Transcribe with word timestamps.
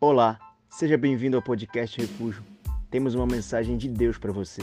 Olá, 0.00 0.38
seja 0.70 0.96
bem-vindo 0.96 1.36
ao 1.36 1.42
podcast 1.42 2.00
Refúgio. 2.00 2.46
Temos 2.88 3.16
uma 3.16 3.26
mensagem 3.26 3.76
de 3.76 3.88
Deus 3.88 4.16
para 4.16 4.30
você. 4.30 4.62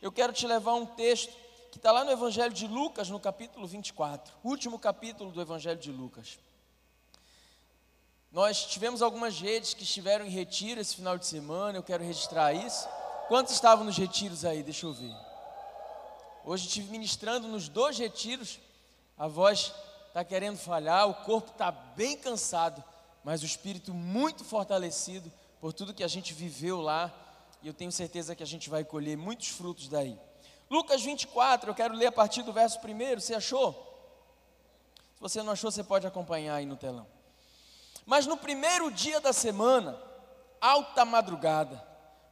Eu 0.00 0.12
quero 0.12 0.32
te 0.32 0.46
levar 0.46 0.74
um 0.74 0.86
texto 0.86 1.32
que 1.72 1.78
está 1.78 1.90
lá 1.90 2.04
no 2.04 2.12
Evangelho 2.12 2.54
de 2.54 2.68
Lucas, 2.68 3.10
no 3.10 3.18
capítulo 3.18 3.66
24, 3.66 4.32
último 4.44 4.78
capítulo 4.78 5.32
do 5.32 5.40
Evangelho 5.40 5.80
de 5.80 5.90
Lucas. 5.90 6.38
Nós 8.30 8.64
tivemos 8.66 9.02
algumas 9.02 9.40
redes 9.40 9.74
que 9.74 9.82
estiveram 9.82 10.24
em 10.24 10.30
retiro 10.30 10.80
esse 10.80 10.94
final 10.94 11.18
de 11.18 11.26
semana, 11.26 11.78
eu 11.78 11.82
quero 11.82 12.04
registrar 12.04 12.52
isso. 12.52 12.88
Quantos 13.26 13.54
estavam 13.54 13.84
nos 13.84 13.98
retiros 13.98 14.44
aí? 14.44 14.62
Deixa 14.62 14.86
eu 14.86 14.94
ver. 14.94 15.16
Hoje 16.44 16.68
estive 16.68 16.92
ministrando 16.92 17.48
nos 17.48 17.68
dois 17.68 17.98
retiros, 17.98 18.60
a 19.18 19.26
voz 19.26 19.74
está 20.10 20.24
querendo 20.24 20.58
falhar, 20.58 21.08
o 21.08 21.14
corpo 21.14 21.52
está 21.52 21.70
bem 21.70 22.16
cansado, 22.16 22.82
mas 23.22 23.42
o 23.42 23.46
espírito 23.46 23.94
muito 23.94 24.44
fortalecido 24.44 25.30
por 25.60 25.72
tudo 25.72 25.94
que 25.94 26.02
a 26.02 26.08
gente 26.08 26.34
viveu 26.34 26.80
lá, 26.80 27.12
e 27.62 27.68
eu 27.68 27.74
tenho 27.74 27.92
certeza 27.92 28.34
que 28.34 28.42
a 28.42 28.46
gente 28.46 28.68
vai 28.68 28.82
colher 28.82 29.16
muitos 29.16 29.48
frutos 29.48 29.88
daí. 29.88 30.18
Lucas 30.68 31.02
24, 31.02 31.70
eu 31.70 31.74
quero 31.74 31.94
ler 31.94 32.06
a 32.06 32.12
partir 32.12 32.42
do 32.42 32.52
verso 32.52 32.80
primeiro, 32.80 33.20
você 33.20 33.34
achou? 33.34 33.72
Se 35.14 35.20
você 35.20 35.42
não 35.44 35.52
achou, 35.52 35.70
você 35.70 35.84
pode 35.84 36.06
acompanhar 36.06 36.56
aí 36.56 36.66
no 36.66 36.76
telão. 36.76 37.06
Mas 38.04 38.26
no 38.26 38.36
primeiro 38.36 38.90
dia 38.90 39.20
da 39.20 39.32
semana, 39.32 39.96
alta 40.60 41.04
madrugada, 41.04 41.80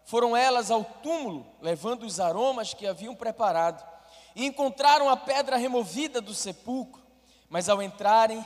foram 0.05 0.37
elas 0.37 0.71
ao 0.71 0.83
túmulo, 0.83 1.47
levando 1.61 2.05
os 2.05 2.19
aromas 2.19 2.75
que 2.75 2.89
haviam 2.89 3.15
preparado, 3.15 3.87
e 4.35 4.45
encontraram 4.45 5.09
a 5.09 5.17
pedra 5.17 5.57
removida 5.57 6.21
do 6.21 6.35
sepulcro, 6.35 6.98
mas 7.49 7.69
ao 7.69 7.83
entrarem, 7.83 8.45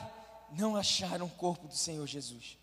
não 0.51 0.77
acharam 0.77 1.27
o 1.27 1.31
corpo 1.31 1.67
do 1.67 1.75
Senhor 1.75 2.07
Jesus. 2.07 2.59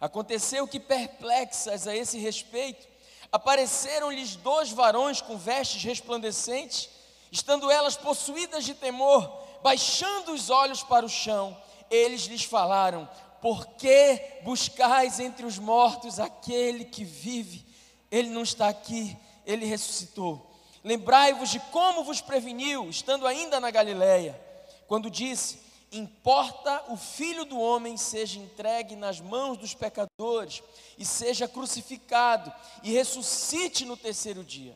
Aconteceu 0.00 0.66
que, 0.66 0.80
perplexas 0.80 1.86
a 1.86 1.94
esse 1.94 2.18
respeito, 2.18 2.86
apareceram-lhes 3.30 4.36
dois 4.36 4.70
varões 4.70 5.20
com 5.20 5.36
vestes 5.36 5.82
resplandecentes, 5.82 6.88
estando 7.30 7.70
elas 7.70 7.96
possuídas 7.96 8.64
de 8.64 8.74
temor, 8.74 9.42
baixando 9.62 10.32
os 10.32 10.50
olhos 10.50 10.82
para 10.82 11.06
o 11.06 11.08
chão, 11.08 11.56
eles 11.90 12.22
lhes 12.22 12.42
falaram: 12.42 13.08
Por 13.40 13.66
que 13.76 14.20
buscais 14.42 15.20
entre 15.20 15.44
os 15.46 15.58
mortos 15.58 16.18
aquele 16.18 16.84
que 16.84 17.04
vive? 17.04 17.64
Ele 18.10 18.30
não 18.30 18.42
está 18.42 18.68
aqui, 18.68 19.16
ele 19.46 19.66
ressuscitou. 19.66 20.50
Lembrai-vos 20.82 21.50
de 21.50 21.60
como 21.60 22.02
vos 22.02 22.20
preveniu, 22.20 22.90
estando 22.90 23.26
ainda 23.26 23.60
na 23.60 23.70
Galileia, 23.70 24.40
quando 24.88 25.10
disse: 25.10 25.60
Importa 25.92 26.84
o 26.88 26.96
filho 26.96 27.44
do 27.44 27.60
homem 27.60 27.98
seja 27.98 28.38
entregue 28.38 28.96
nas 28.96 29.20
mãos 29.20 29.58
dos 29.58 29.74
pecadores 29.74 30.62
e 30.96 31.04
seja 31.04 31.46
crucificado 31.46 32.50
e 32.82 32.90
ressuscite 32.90 33.84
no 33.84 33.94
terceiro 33.94 34.42
dia. 34.42 34.74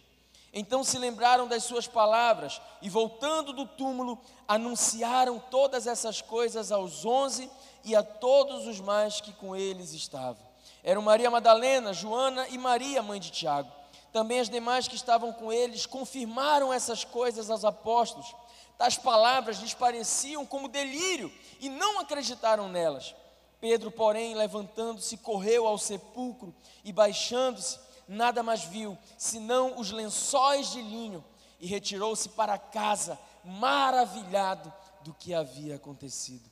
Então 0.53 0.85
se 0.85 0.99
lembraram 0.99 1.49
das 1.49 1.65
suas 1.65 1.87
palavras 1.87 2.61
e, 2.83 2.91
voltando 2.91 3.55
do 3.55 3.67
túmulo, 3.67 4.19
anunciaram 4.47 5.39
todas 5.39 5.87
essas 5.87 6.21
coisas 6.21 6.71
aos 6.71 7.05
onze 7.07 7.51
e 7.83 7.97
a 7.97 8.03
todos 8.03 8.67
os 8.67 8.79
mais 8.79 9.21
que 9.21 9.33
com 9.33 9.57
eles 9.57 9.93
estavam. 9.93 10.45
Eram 10.85 11.03
Maria 11.03 11.31
Madalena, 11.31 11.93
Joana 11.95 12.47
e 12.49 12.59
Maria, 12.59 13.03
mãe 13.03 13.19
de 13.19 13.31
Tiago. 13.31 13.71
Também 14.13 14.41
as 14.41 14.49
demais 14.49 14.89
que 14.89 14.95
estavam 14.95 15.33
com 15.33 15.53
eles 15.53 15.85
confirmaram 15.85 16.73
essas 16.73 17.05
coisas 17.05 17.51
aos 17.51 17.65
apóstolos. 17.65 18.35
Tais 18.79 18.97
palavras 18.99 19.59
lhes 19.59 19.73
pareciam 19.73 20.45
como 20.45 20.69
delírio 20.69 21.33
e 21.61 21.69
não 21.69 21.99
acreditaram 21.99 22.69
nelas. 22.69 23.15
Pedro, 23.61 23.91
porém, 23.91 24.35
levantando-se, 24.35 25.17
correu 25.17 25.67
ao 25.67 25.79
sepulcro 25.79 26.55
e, 26.85 26.93
baixando-se, 26.93 27.79
nada 28.07 28.43
mais 28.43 28.65
viu 28.65 28.97
senão 29.17 29.79
os 29.79 29.91
lençóis 29.91 30.71
de 30.71 30.83
linho 30.83 31.25
e 31.59 31.67
retirou-se 31.67 32.29
para 32.29 32.59
casa, 32.59 33.19
maravilhado 33.43 34.73
do 35.01 35.15
que 35.15 35.33
havia 35.33 35.77
acontecido. 35.77 36.51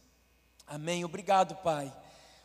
Amém. 0.66 1.04
Obrigado, 1.04 1.54
Pai. 1.56 1.92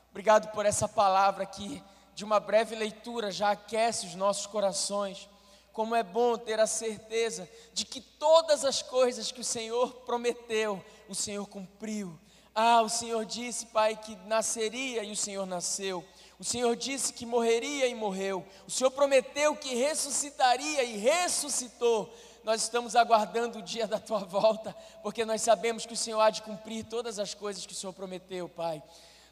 Obrigado 0.10 0.52
por 0.52 0.66
essa 0.66 0.90
palavra 0.90 1.46
que, 1.46 1.82
de 2.14 2.26
uma 2.26 2.40
breve 2.40 2.76
leitura, 2.76 3.32
já 3.32 3.52
aquece 3.52 4.08
os 4.08 4.16
nossos 4.16 4.46
corações 4.46 5.30
como 5.74 5.96
é 5.96 6.04
bom 6.04 6.38
ter 6.38 6.60
a 6.60 6.68
certeza 6.68 7.50
de 7.74 7.86
que 7.86 8.02
todas 8.02 8.66
as 8.66 8.82
coisas 8.82 9.32
que 9.32 9.42
o 9.42 9.46
Senhor 9.46 9.94
prometeu, 10.06 10.84
o 11.08 11.16
Senhor 11.16 11.48
cumpriu. 11.48 12.20
Ah, 12.54 12.82
o 12.82 12.90
Senhor 12.90 13.26
disse, 13.26 13.68
Pai, 13.68 13.96
que 13.96 14.16
nasceria 14.26 15.04
e 15.04 15.12
o 15.12 15.16
Senhor 15.16 15.46
nasceu. 15.46 16.04
O 16.40 16.44
Senhor 16.44 16.76
disse 16.76 17.14
que 17.14 17.26
morreria 17.26 17.88
e 17.88 17.96
morreu. 17.96 18.46
O 18.68 18.72
Senhor 18.72 18.92
prometeu 18.92 19.56
que 19.56 19.76
ressuscitaria 19.76 20.84
e 20.84 20.98
ressuscitou. 20.98 22.14
Nós 22.44 22.64
estamos 22.64 22.96
aguardando 22.96 23.60
o 23.60 23.62
dia 23.62 23.86
da 23.88 24.00
tua 24.00 24.20
volta, 24.20 24.76
porque 25.04 25.26
nós 25.26 25.42
sabemos 25.42 25.86
que 25.86 25.94
o 25.94 25.98
Senhor 25.98 26.20
há 26.20 26.30
de 26.30 26.42
cumprir 26.42 26.86
todas 26.86 27.20
as 27.20 27.34
coisas 27.34 27.66
que 27.66 27.74
o 27.74 27.76
Senhor 27.76 27.94
prometeu, 27.94 28.50
Pai. 28.50 28.82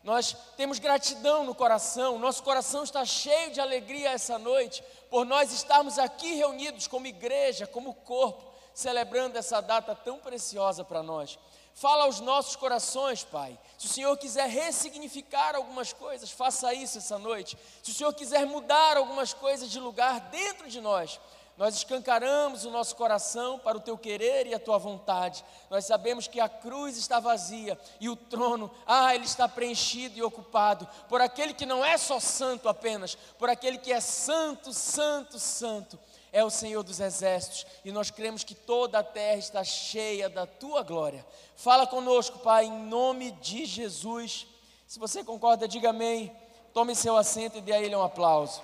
Nós 0.03 0.35
temos 0.55 0.79
gratidão 0.79 1.43
no 1.43 1.53
coração, 1.53 2.17
nosso 2.17 2.41
coração 2.43 2.83
está 2.83 3.03
cheio 3.03 3.51
de 3.51 3.59
alegria 3.59 4.11
essa 4.11 4.37
noite, 4.37 4.83
por 5.09 5.25
nós 5.25 5.51
estarmos 5.51 5.97
aqui 5.97 6.35
reunidos 6.35 6.87
como 6.87 7.07
igreja, 7.07 7.65
como 7.67 7.93
corpo, 7.93 8.53
celebrando 8.73 9.37
essa 9.37 9.61
data 9.61 9.95
tão 9.95 10.19
preciosa 10.19 10.83
para 10.83 11.01
nós. 11.01 11.39
Fala 11.73 12.05
aos 12.05 12.19
nossos 12.19 12.55
corações, 12.55 13.23
Pai. 13.23 13.57
Se 13.77 13.85
o 13.85 13.89
Senhor 13.89 14.17
quiser 14.17 14.49
ressignificar 14.49 15.55
algumas 15.55 15.93
coisas, 15.93 16.31
faça 16.31 16.73
isso 16.73 16.97
essa 16.97 17.19
noite. 17.19 17.55
Se 17.83 17.91
o 17.91 17.93
Senhor 17.93 18.11
quiser 18.13 18.47
mudar 18.47 18.97
algumas 18.97 19.31
coisas 19.31 19.69
de 19.69 19.79
lugar 19.79 20.19
dentro 20.31 20.67
de 20.67 20.81
nós, 20.81 21.19
nós 21.57 21.75
escancaramos 21.75 22.65
o 22.65 22.69
nosso 22.69 22.95
coração 22.95 23.57
para 23.57 23.77
o 23.77 23.81
teu 23.81 23.97
querer 23.97 24.45
e 24.45 24.53
a 24.53 24.59
tua 24.59 24.77
vontade. 24.77 25.43
Nós 25.71 25.85
sabemos 25.85 26.27
que 26.27 26.39
a 26.39 26.47
cruz 26.47 26.97
está 26.97 27.19
vazia 27.19 27.79
e 27.99 28.07
o 28.07 28.15
trono, 28.15 28.69
ah, 28.85 29.15
ele 29.15 29.25
está 29.25 29.47
preenchido 29.49 30.19
e 30.19 30.21
ocupado 30.21 30.87
por 31.09 31.19
aquele 31.19 31.55
que 31.55 31.65
não 31.65 31.83
é 31.83 31.97
só 31.97 32.19
santo 32.19 32.69
apenas, 32.69 33.15
por 33.39 33.49
aquele 33.49 33.79
que 33.79 33.91
é 33.91 33.99
santo, 33.99 34.71
santo, 34.71 35.39
santo. 35.39 35.97
É 36.31 36.43
o 36.43 36.49
Senhor 36.51 36.83
dos 36.83 36.99
exércitos 36.99 37.65
e 37.83 37.91
nós 37.91 38.11
cremos 38.11 38.43
que 38.43 38.53
toda 38.53 38.99
a 38.99 39.03
terra 39.03 39.39
está 39.39 39.63
cheia 39.63 40.29
da 40.29 40.45
tua 40.45 40.83
glória. 40.83 41.25
Fala 41.55 41.87
conosco, 41.87 42.37
Pai, 42.39 42.65
em 42.65 42.83
nome 42.83 43.31
de 43.31 43.65
Jesus. 43.65 44.45
Se 44.85 44.99
você 44.99 45.23
concorda, 45.23 45.67
diga 45.67 45.89
amém. 45.89 46.31
Tome 46.71 46.93
seu 46.93 47.17
assento 47.17 47.57
e 47.57 47.61
dê 47.61 47.73
a 47.73 47.81
Ele 47.81 47.95
um 47.95 48.03
aplauso. 48.03 48.61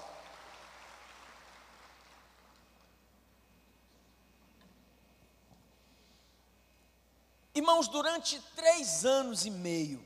Irmãos, 7.56 7.88
durante 7.88 8.40
três 8.56 9.06
anos 9.06 9.46
e 9.46 9.52
meio, 9.52 10.04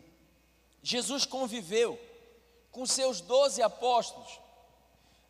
Jesus 0.83 1.25
conviveu 1.25 1.97
com 2.71 2.85
seus 2.85 3.21
doze 3.21 3.61
apóstolos. 3.61 4.39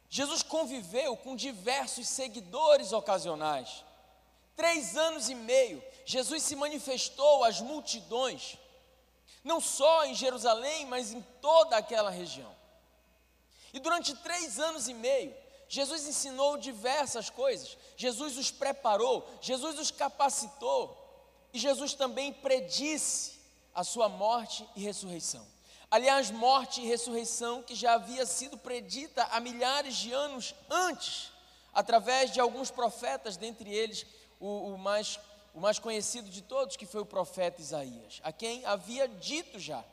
Jesus 0.09 0.41
conviveu 0.41 1.15
com 1.17 1.35
diversos 1.35 2.07
seguidores 2.07 2.91
ocasionais. 2.91 3.83
Três 4.55 4.97
anos 4.97 5.29
e 5.29 5.35
meio, 5.35 5.83
Jesus 6.05 6.41
se 6.41 6.55
manifestou 6.55 7.43
às 7.43 7.61
multidões, 7.61 8.57
não 9.43 9.61
só 9.61 10.05
em 10.05 10.15
Jerusalém, 10.15 10.87
mas 10.87 11.11
em 11.11 11.21
toda 11.39 11.77
aquela 11.77 12.09
região. 12.09 12.55
E 13.71 13.79
durante 13.79 14.15
três 14.15 14.59
anos 14.59 14.87
e 14.87 14.93
meio, 14.93 15.35
Jesus 15.69 16.07
ensinou 16.07 16.57
diversas 16.57 17.29
coisas, 17.29 17.77
Jesus 17.95 18.37
os 18.37 18.49
preparou, 18.49 19.27
Jesus 19.39 19.77
os 19.77 19.91
capacitou 19.91 21.06
e 21.53 21.59
Jesus 21.59 21.93
também 21.93 22.33
predisse 22.33 23.39
a 23.73 23.83
sua 23.83 24.09
morte 24.09 24.67
e 24.75 24.81
ressurreição. 24.81 25.45
Aliás, 25.89 26.31
morte 26.31 26.81
e 26.81 26.87
ressurreição 26.87 27.63
que 27.63 27.75
já 27.75 27.93
havia 27.93 28.25
sido 28.25 28.57
predita 28.57 29.23
há 29.31 29.39
milhares 29.39 29.95
de 29.95 30.11
anos 30.11 30.53
antes, 30.69 31.31
através 31.73 32.31
de 32.31 32.39
alguns 32.39 32.69
profetas, 32.69 33.37
dentre 33.37 33.73
eles 33.73 34.05
o, 34.39 34.73
o, 34.73 34.77
mais, 34.77 35.19
o 35.53 35.59
mais 35.61 35.79
conhecido 35.79 36.29
de 36.29 36.41
todos, 36.41 36.75
que 36.75 36.85
foi 36.85 37.01
o 37.01 37.05
profeta 37.05 37.61
Isaías, 37.61 38.19
a 38.23 38.31
quem 38.31 38.65
havia 38.65 39.07
dito 39.07 39.59
já 39.59 39.83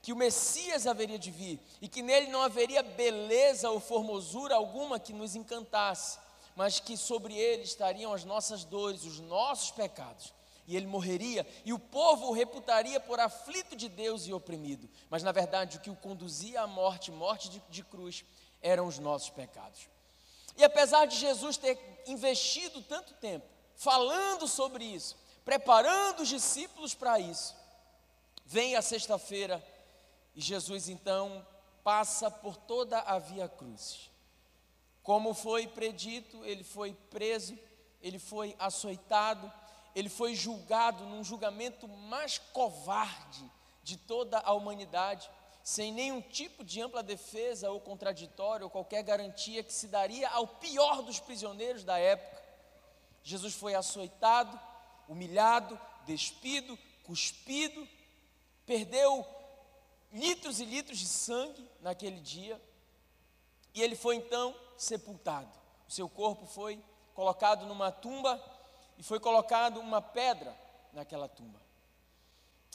que 0.00 0.12
o 0.12 0.16
Messias 0.16 0.86
haveria 0.86 1.18
de 1.18 1.30
vir 1.30 1.60
e 1.80 1.86
que 1.86 2.02
nele 2.02 2.26
não 2.26 2.42
haveria 2.42 2.82
beleza 2.82 3.70
ou 3.70 3.78
formosura 3.78 4.56
alguma 4.56 4.98
que 4.98 5.12
nos 5.12 5.36
encantasse, 5.36 6.18
mas 6.56 6.80
que 6.80 6.96
sobre 6.96 7.36
ele 7.36 7.62
estariam 7.62 8.12
as 8.12 8.24
nossas 8.24 8.64
dores, 8.64 9.04
os 9.04 9.20
nossos 9.20 9.70
pecados 9.70 10.32
e 10.66 10.76
ele 10.76 10.86
morreria, 10.86 11.46
e 11.64 11.72
o 11.72 11.78
povo 11.78 12.28
o 12.28 12.32
reputaria 12.32 13.00
por 13.00 13.18
aflito 13.18 13.74
de 13.74 13.88
Deus 13.88 14.26
e 14.26 14.32
oprimido. 14.32 14.88
Mas 15.10 15.22
na 15.22 15.32
verdade, 15.32 15.76
o 15.76 15.80
que 15.80 15.90
o 15.90 15.96
conduzia 15.96 16.62
à 16.62 16.66
morte, 16.66 17.10
morte 17.10 17.48
de, 17.48 17.62
de 17.68 17.82
cruz, 17.82 18.24
eram 18.60 18.86
os 18.86 18.98
nossos 18.98 19.30
pecados. 19.30 19.88
E 20.56 20.62
apesar 20.62 21.06
de 21.06 21.16
Jesus 21.16 21.56
ter 21.56 22.02
investido 22.06 22.82
tanto 22.82 23.14
tempo 23.14 23.46
falando 23.74 24.46
sobre 24.46 24.84
isso, 24.84 25.16
preparando 25.44 26.20
os 26.20 26.28
discípulos 26.28 26.94
para 26.94 27.18
isso, 27.18 27.56
Vem 28.52 28.76
a 28.76 28.82
sexta-feira 28.82 29.64
e 30.34 30.40
Jesus 30.42 30.86
então 30.86 31.46
passa 31.82 32.30
por 32.30 32.54
toda 32.54 32.98
a 33.00 33.18
via 33.18 33.48
cruz. 33.48 34.10
Como 35.02 35.32
foi 35.32 35.66
predito, 35.66 36.44
ele 36.44 36.62
foi 36.62 36.92
preso, 37.10 37.58
ele 38.02 38.18
foi 38.18 38.54
açoitado, 38.58 39.50
ele 39.94 40.08
foi 40.08 40.34
julgado 40.34 41.04
num 41.04 41.22
julgamento 41.22 41.86
mais 41.86 42.38
covarde 42.38 43.50
de 43.82 43.96
toda 43.96 44.38
a 44.38 44.52
humanidade, 44.52 45.28
sem 45.62 45.92
nenhum 45.92 46.20
tipo 46.20 46.64
de 46.64 46.80
ampla 46.80 47.02
defesa 47.02 47.70
ou 47.70 47.80
contraditório 47.80 48.64
ou 48.64 48.70
qualquer 48.70 49.02
garantia 49.02 49.62
que 49.62 49.72
se 49.72 49.88
daria 49.88 50.28
ao 50.30 50.46
pior 50.46 51.02
dos 51.02 51.20
prisioneiros 51.20 51.84
da 51.84 51.98
época. 51.98 52.42
Jesus 53.22 53.54
foi 53.54 53.74
açoitado, 53.74 54.58
humilhado, 55.08 55.78
despido, 56.04 56.78
cuspido, 57.04 57.86
perdeu 58.66 59.24
litros 60.12 60.60
e 60.60 60.64
litros 60.64 60.98
de 60.98 61.06
sangue 61.06 61.68
naquele 61.80 62.20
dia, 62.20 62.60
e 63.74 63.82
ele 63.82 63.96
foi 63.96 64.16
então 64.16 64.54
sepultado. 64.76 65.50
O 65.88 65.90
seu 65.90 66.08
corpo 66.08 66.46
foi 66.46 66.82
colocado 67.14 67.66
numa 67.66 67.90
tumba 67.90 68.42
e 68.98 69.02
foi 69.02 69.18
colocado 69.18 69.80
uma 69.80 70.00
pedra 70.00 70.56
naquela 70.92 71.28
tumba. 71.28 71.60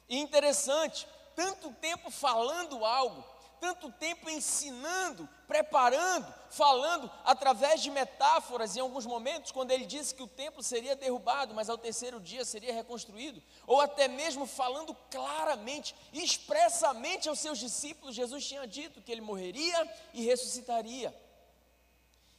E 0.09 0.17
interessante, 0.17 1.07
tanto 1.35 1.71
tempo 1.73 2.09
falando 2.09 2.83
algo, 2.85 3.23
tanto 3.59 3.91
tempo 3.91 4.29
ensinando, 4.29 5.27
preparando, 5.47 6.31
falando 6.49 7.11
através 7.25 7.81
de 7.81 7.89
metáforas 7.89 8.75
em 8.75 8.79
alguns 8.79 9.05
momentos, 9.05 9.51
quando 9.51 9.71
ele 9.71 9.85
disse 9.85 10.13
que 10.13 10.21
o 10.21 10.27
templo 10.27 10.61
seria 10.61 10.95
derrubado, 10.95 11.53
mas 11.53 11.69
ao 11.69 11.77
terceiro 11.77 12.19
dia 12.19 12.45
seria 12.45 12.73
reconstruído, 12.73 13.41
ou 13.65 13.81
até 13.81 14.07
mesmo 14.07 14.45
falando 14.45 14.95
claramente, 15.09 15.95
expressamente 16.13 17.27
aos 17.27 17.39
seus 17.39 17.57
discípulos, 17.57 18.15
Jesus 18.15 18.45
tinha 18.45 18.67
dito 18.67 19.01
que 19.01 19.11
ele 19.11 19.21
morreria 19.21 19.95
e 20.13 20.23
ressuscitaria. 20.23 21.15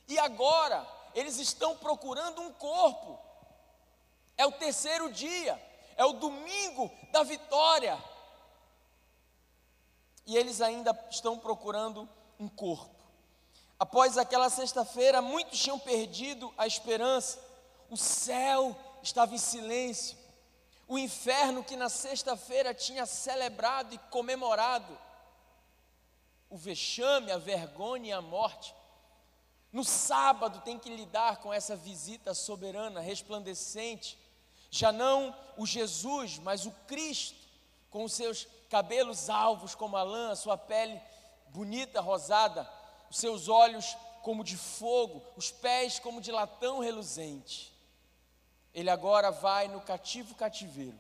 E 0.07 0.19
agora, 0.19 0.87
eles 1.15 1.39
estão 1.39 1.77
procurando 1.77 2.41
um 2.41 2.53
corpo. 2.53 3.28
É 4.39 4.47
o 4.47 4.53
terceiro 4.53 5.13
dia, 5.13 5.61
é 5.97 6.05
o 6.05 6.15
domingo 6.15 6.91
da 7.13 7.23
vitória. 7.23 8.03
E 10.25 10.37
eles 10.37 10.61
ainda 10.61 10.99
estão 11.11 11.39
procurando 11.39 12.09
um 12.39 12.49
corpo. 12.49 12.95
Após 13.79 14.17
aquela 14.17 14.49
sexta-feira, 14.49 15.21
muitos 15.21 15.59
tinham 15.59 15.79
perdido 15.79 16.53
a 16.57 16.67
esperança. 16.67 17.39
O 17.91 17.97
céu 17.97 18.75
estava 19.03 19.35
em 19.35 19.39
silêncio. 19.39 20.17
O 20.87 20.99
inferno 20.99 21.63
que 21.63 21.77
na 21.77 21.89
sexta-feira 21.89 22.73
tinha 22.73 23.05
celebrado 23.05 23.95
e 23.95 23.99
comemorado 24.11 24.99
o 26.51 26.57
vexame, 26.57 27.31
a 27.31 27.39
vergonha 27.39 28.09
e 28.09 28.13
a 28.13 28.23
morte, 28.23 28.75
no 29.71 29.85
sábado 29.85 30.63
tem 30.63 30.79
que 30.79 30.89
lidar 30.89 31.39
com 31.39 31.53
essa 31.53 31.77
visita 31.77 32.33
soberana, 32.33 33.01
resplandecente. 33.01 34.19
Já 34.71 34.93
não 34.93 35.35
o 35.57 35.67
Jesus, 35.67 36.39
mas 36.39 36.67
o 36.67 36.71
Cristo, 36.87 37.37
com 37.91 38.05
os 38.05 38.13
seus 38.13 38.47
cabelos 38.69 39.31
alvos 39.31 39.75
como 39.75 39.97
a 39.97 40.03
lã, 40.03 40.35
sua 40.35 40.59
pele 40.59 41.01
bonita, 41.49 42.01
rosada, 42.01 42.69
os 43.11 43.19
seus 43.19 43.49
olhos 43.49 43.97
como 44.23 44.45
de 44.45 44.57
fogo, 44.57 45.23
os 45.37 45.51
pés 45.51 45.99
como 45.99 46.21
de 46.21 46.31
latão 46.31 46.81
reluzente. 46.81 47.75
Ele 48.75 48.91
agora 48.91 49.31
vai 49.31 49.69
no 49.69 49.81
cativo 49.81 50.35
cativeiro 50.35 50.99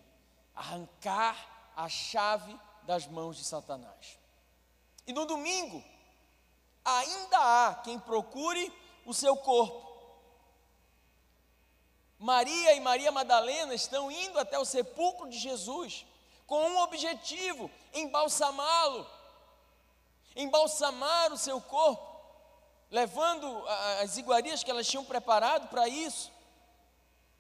arrancar 0.54 1.72
a 1.76 1.88
chave 1.88 2.58
das 2.82 3.06
mãos 3.06 3.36
de 3.36 3.44
Satanás. 3.44 4.18
E 5.06 5.12
no 5.12 5.24
domingo, 5.24 5.82
ainda 6.84 7.38
há 7.38 7.74
quem 7.76 7.98
procure 7.98 8.72
o 9.06 9.14
seu 9.14 9.36
corpo. 9.36 9.87
Maria 12.18 12.74
e 12.74 12.80
Maria 12.80 13.12
Madalena 13.12 13.74
estão 13.74 14.10
indo 14.10 14.38
até 14.38 14.58
o 14.58 14.64
sepulcro 14.64 15.28
de 15.28 15.38
Jesus 15.38 16.04
com 16.46 16.60
um 16.60 16.78
objetivo: 16.80 17.70
embalsamá-lo, 17.94 19.06
embalsamar 20.34 21.32
o 21.32 21.38
seu 21.38 21.60
corpo, 21.60 22.20
levando 22.90 23.46
as 24.00 24.16
iguarias 24.16 24.64
que 24.64 24.70
elas 24.70 24.88
tinham 24.88 25.04
preparado 25.04 25.68
para 25.68 25.88
isso, 25.88 26.32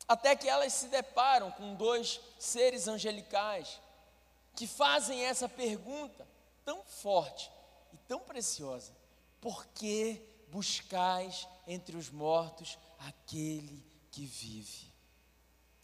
até 0.06 0.36
que 0.36 0.48
elas 0.48 0.72
se 0.72 0.86
deparam 0.86 1.50
com 1.50 1.74
dois 1.74 2.20
seres 2.38 2.86
angelicais 2.86 3.80
que 4.54 4.66
fazem 4.66 5.24
essa 5.24 5.48
pergunta 5.48 6.26
tão 6.64 6.82
forte 6.84 7.50
e 7.92 7.96
tão 8.08 8.20
preciosa: 8.20 8.92
por 9.40 9.66
que 9.66 10.22
buscais 10.48 11.48
entre 11.66 11.96
os 11.96 12.10
mortos 12.10 12.78
aquele 12.98 13.87
que 14.18 14.26
vive? 14.26 14.92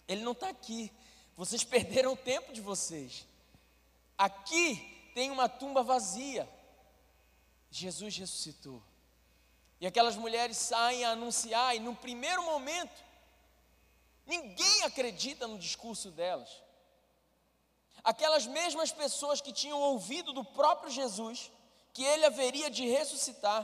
Ele 0.08 0.22
não 0.22 0.32
está 0.32 0.48
aqui, 0.48 0.90
vocês 1.36 1.62
perderam 1.74 2.14
o 2.14 2.16
tempo 2.16 2.52
de 2.52 2.60
vocês. 2.60 3.24
Aqui 4.18 5.12
tem 5.14 5.30
uma 5.30 5.48
tumba 5.48 5.84
vazia. 5.84 6.48
Jesus 7.70 8.16
ressuscitou. 8.16 8.82
E 9.80 9.86
aquelas 9.86 10.16
mulheres 10.16 10.56
saem 10.56 11.04
a 11.04 11.10
anunciar, 11.10 11.76
e 11.76 11.78
no 11.78 11.94
primeiro 11.94 12.42
momento, 12.44 13.04
ninguém 14.26 14.82
acredita 14.82 15.46
no 15.46 15.58
discurso 15.58 16.10
delas. 16.10 16.50
Aquelas 18.02 18.46
mesmas 18.46 18.90
pessoas 18.90 19.40
que 19.40 19.52
tinham 19.52 19.80
ouvido 19.80 20.32
do 20.32 20.44
próprio 20.44 20.90
Jesus, 20.90 21.52
que 21.92 22.02
ele 22.02 22.24
haveria 22.24 22.68
de 22.68 22.86
ressuscitar, 22.88 23.62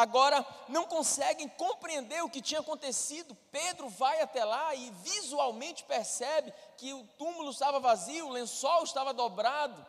agora 0.00 0.44
não 0.68 0.84
conseguem 0.84 1.48
compreender 1.48 2.22
o 2.22 2.30
que 2.30 2.40
tinha 2.40 2.60
acontecido. 2.60 3.36
Pedro 3.50 3.88
vai 3.88 4.20
até 4.22 4.44
lá 4.44 4.74
e 4.74 4.90
visualmente 5.02 5.84
percebe 5.84 6.52
que 6.76 6.92
o 6.92 7.06
túmulo 7.18 7.50
estava 7.50 7.78
vazio, 7.78 8.28
o 8.28 8.32
lençol 8.32 8.82
estava 8.82 9.12
dobrado. 9.12 9.86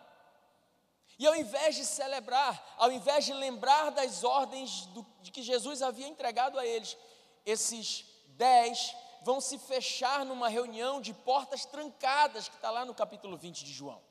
E 1.17 1.27
ao 1.27 1.35
invés 1.35 1.75
de 1.75 1.85
celebrar, 1.85 2.75
ao 2.77 2.91
invés 2.91 3.25
de 3.25 3.33
lembrar 3.33 3.91
das 3.91 4.23
ordens 4.23 4.87
do, 4.87 5.05
de 5.21 5.31
que 5.31 5.43
Jesus 5.43 5.81
havia 5.81 6.07
entregado 6.07 6.57
a 6.57 6.65
eles, 6.65 6.97
esses 7.45 8.05
dez 8.29 8.95
vão 9.21 9.39
se 9.39 9.57
fechar 9.59 10.25
numa 10.25 10.49
reunião 10.49 10.99
de 10.99 11.13
portas 11.13 11.63
trancadas, 11.63 12.49
que 12.49 12.55
está 12.55 12.71
lá 12.71 12.83
no 12.83 12.95
capítulo 12.95 13.37
20 13.37 13.63
de 13.63 13.71
João. 13.71 14.01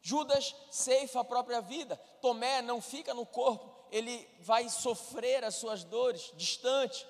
Judas 0.00 0.54
ceifa 0.70 1.20
a 1.20 1.24
própria 1.24 1.60
vida, 1.60 1.96
Tomé 2.22 2.62
não 2.62 2.80
fica 2.80 3.12
no 3.12 3.26
corpo, 3.26 3.77
ele 3.90 4.28
vai 4.40 4.68
sofrer 4.68 5.44
as 5.44 5.54
suas 5.54 5.84
dores 5.84 6.32
distante, 6.36 7.06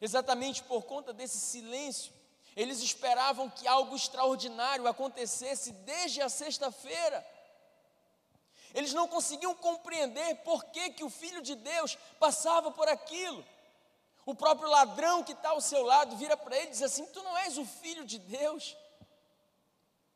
exatamente 0.00 0.62
por 0.64 0.82
conta 0.82 1.12
desse 1.12 1.38
silêncio. 1.38 2.12
Eles 2.56 2.80
esperavam 2.80 3.48
que 3.48 3.66
algo 3.66 3.94
extraordinário 3.94 4.86
acontecesse 4.86 5.72
desde 5.72 6.20
a 6.20 6.28
sexta-feira. 6.28 7.26
Eles 8.74 8.92
não 8.92 9.08
conseguiam 9.08 9.54
compreender 9.54 10.36
por 10.36 10.64
que, 10.64 10.90
que 10.90 11.04
o 11.04 11.10
Filho 11.10 11.42
de 11.42 11.54
Deus 11.54 11.96
passava 12.18 12.70
por 12.70 12.88
aquilo. 12.88 13.44
O 14.26 14.34
próprio 14.34 14.68
ladrão 14.68 15.24
que 15.24 15.32
está 15.32 15.50
ao 15.50 15.60
seu 15.60 15.82
lado 15.82 16.16
vira 16.16 16.36
para 16.36 16.56
ele 16.56 16.68
e 16.68 16.70
diz 16.70 16.82
assim: 16.82 17.06
Tu 17.06 17.22
não 17.22 17.36
és 17.38 17.58
o 17.58 17.64
Filho 17.64 18.04
de 18.04 18.18
Deus? 18.18 18.76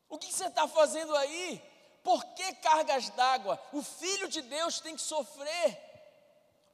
O 0.07 0.17
que, 0.17 0.27
que 0.27 0.33
você 0.33 0.47
está 0.47 0.67
fazendo 0.67 1.15
aí? 1.15 1.61
Por 2.03 2.23
que 2.35 2.53
cargas 2.55 3.09
d'água? 3.09 3.59
O 3.73 3.81
filho 3.81 4.27
de 4.27 4.41
Deus 4.43 4.79
tem 4.79 4.95
que 4.95 5.01
sofrer. 5.01 5.84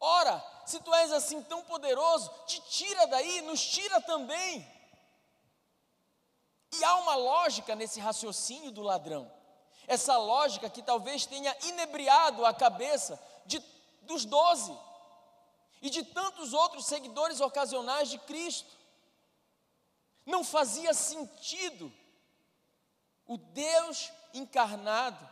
Ora, 0.02 0.44
se 0.66 0.80
tu 0.80 0.92
és 0.96 1.12
assim 1.12 1.44
tão 1.44 1.64
poderoso, 1.64 2.32
te 2.48 2.60
tira 2.62 3.06
daí, 3.06 3.42
nos 3.44 3.64
tira 3.64 4.02
também. 4.02 4.68
E 6.74 6.84
há 6.84 6.96
uma 6.96 7.14
lógica 7.14 7.76
nesse 7.76 8.00
raciocínio 8.00 8.72
do 8.72 8.82
ladrão. 8.82 9.32
Essa 9.88 10.18
lógica 10.18 10.70
que 10.70 10.82
talvez 10.82 11.28
tenha 11.28 11.56
inebriado 11.64 12.44
a 12.46 12.54
cabeça 12.54 13.22
de, 13.46 13.60
dos 14.02 14.26
doze 14.26 14.76
e 15.82 15.90
de 15.90 16.04
tantos 16.04 16.52
outros 16.54 16.86
seguidores 16.86 17.40
ocasionais 17.40 18.10
de 18.10 18.18
Cristo. 18.18 18.72
Não 20.26 20.44
fazia 20.44 20.94
sentido 20.94 21.94
o 23.28 23.38
Deus 23.38 24.12
encarnado 24.34 25.30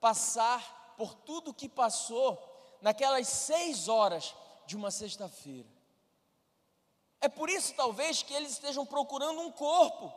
passar 0.00 0.94
por 0.98 1.14
tudo 1.14 1.50
o 1.50 1.54
que 1.54 1.68
passou 1.68 2.55
naquelas 2.86 3.26
seis 3.26 3.88
horas 3.88 4.32
de 4.64 4.76
uma 4.76 4.92
sexta-feira. 4.92 5.68
É 7.20 7.28
por 7.28 7.50
isso, 7.50 7.74
talvez, 7.74 8.22
que 8.22 8.32
eles 8.32 8.52
estejam 8.52 8.86
procurando 8.86 9.40
um 9.40 9.50
corpo. 9.50 10.14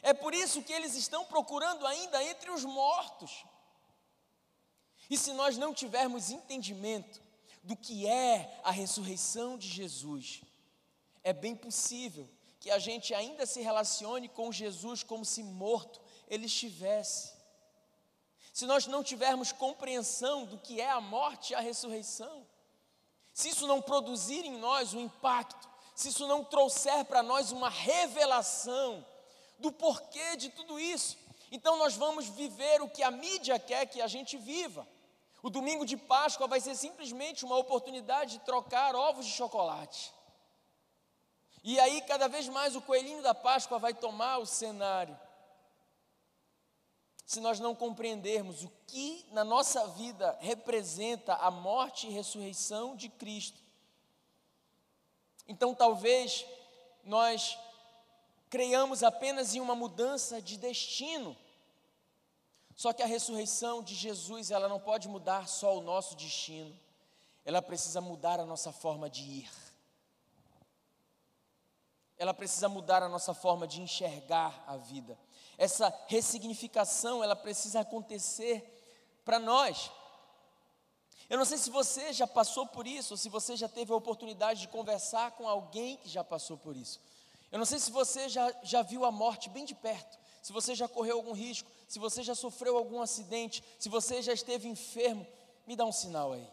É 0.00 0.14
por 0.14 0.32
isso 0.32 0.62
que 0.62 0.72
eles 0.72 0.94
estão 0.94 1.26
procurando 1.26 1.86
ainda 1.86 2.24
entre 2.24 2.50
os 2.50 2.64
mortos. 2.64 3.44
E 5.10 5.18
se 5.18 5.34
nós 5.34 5.58
não 5.58 5.74
tivermos 5.74 6.30
entendimento 6.30 7.20
do 7.62 7.76
que 7.76 8.06
é 8.06 8.58
a 8.64 8.70
ressurreição 8.70 9.58
de 9.58 9.68
Jesus, 9.68 10.40
é 11.22 11.34
bem 11.34 11.54
possível 11.54 12.26
que 12.58 12.70
a 12.70 12.78
gente 12.78 13.12
ainda 13.12 13.44
se 13.44 13.60
relacione 13.60 14.30
com 14.30 14.50
Jesus 14.50 15.02
como 15.02 15.26
se 15.26 15.42
morto, 15.42 16.00
ele 16.26 16.46
estivesse. 16.46 17.35
Se 18.56 18.64
nós 18.64 18.86
não 18.86 19.04
tivermos 19.04 19.52
compreensão 19.52 20.46
do 20.46 20.56
que 20.56 20.80
é 20.80 20.88
a 20.88 20.98
morte 20.98 21.50
e 21.50 21.54
a 21.54 21.60
ressurreição, 21.60 22.46
se 23.34 23.50
isso 23.50 23.66
não 23.66 23.82
produzir 23.82 24.46
em 24.46 24.56
nós 24.56 24.94
um 24.94 25.00
impacto, 25.00 25.68
se 25.94 26.08
isso 26.08 26.26
não 26.26 26.42
trouxer 26.42 27.04
para 27.04 27.22
nós 27.22 27.52
uma 27.52 27.68
revelação 27.68 29.04
do 29.58 29.70
porquê 29.70 30.36
de 30.36 30.48
tudo 30.48 30.80
isso, 30.80 31.18
então 31.52 31.76
nós 31.76 31.96
vamos 31.96 32.28
viver 32.28 32.80
o 32.80 32.88
que 32.88 33.02
a 33.02 33.10
mídia 33.10 33.58
quer 33.58 33.84
que 33.84 34.00
a 34.00 34.06
gente 34.06 34.38
viva. 34.38 34.88
O 35.42 35.50
domingo 35.50 35.84
de 35.84 35.98
Páscoa 35.98 36.48
vai 36.48 36.58
ser 36.58 36.74
simplesmente 36.76 37.44
uma 37.44 37.58
oportunidade 37.58 38.38
de 38.38 38.44
trocar 38.46 38.96
ovos 38.96 39.26
de 39.26 39.32
chocolate. 39.32 40.10
E 41.62 41.78
aí, 41.78 42.00
cada 42.00 42.26
vez 42.26 42.48
mais, 42.48 42.74
o 42.74 42.80
coelhinho 42.80 43.20
da 43.20 43.34
Páscoa 43.34 43.78
vai 43.78 43.92
tomar 43.92 44.38
o 44.38 44.46
cenário. 44.46 45.25
Se 47.26 47.40
nós 47.40 47.58
não 47.58 47.74
compreendermos 47.74 48.62
o 48.62 48.70
que 48.86 49.26
na 49.32 49.42
nossa 49.42 49.84
vida 49.88 50.38
representa 50.40 51.34
a 51.34 51.50
morte 51.50 52.06
e 52.06 52.10
ressurreição 52.10 52.94
de 52.94 53.08
Cristo, 53.08 53.58
então 55.48 55.74
talvez 55.74 56.46
nós 57.02 57.58
creiamos 58.48 59.02
apenas 59.02 59.56
em 59.56 59.60
uma 59.60 59.74
mudança 59.74 60.40
de 60.40 60.56
destino. 60.56 61.36
Só 62.76 62.92
que 62.92 63.02
a 63.02 63.06
ressurreição 63.06 63.82
de 63.82 63.96
Jesus, 63.96 64.52
ela 64.52 64.68
não 64.68 64.78
pode 64.78 65.08
mudar 65.08 65.48
só 65.48 65.76
o 65.76 65.82
nosso 65.82 66.14
destino, 66.14 66.78
ela 67.44 67.60
precisa 67.60 68.00
mudar 68.00 68.38
a 68.38 68.46
nossa 68.46 68.70
forma 68.70 69.10
de 69.10 69.22
ir 69.22 69.65
ela 72.18 72.32
precisa 72.32 72.68
mudar 72.68 73.02
a 73.02 73.08
nossa 73.08 73.34
forma 73.34 73.66
de 73.66 73.80
enxergar 73.80 74.64
a 74.66 74.76
vida. 74.76 75.18
Essa 75.58 75.92
ressignificação, 76.06 77.22
ela 77.22 77.36
precisa 77.36 77.80
acontecer 77.80 78.72
para 79.24 79.38
nós. 79.38 79.90
Eu 81.28 81.38
não 81.38 81.44
sei 81.44 81.58
se 81.58 81.70
você 81.70 82.12
já 82.12 82.26
passou 82.26 82.66
por 82.66 82.86
isso, 82.86 83.14
ou 83.14 83.18
se 83.18 83.28
você 83.28 83.56
já 83.56 83.68
teve 83.68 83.92
a 83.92 83.96
oportunidade 83.96 84.60
de 84.60 84.68
conversar 84.68 85.32
com 85.32 85.48
alguém 85.48 85.96
que 85.96 86.08
já 86.08 86.22
passou 86.22 86.56
por 86.56 86.76
isso. 86.76 87.00
Eu 87.50 87.58
não 87.58 87.66
sei 87.66 87.78
se 87.78 87.90
você 87.90 88.28
já, 88.28 88.52
já 88.62 88.82
viu 88.82 89.04
a 89.04 89.10
morte 89.10 89.48
bem 89.50 89.64
de 89.64 89.74
perto, 89.74 90.18
se 90.42 90.52
você 90.52 90.74
já 90.74 90.86
correu 90.86 91.16
algum 91.16 91.32
risco, 91.32 91.68
se 91.88 91.98
você 91.98 92.22
já 92.22 92.34
sofreu 92.34 92.76
algum 92.76 93.00
acidente, 93.00 93.62
se 93.78 93.88
você 93.88 94.22
já 94.22 94.32
esteve 94.32 94.68
enfermo, 94.68 95.26
me 95.66 95.74
dá 95.74 95.84
um 95.84 95.92
sinal 95.92 96.32
aí. 96.32 96.48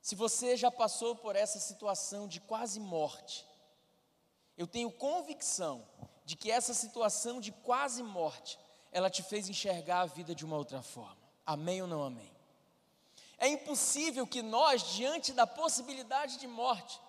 Se 0.00 0.14
você 0.14 0.56
já 0.56 0.70
passou 0.70 1.14
por 1.14 1.36
essa 1.36 1.58
situação 1.58 2.26
de 2.26 2.40
quase 2.40 2.80
morte, 2.80 3.46
eu 4.56 4.66
tenho 4.66 4.90
convicção 4.90 5.86
de 6.24 6.36
que 6.36 6.50
essa 6.50 6.72
situação 6.74 7.40
de 7.40 7.52
quase 7.52 8.02
morte, 8.02 8.58
ela 8.92 9.10
te 9.10 9.22
fez 9.22 9.48
enxergar 9.48 10.00
a 10.00 10.06
vida 10.06 10.34
de 10.34 10.44
uma 10.44 10.56
outra 10.56 10.82
forma. 10.82 11.20
Amém 11.44 11.82
ou 11.82 11.88
não 11.88 12.02
amém? 12.02 12.30
É 13.38 13.48
impossível 13.48 14.26
que 14.26 14.42
nós, 14.42 14.82
diante 14.82 15.32
da 15.32 15.46
possibilidade 15.46 16.38
de 16.38 16.46
morte, 16.46 17.00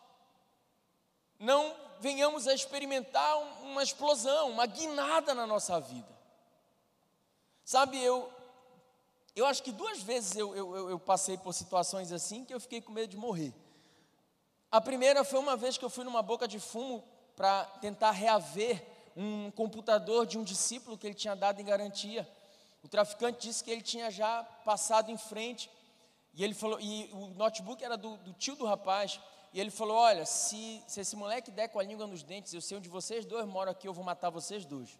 não 1.37 1.75
venhamos 1.99 2.47
a 2.47 2.53
experimentar 2.53 3.37
uma 3.63 3.83
explosão, 3.83 4.49
uma 4.49 4.65
guinada 4.65 5.33
na 5.33 5.45
nossa 5.45 5.79
vida. 5.79 6.11
Sabe, 7.65 8.01
eu, 8.01 8.31
eu 9.35 9.45
acho 9.45 9.63
que 9.63 9.71
duas 9.71 10.01
vezes 10.01 10.35
eu, 10.35 10.55
eu, 10.55 10.89
eu, 10.89 10.99
passei 10.99 11.37
por 11.37 11.53
situações 11.53 12.11
assim 12.11 12.43
que 12.43 12.53
eu 12.53 12.59
fiquei 12.59 12.81
com 12.81 12.91
medo 12.91 13.09
de 13.09 13.17
morrer. 13.17 13.53
A 14.69 14.81
primeira 14.81 15.23
foi 15.23 15.39
uma 15.39 15.55
vez 15.55 15.77
que 15.77 15.85
eu 15.85 15.89
fui 15.89 16.03
numa 16.03 16.21
boca 16.21 16.47
de 16.47 16.59
fumo 16.59 17.03
para 17.35 17.65
tentar 17.81 18.11
reaver 18.11 18.85
um 19.15 19.51
computador 19.51 20.25
de 20.25 20.37
um 20.37 20.43
discípulo 20.43 20.97
que 20.97 21.07
ele 21.07 21.13
tinha 21.13 21.35
dado 21.35 21.61
em 21.61 21.65
garantia. 21.65 22.27
O 22.83 22.87
traficante 22.87 23.47
disse 23.47 23.63
que 23.63 23.71
ele 23.71 23.81
tinha 23.81 24.09
já 24.09 24.43
passado 24.43 25.11
em 25.11 25.17
frente. 25.17 25.69
E 26.33 26.43
ele 26.43 26.53
falou, 26.53 26.79
e 26.79 27.09
o 27.13 27.27
notebook 27.29 27.83
era 27.83 27.97
do, 27.97 28.17
do 28.17 28.33
tio 28.33 28.55
do 28.55 28.65
rapaz. 28.65 29.19
E 29.53 29.59
ele 29.59 29.69
falou: 29.69 29.97
Olha, 29.97 30.25
se, 30.25 30.81
se 30.87 31.01
esse 31.01 31.15
moleque 31.15 31.51
der 31.51 31.67
com 31.67 31.79
a 31.79 31.83
língua 31.83 32.07
nos 32.07 32.23
dentes, 32.23 32.53
eu 32.53 32.61
sei 32.61 32.77
onde 32.77 32.87
vocês 32.87 33.25
dois 33.25 33.45
moram 33.45 33.71
aqui, 33.71 33.87
eu 33.87 33.93
vou 33.93 34.03
matar 34.03 34.29
vocês 34.29 34.65
dois. 34.65 34.97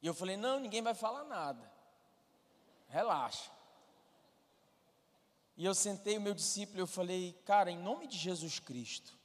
E 0.00 0.06
eu 0.06 0.14
falei: 0.14 0.36
Não, 0.36 0.60
ninguém 0.60 0.82
vai 0.82 0.94
falar 0.94 1.24
nada. 1.24 1.75
Relaxa. 2.88 3.50
E 5.56 5.64
eu 5.64 5.74
sentei 5.74 6.18
o 6.18 6.20
meu 6.20 6.34
discípulo 6.34 6.78
e 6.78 6.82
eu 6.82 6.86
falei, 6.86 7.32
cara, 7.44 7.70
em 7.70 7.78
nome 7.78 8.06
de 8.06 8.18
Jesus 8.18 8.58
Cristo, 8.58 9.16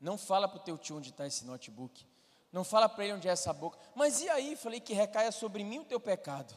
não 0.00 0.16
fala 0.16 0.48
para 0.48 0.58
o 0.58 0.62
teu 0.62 0.78
tio 0.78 0.96
onde 0.96 1.10
está 1.10 1.26
esse 1.26 1.44
notebook. 1.44 2.06
Não 2.50 2.64
fala 2.64 2.88
para 2.88 3.04
ele 3.04 3.14
onde 3.14 3.28
é 3.28 3.30
essa 3.30 3.52
boca. 3.52 3.78
Mas 3.94 4.20
e 4.20 4.28
aí? 4.28 4.56
Falei 4.56 4.80
que 4.80 4.92
recaia 4.92 5.30
sobre 5.30 5.62
mim 5.62 5.78
o 5.78 5.84
teu 5.84 6.00
pecado. 6.00 6.54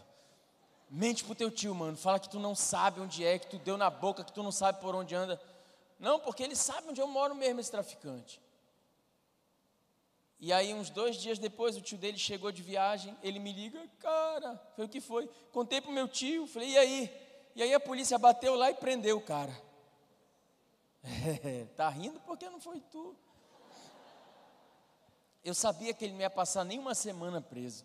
Mente 0.90 1.24
para 1.24 1.32
o 1.34 1.36
teu 1.36 1.52
tio, 1.52 1.74
mano. 1.74 1.96
Fala 1.96 2.20
que 2.20 2.30
tu 2.30 2.40
não 2.40 2.56
sabe 2.56 3.00
onde 3.00 3.24
é, 3.24 3.40
que 3.40 3.48
tu 3.48 3.58
deu 3.60 3.78
na 3.78 3.90
boca, 3.90 4.24
que 4.24 4.34
tu 4.34 4.44
não 4.44 4.52
sabe 4.52 4.82
por 4.82 4.96
onde 4.96 5.16
anda. 5.16 5.42
Não, 6.00 6.20
porque 6.20 6.44
ele 6.44 6.56
sabe 6.56 6.90
onde 6.90 7.00
eu 7.00 7.08
moro 7.08 7.36
mesmo, 7.36 7.60
esse 7.60 7.72
traficante. 7.72 8.42
E 10.46 10.54
aí, 10.54 10.76
uns 10.76 10.92
dois 10.92 11.16
dias 11.18 11.40
depois, 11.40 11.76
o 11.76 11.82
tio 11.82 11.98
dele 11.98 12.20
chegou 12.20 12.52
de 12.52 12.62
viagem, 12.62 13.18
ele 13.24 13.40
me 13.40 13.52
liga, 13.52 13.84
cara, 13.98 14.56
foi 14.76 14.86
o 14.86 14.88
que 14.88 15.02
foi? 15.02 15.28
Contei 15.52 15.82
pro 15.82 15.92
meu 15.92 16.08
tio, 16.08 16.46
falei, 16.46 16.70
e 16.70 16.78
aí? 16.78 17.10
E 17.56 17.64
aí 17.64 17.74
a 17.74 17.80
polícia 17.80 18.16
bateu 18.20 18.54
lá 18.54 18.70
e 18.70 18.76
prendeu 18.76 19.18
o 19.18 19.22
cara. 19.22 19.60
Tá 21.76 21.90
rindo 21.90 22.20
porque 22.20 22.48
não 22.48 22.62
foi 22.62 22.80
tu. 22.80 23.16
Eu 25.44 25.56
sabia 25.56 25.96
que 25.96 26.06
ele 26.06 26.14
não 26.14 26.22
ia 26.22 26.30
passar 26.30 26.64
nem 26.64 26.78
uma 26.78 26.94
semana 26.94 27.42
preso. 27.42 27.84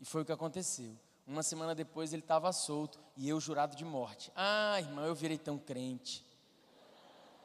E 0.00 0.04
foi 0.06 0.22
o 0.22 0.24
que 0.24 0.32
aconteceu. 0.32 0.96
Uma 1.26 1.42
semana 1.42 1.74
depois 1.74 2.14
ele 2.14 2.22
estava 2.22 2.50
solto 2.54 2.98
e 3.18 3.28
eu 3.28 3.38
jurado 3.38 3.76
de 3.76 3.84
morte. 3.84 4.32
Ah, 4.34 4.80
irmão, 4.80 5.04
eu 5.04 5.14
virei 5.14 5.36
tão 5.36 5.58
crente. 5.58 6.25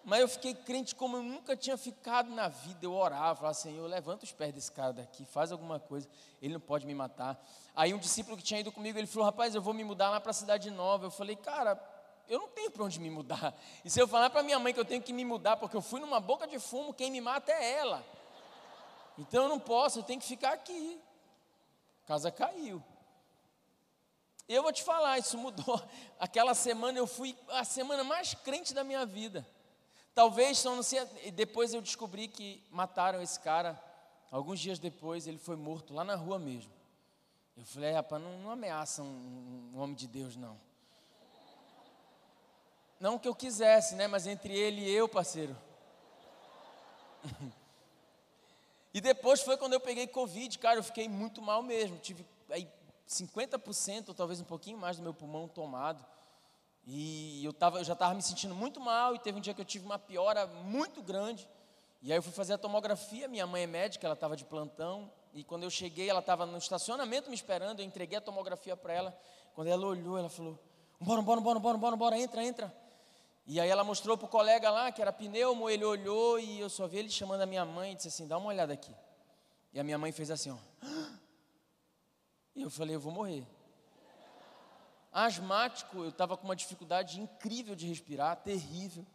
Mas 0.03 0.22
eu 0.22 0.27
fiquei 0.27 0.55
crente 0.55 0.96
como 0.96 1.17
eu 1.17 1.24
nunca 1.24 1.55
tinha 1.55 1.77
ficado 1.77 2.29
na 2.31 2.48
vida. 2.48 2.79
Eu 2.86 2.93
orava, 2.93 3.36
falava, 3.36 3.53
Senhor, 3.53 3.88
levanta 3.88 4.25
os 4.25 4.31
pés 4.31 4.53
desse 4.53 4.72
cara 4.72 4.93
daqui, 4.93 5.25
faz 5.25 5.51
alguma 5.51 5.79
coisa, 5.79 6.08
ele 6.41 6.53
não 6.53 6.60
pode 6.60 6.86
me 6.88 6.93
matar. 6.96 7.39
Aí 7.75 7.93
um 7.93 8.00
discípulo 8.00 8.36
que 8.36 8.43
tinha 8.43 8.60
ido 8.60 8.72
comigo, 8.72 8.98
ele 8.98 9.08
falou, 9.08 9.25
rapaz, 9.25 9.53
eu 9.53 9.62
vou 9.62 9.74
me 9.74 9.84
mudar 9.84 10.10
lá 10.10 10.20
para 10.20 10.31
a 10.31 10.34
cidade 10.34 10.72
nova. 10.72 11.05
Eu 11.05 11.12
falei, 11.12 11.36
cara, 11.36 11.79
eu 12.27 12.39
não 12.39 12.48
tenho 12.48 12.72
para 12.72 12.84
onde 12.84 13.00
me 13.00 13.10
mudar. 13.10 13.53
E 13.86 13.89
se 13.89 14.00
eu 14.00 14.08
falar 14.08 14.29
para 14.29 14.41
minha 14.41 14.58
mãe 14.58 14.74
que 14.74 14.79
eu 14.79 14.86
tenho 14.86 15.01
que 15.01 15.13
me 15.13 15.24
mudar, 15.24 15.58
porque 15.58 15.77
eu 15.77 15.81
fui 15.81 16.00
numa 16.00 16.20
boca 16.20 16.48
de 16.48 16.58
fumo, 16.58 16.93
quem 16.93 17.12
me 17.12 17.22
mata 17.22 17.51
é 17.51 17.74
ela. 17.74 18.03
Então 19.17 19.43
eu 19.43 19.50
não 19.50 19.60
posso, 19.60 20.00
eu 20.00 20.03
tenho 20.03 20.20
que 20.20 20.25
ficar 20.25 20.53
aqui. 20.53 21.00
A 22.03 22.08
casa 22.08 22.31
caiu. 22.31 22.84
Eu 24.48 24.63
vou 24.63 24.74
te 24.74 24.84
falar, 24.84 25.20
isso 25.20 25.38
mudou. 25.38 25.81
Aquela 26.20 26.53
semana 26.53 26.98
eu 26.98 27.05
fui 27.05 27.38
a 27.50 27.63
semana 27.63 28.03
mais 28.03 28.34
crente 28.34 28.74
da 28.74 28.84
minha 28.84 29.05
vida. 29.05 29.46
Talvez, 30.13 30.60
só 30.60 30.75
não 30.75 30.84
sei, 30.84 31.06
depois 31.32 31.74
eu 31.74 31.82
descobri 31.82 32.27
que 32.27 32.63
mataram 32.70 33.22
esse 33.22 33.39
cara. 33.39 33.82
Alguns 34.30 34.60
dias 34.60 34.80
depois 34.80 35.27
ele 35.27 35.38
foi 35.38 35.56
morto 35.56 35.94
lá 35.94 36.03
na 36.03 36.15
rua 36.15 36.38
mesmo. 36.38 36.72
Eu 37.56 37.65
falei, 37.65 37.91
rapaz, 37.91 38.22
não, 38.22 38.38
não 38.39 38.51
ameaça 38.51 39.03
um, 39.03 39.72
um 39.74 39.80
homem 39.80 39.96
de 39.96 40.08
Deus, 40.08 40.36
não. 40.36 40.60
Não 43.00 43.18
que 43.18 43.27
eu 43.27 43.36
quisesse, 43.36 43.96
né? 43.96 44.08
Mas 44.08 44.27
entre 44.27 44.53
ele 44.53 44.82
e 44.82 44.91
eu, 44.91 45.10
parceiro. 45.10 45.58
e 48.94 49.01
depois 49.01 49.41
foi 49.41 49.58
quando 49.58 49.74
eu 49.74 49.80
peguei 49.80 50.08
Covid, 50.08 50.60
cara, 50.60 50.80
eu 50.80 50.84
fiquei 50.84 51.10
muito 51.10 51.41
mal 51.41 51.63
mesmo. 51.63 51.98
Tive 51.98 52.25
aí 52.50 52.70
50%, 53.08 54.10
ou 54.10 54.13
talvez 54.13 54.39
um 54.39 54.46
pouquinho 54.46 54.77
mais 54.77 54.98
do 54.98 55.03
meu 55.03 55.13
pulmão 55.13 55.48
tomado. 55.48 56.06
E 56.86 57.44
eu, 57.46 57.54
tava, 57.54 57.80
eu 57.80 57.84
já 57.84 57.94
estava 57.94 58.14
me 58.14 58.22
sentindo 58.22 58.56
muito 58.56 58.80
mal, 58.80 59.16
e 59.16 59.20
teve 59.20 59.38
um 59.38 59.42
dia 59.42 59.54
que 59.54 59.62
eu 59.62 59.66
tive 59.66 59.86
uma 59.86 60.00
piora 60.00 60.48
muito 60.48 61.02
grande. 61.02 61.48
E 62.02 62.12
aí 62.12 62.18
eu 62.18 62.24
fui 62.24 62.32
fazer 62.32 62.54
a 62.54 62.58
tomografia, 62.58 63.28
minha 63.28 63.46
mãe 63.46 63.64
é 63.64 63.68
médica, 63.68 64.08
ela 64.08 64.16
estava 64.16 64.36
de 64.36 64.44
plantão, 64.44 65.12
e 65.34 65.44
quando 65.44 65.64
eu 65.64 65.70
cheguei, 65.70 66.10
ela 66.10 66.20
estava 66.20 66.46
no 66.46 66.58
estacionamento 66.58 67.30
me 67.30 67.36
esperando, 67.36 67.80
eu 67.80 67.86
entreguei 67.86 68.18
a 68.18 68.22
tomografia 68.22 68.76
para 68.76 68.94
ela. 68.94 69.18
Quando 69.54 69.68
ela 69.68 69.86
olhou, 69.86 70.18
ela 70.18 70.30
falou: 70.30 70.60
bora, 71.00 71.22
bora, 71.22 71.40
bora, 71.42 71.60
bora, 71.60 71.78
bora, 71.78 71.96
bora, 71.96 72.20
entra, 72.20 72.44
entra. 72.44 72.76
E 73.46 73.60
aí 73.60 73.70
ela 73.70 73.84
mostrou 73.84 74.18
para 74.18 74.26
o 74.26 74.30
colega 74.30 74.70
lá, 74.70 74.92
que 74.92 75.02
era 75.02 75.12
pneumo, 75.12 75.70
ele 75.70 75.86
olhou 75.86 76.40
e 76.40 76.60
eu 76.60 76.70
só 76.70 76.88
vi 76.88 76.98
ele 76.98 77.10
chamando 77.10 77.42
a 77.42 77.46
minha 77.46 77.66
mãe 77.66 77.94
e 77.94 77.96
disse 77.96 78.08
assim, 78.08 78.28
dá 78.28 78.38
uma 78.38 78.48
olhada 78.48 78.74
aqui. 78.74 78.94
E 79.74 79.80
a 79.80 79.84
minha 79.84 79.98
mãe 79.98 80.12
fez 80.12 80.32
assim, 80.32 80.52
ó. 80.52 80.58
E 82.54 82.64
eu 82.64 82.70
falei, 82.70 82.94
eu 82.94 83.00
vou 83.00 83.14
morrer 83.14 83.48
asmático, 85.12 86.03
eu 86.03 86.10
estava 86.10 86.38
com 86.38 86.46
uma 86.46 86.56
dificuldade 86.56 87.20
incrível 87.20 87.75
de 87.75 87.88
respirar, 87.88 88.38
terrível. 88.38 89.06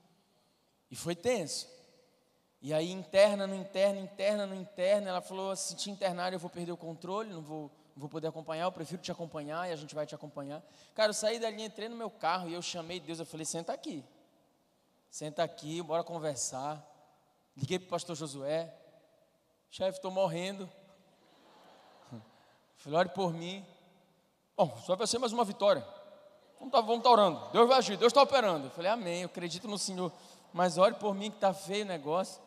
E 0.91 0.97
foi 0.97 1.15
tenso. 1.15 1.69
E 2.61 2.73
aí, 2.73 2.91
interna, 2.91 3.47
no 3.47 3.55
interno, 3.55 4.01
interna, 4.01 4.47
no 4.47 4.55
interno, 4.55 5.09
ela 5.09 5.21
falou: 5.21 5.55
se 5.57 5.75
te 5.77 5.91
internar, 5.91 6.33
eu 6.33 6.39
vou 6.39 6.51
perder 6.51 6.73
o 6.73 6.77
controle, 6.77 7.31
não 7.31 7.43
vou, 7.43 7.71
não 7.95 8.01
vou 8.01 8.09
poder 8.09 8.29
acompanhar, 8.29 8.65
eu 8.65 8.73
prefiro 8.73 9.01
te 9.01 9.13
acompanhar 9.13 9.69
e 9.69 9.73
a 9.73 9.77
gente 9.77 9.95
vai 9.95 10.07
te 10.07 10.15
acompanhar. 10.15 10.63
Cara, 10.95 11.11
eu 11.11 11.15
saí 11.15 11.39
dali, 11.39 11.63
entrei 11.63 11.89
no 11.89 11.97
meu 11.97 12.11
carro 12.11 12.49
e 12.49 12.55
eu 12.55 12.63
chamei 12.63 13.01
Deus, 13.01 13.19
eu 13.19 13.27
falei: 13.27 13.47
senta 13.47 13.73
aqui, 13.73 14.05
senta 15.11 15.43
aqui, 15.43 15.83
bora 15.83 16.03
conversar. 16.03 16.85
Liguei 17.57 17.79
para 17.79 17.87
o 17.87 17.91
pastor 17.91 18.15
Josué, 18.17 18.73
chefe, 19.71 19.99
estou 19.99 20.11
morrendo. 20.11 20.69
Falei, 22.77 22.99
ore 22.99 23.09
por 23.09 23.33
mim. 23.33 23.65
Bom, 24.57 24.75
só 24.87 24.97
vai 24.97 25.07
ser 25.07 25.19
mais 25.19 25.33
uma 25.33 25.45
vitória. 25.45 25.87
Vamos 26.59 26.75
estar 26.75 26.83
tá, 26.83 27.03
tá 27.03 27.11
orando. 27.11 27.51
Deus 27.53 27.69
vai 27.69 27.77
agir, 27.77 27.99
Deus 27.99 28.11
está 28.11 28.23
operando. 28.23 28.69
Eu 28.69 28.71
falei, 28.71 28.91
amém, 28.91 29.21
eu 29.21 29.27
acredito 29.27 29.69
no 29.69 29.77
Senhor. 29.77 30.11
Mas 30.51 30.79
ore 30.79 30.95
por 30.95 31.15
mim 31.15 31.31
que 31.31 31.37
está 31.37 31.53
feio 31.53 31.85
o 31.85 31.89
negócio. 31.89 32.41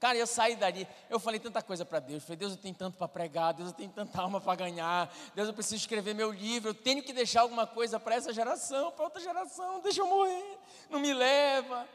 Cara, 0.00 0.16
eu 0.16 0.26
saí 0.26 0.56
dali, 0.56 0.86
eu 1.08 1.20
falei 1.20 1.38
tanta 1.38 1.62
coisa 1.62 1.84
para 1.84 2.00
Deus. 2.00 2.22
Eu 2.22 2.26
falei, 2.26 2.36
Deus, 2.36 2.52
eu 2.52 2.58
tenho 2.58 2.74
tanto 2.74 2.96
para 2.96 3.06
pregar, 3.06 3.54
Deus, 3.54 3.68
eu 3.68 3.74
tenho 3.74 3.90
tanta 3.90 4.20
alma 4.20 4.40
para 4.40 4.56
ganhar. 4.56 5.12
Deus, 5.34 5.46
eu 5.46 5.54
preciso 5.54 5.76
escrever 5.76 6.14
meu 6.14 6.32
livro. 6.32 6.70
Eu 6.70 6.74
tenho 6.74 7.00
que 7.00 7.12
deixar 7.12 7.42
alguma 7.42 7.66
coisa 7.66 8.00
para 8.00 8.16
essa 8.16 8.32
geração, 8.32 8.90
para 8.90 9.04
outra 9.04 9.20
geração. 9.20 9.80
Deixa 9.80 10.00
eu 10.00 10.06
morrer, 10.06 10.58
não 10.90 10.98
me 10.98 11.14
leva. 11.14 11.86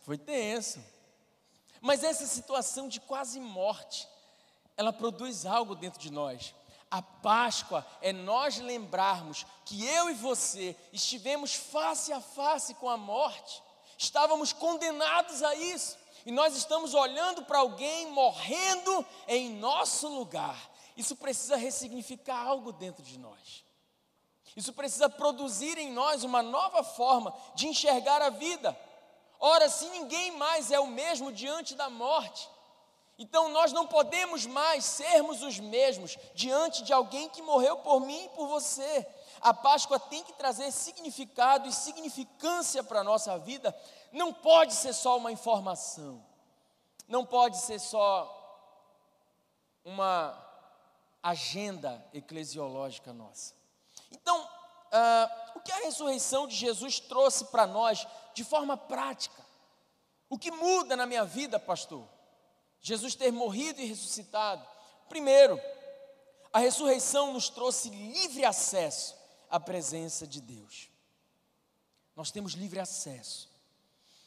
Foi 0.00 0.16
tenso. 0.16 0.80
Mas 1.82 2.02
essa 2.02 2.26
situação 2.26 2.88
de 2.88 2.98
quase 2.98 3.38
morte, 3.40 4.08
ela 4.74 4.92
produz 4.92 5.44
algo 5.44 5.74
dentro 5.74 6.00
de 6.00 6.10
nós. 6.10 6.54
A 6.90 7.02
Páscoa 7.02 7.86
é 8.00 8.12
nós 8.12 8.58
lembrarmos 8.58 9.44
que 9.64 9.84
eu 9.86 10.08
e 10.08 10.14
você 10.14 10.74
estivemos 10.92 11.54
face 11.54 12.12
a 12.12 12.20
face 12.20 12.74
com 12.74 12.88
a 12.88 12.96
morte, 12.96 13.62
estávamos 13.98 14.52
condenados 14.52 15.42
a 15.42 15.54
isso 15.54 15.98
e 16.24 16.32
nós 16.32 16.56
estamos 16.56 16.94
olhando 16.94 17.42
para 17.44 17.58
alguém 17.58 18.10
morrendo 18.10 19.04
em 19.26 19.50
nosso 19.54 20.08
lugar. 20.08 20.58
Isso 20.96 21.14
precisa 21.14 21.56
ressignificar 21.56 22.38
algo 22.38 22.72
dentro 22.72 23.02
de 23.02 23.18
nós. 23.18 23.64
Isso 24.56 24.72
precisa 24.72 25.08
produzir 25.08 25.78
em 25.78 25.92
nós 25.92 26.24
uma 26.24 26.42
nova 26.42 26.82
forma 26.82 27.34
de 27.54 27.68
enxergar 27.68 28.20
a 28.20 28.30
vida. 28.30 28.78
Ora, 29.38 29.68
se 29.68 29.88
ninguém 29.90 30.32
mais 30.32 30.72
é 30.72 30.80
o 30.80 30.86
mesmo 30.86 31.30
diante 31.30 31.74
da 31.74 31.88
morte, 31.88 32.48
então 33.18 33.48
nós 33.48 33.72
não 33.72 33.86
podemos 33.86 34.46
mais 34.46 34.84
sermos 34.84 35.42
os 35.42 35.58
mesmos 35.58 36.16
diante 36.34 36.84
de 36.84 36.92
alguém 36.92 37.28
que 37.28 37.42
morreu 37.42 37.78
por 37.78 38.00
mim 38.00 38.26
e 38.26 38.28
por 38.28 38.46
você. 38.46 39.06
A 39.40 39.52
Páscoa 39.52 39.98
tem 39.98 40.22
que 40.22 40.32
trazer 40.34 40.70
significado 40.70 41.68
e 41.68 41.72
significância 41.72 42.82
para 42.84 43.00
a 43.00 43.04
nossa 43.04 43.36
vida, 43.36 43.76
não 44.12 44.32
pode 44.32 44.72
ser 44.72 44.92
só 44.92 45.16
uma 45.16 45.32
informação, 45.32 46.24
não 47.08 47.26
pode 47.26 47.58
ser 47.58 47.80
só 47.80 48.34
uma 49.84 50.46
agenda 51.20 52.04
eclesiológica 52.12 53.12
nossa. 53.12 53.52
Então, 54.12 54.48
ah, 54.92 55.52
o 55.56 55.60
que 55.60 55.72
a 55.72 55.84
ressurreição 55.84 56.46
de 56.46 56.54
Jesus 56.54 57.00
trouxe 57.00 57.46
para 57.46 57.66
nós 57.66 58.06
de 58.32 58.44
forma 58.44 58.76
prática? 58.76 59.44
O 60.30 60.38
que 60.38 60.50
muda 60.50 60.96
na 60.96 61.06
minha 61.06 61.24
vida, 61.24 61.58
pastor? 61.58 62.06
Jesus 62.80 63.14
ter 63.14 63.32
morrido 63.32 63.80
e 63.80 63.86
ressuscitado. 63.86 64.66
Primeiro, 65.08 65.60
a 66.52 66.58
ressurreição 66.58 67.32
nos 67.32 67.48
trouxe 67.48 67.90
livre 67.90 68.44
acesso 68.44 69.16
à 69.50 69.58
presença 69.58 70.26
de 70.26 70.40
Deus. 70.40 70.88
Nós 72.14 72.30
temos 72.30 72.52
livre 72.52 72.80
acesso. 72.80 73.48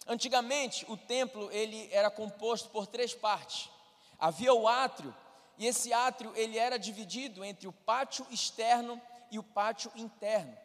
Antigamente, 0.07 0.85
o 0.89 0.97
templo 0.97 1.51
ele 1.51 1.89
era 1.91 2.09
composto 2.09 2.69
por 2.69 2.87
três 2.87 3.13
partes. 3.13 3.69
Havia 4.17 4.53
o 4.53 4.67
átrio, 4.67 5.15
e 5.57 5.67
esse 5.67 5.93
átrio 5.93 6.31
ele 6.35 6.57
era 6.57 6.77
dividido 6.77 7.43
entre 7.43 7.67
o 7.67 7.71
pátio 7.73 8.25
externo 8.31 9.01
e 9.29 9.37
o 9.37 9.43
pátio 9.43 9.91
interno, 9.95 10.57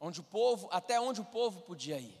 onde 0.00 0.20
o 0.20 0.24
povo, 0.24 0.68
até 0.70 1.00
onde 1.00 1.20
o 1.20 1.24
povo 1.24 1.60
podia 1.62 1.98
ir. 1.98 2.16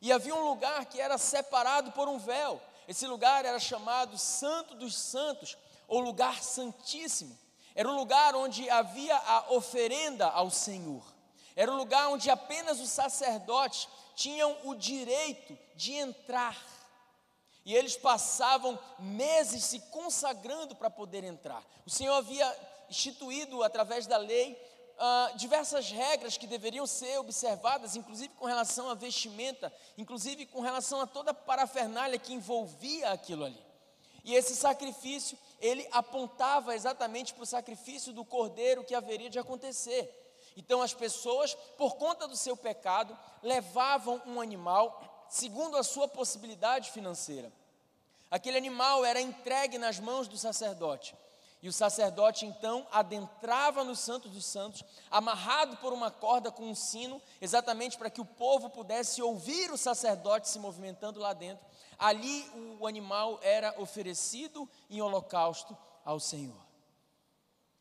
E 0.00 0.12
havia 0.12 0.34
um 0.34 0.48
lugar 0.48 0.84
que 0.86 1.00
era 1.00 1.16
separado 1.16 1.92
por 1.92 2.08
um 2.08 2.18
véu. 2.18 2.60
Esse 2.86 3.06
lugar 3.06 3.44
era 3.44 3.58
chamado 3.58 4.18
Santo 4.18 4.74
dos 4.74 4.96
Santos, 4.96 5.56
ou 5.88 6.00
lugar 6.00 6.42
santíssimo. 6.42 7.38
Era 7.74 7.88
um 7.88 7.96
lugar 7.96 8.34
onde 8.34 8.68
havia 8.70 9.16
a 9.16 9.52
oferenda 9.52 10.26
ao 10.28 10.50
Senhor. 10.50 11.02
Era 11.56 11.70
um 11.72 11.76
lugar 11.76 12.08
onde 12.08 12.30
apenas 12.30 12.80
os 12.80 12.90
sacerdotes 12.90 13.88
tinham 14.14 14.56
o 14.64 14.74
direito 14.74 15.56
de 15.74 15.92
entrar. 15.92 16.56
E 17.64 17.74
eles 17.74 17.96
passavam 17.96 18.78
meses 18.98 19.64
se 19.64 19.80
consagrando 19.90 20.74
para 20.74 20.90
poder 20.90 21.24
entrar. 21.24 21.64
O 21.86 21.90
Senhor 21.90 22.14
havia 22.14 22.74
instituído, 22.90 23.62
através 23.62 24.06
da 24.06 24.18
lei, 24.18 24.54
uh, 24.98 25.36
diversas 25.36 25.90
regras 25.90 26.36
que 26.36 26.46
deveriam 26.46 26.86
ser 26.86 27.18
observadas, 27.18 27.96
inclusive 27.96 28.32
com 28.34 28.46
relação 28.46 28.88
à 28.88 28.94
vestimenta, 28.94 29.72
inclusive 29.96 30.46
com 30.46 30.60
relação 30.60 31.00
a 31.00 31.06
toda 31.06 31.30
a 31.32 31.34
parafernália 31.34 32.18
que 32.18 32.32
envolvia 32.32 33.10
aquilo 33.10 33.44
ali. 33.44 33.62
E 34.24 34.34
esse 34.34 34.56
sacrifício, 34.56 35.38
ele 35.60 35.86
apontava 35.92 36.74
exatamente 36.74 37.34
para 37.34 37.42
o 37.42 37.46
sacrifício 37.46 38.12
do 38.12 38.24
cordeiro 38.24 38.84
que 38.84 38.94
haveria 38.94 39.28
de 39.28 39.38
acontecer. 39.38 40.20
Então 40.56 40.80
as 40.80 40.94
pessoas, 40.94 41.54
por 41.76 41.96
conta 41.96 42.26
do 42.26 42.36
seu 42.36 42.56
pecado, 42.56 43.16
levavam 43.42 44.22
um 44.24 44.40
animal 44.40 45.26
segundo 45.28 45.76
a 45.76 45.82
sua 45.82 46.08
possibilidade 46.08 46.90
financeira. 46.90 47.52
Aquele 48.30 48.56
animal 48.56 49.04
era 49.04 49.20
entregue 49.20 49.78
nas 49.78 49.98
mãos 49.98 50.26
do 50.26 50.38
sacerdote. 50.38 51.14
E 51.64 51.68
o 51.68 51.72
sacerdote 51.72 52.44
então 52.44 52.86
adentrava 52.92 53.84
no 53.84 53.96
Santo 53.96 54.28
dos 54.28 54.44
Santos, 54.44 54.84
amarrado 55.10 55.78
por 55.78 55.94
uma 55.94 56.10
corda 56.10 56.52
com 56.52 56.64
um 56.64 56.74
sino, 56.74 57.22
exatamente 57.40 57.96
para 57.96 58.10
que 58.10 58.20
o 58.20 58.24
povo 58.26 58.68
pudesse 58.68 59.22
ouvir 59.22 59.70
o 59.70 59.78
sacerdote 59.78 60.46
se 60.46 60.58
movimentando 60.58 61.20
lá 61.20 61.32
dentro. 61.32 61.64
Ali 61.98 62.44
o 62.78 62.86
animal 62.86 63.40
era 63.40 63.74
oferecido 63.80 64.68
em 64.90 65.00
holocausto 65.00 65.74
ao 66.04 66.20
Senhor. 66.20 66.62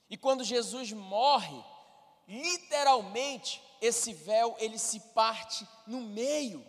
E 0.10 0.16
quando 0.16 0.46
Jesus 0.46 0.94
morre, 0.94 1.62
literalmente 2.26 3.62
esse 3.82 4.14
véu 4.14 4.56
ele 4.60 4.80
se 4.80 5.02
parte 5.14 5.68
no 5.86 6.00
meio. 6.00 6.66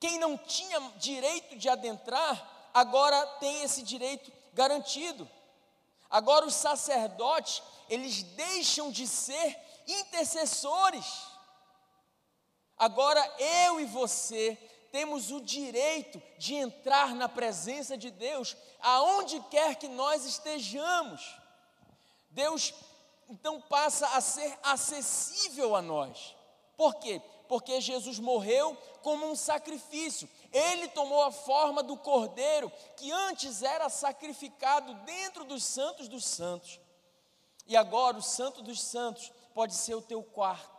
Quem 0.00 0.18
não 0.18 0.38
tinha 0.38 0.80
direito 0.96 1.58
de 1.58 1.68
adentrar, 1.68 2.70
agora 2.72 3.26
tem 3.38 3.64
esse 3.64 3.82
direito 3.82 4.32
garantido. 4.54 5.28
Agora 6.08 6.46
os 6.46 6.54
sacerdotes, 6.54 7.62
eles 7.88 8.22
deixam 8.22 8.90
de 8.90 9.06
ser 9.06 9.58
intercessores. 9.86 11.26
Agora 12.76 13.20
eu 13.38 13.80
e 13.80 13.84
você 13.84 14.56
temos 14.90 15.32
o 15.32 15.40
direito 15.40 16.22
de 16.38 16.54
entrar 16.54 17.14
na 17.14 17.28
presença 17.28 17.96
de 17.96 18.10
Deus 18.10 18.56
aonde 18.80 19.40
quer 19.50 19.74
que 19.74 19.88
nós 19.88 20.24
estejamos. 20.24 21.36
Deus 22.30 22.72
então 23.28 23.60
passa 23.60 24.06
a 24.08 24.20
ser 24.20 24.56
acessível 24.62 25.74
a 25.74 25.82
nós. 25.82 26.36
Por 26.76 26.94
quê? 26.96 27.20
Porque 27.48 27.80
Jesus 27.80 28.18
morreu 28.18 28.76
como 29.02 29.26
um 29.30 29.36
sacrifício. 29.36 30.28
Ele 30.52 30.88
tomou 30.88 31.22
a 31.22 31.30
forma 31.32 31.82
do 31.82 31.96
cordeiro 31.96 32.70
que 32.96 33.10
antes 33.12 33.62
era 33.62 33.88
sacrificado 33.88 34.94
dentro 35.04 35.44
dos 35.44 35.64
santos 35.64 36.08
dos 36.08 36.24
santos. 36.24 36.80
E 37.66 37.76
agora 37.76 38.16
o 38.16 38.22
santo 38.22 38.62
dos 38.62 38.80
santos 38.80 39.32
pode 39.54 39.74
ser 39.74 39.94
o 39.94 40.02
teu 40.02 40.22
quarto. 40.22 40.73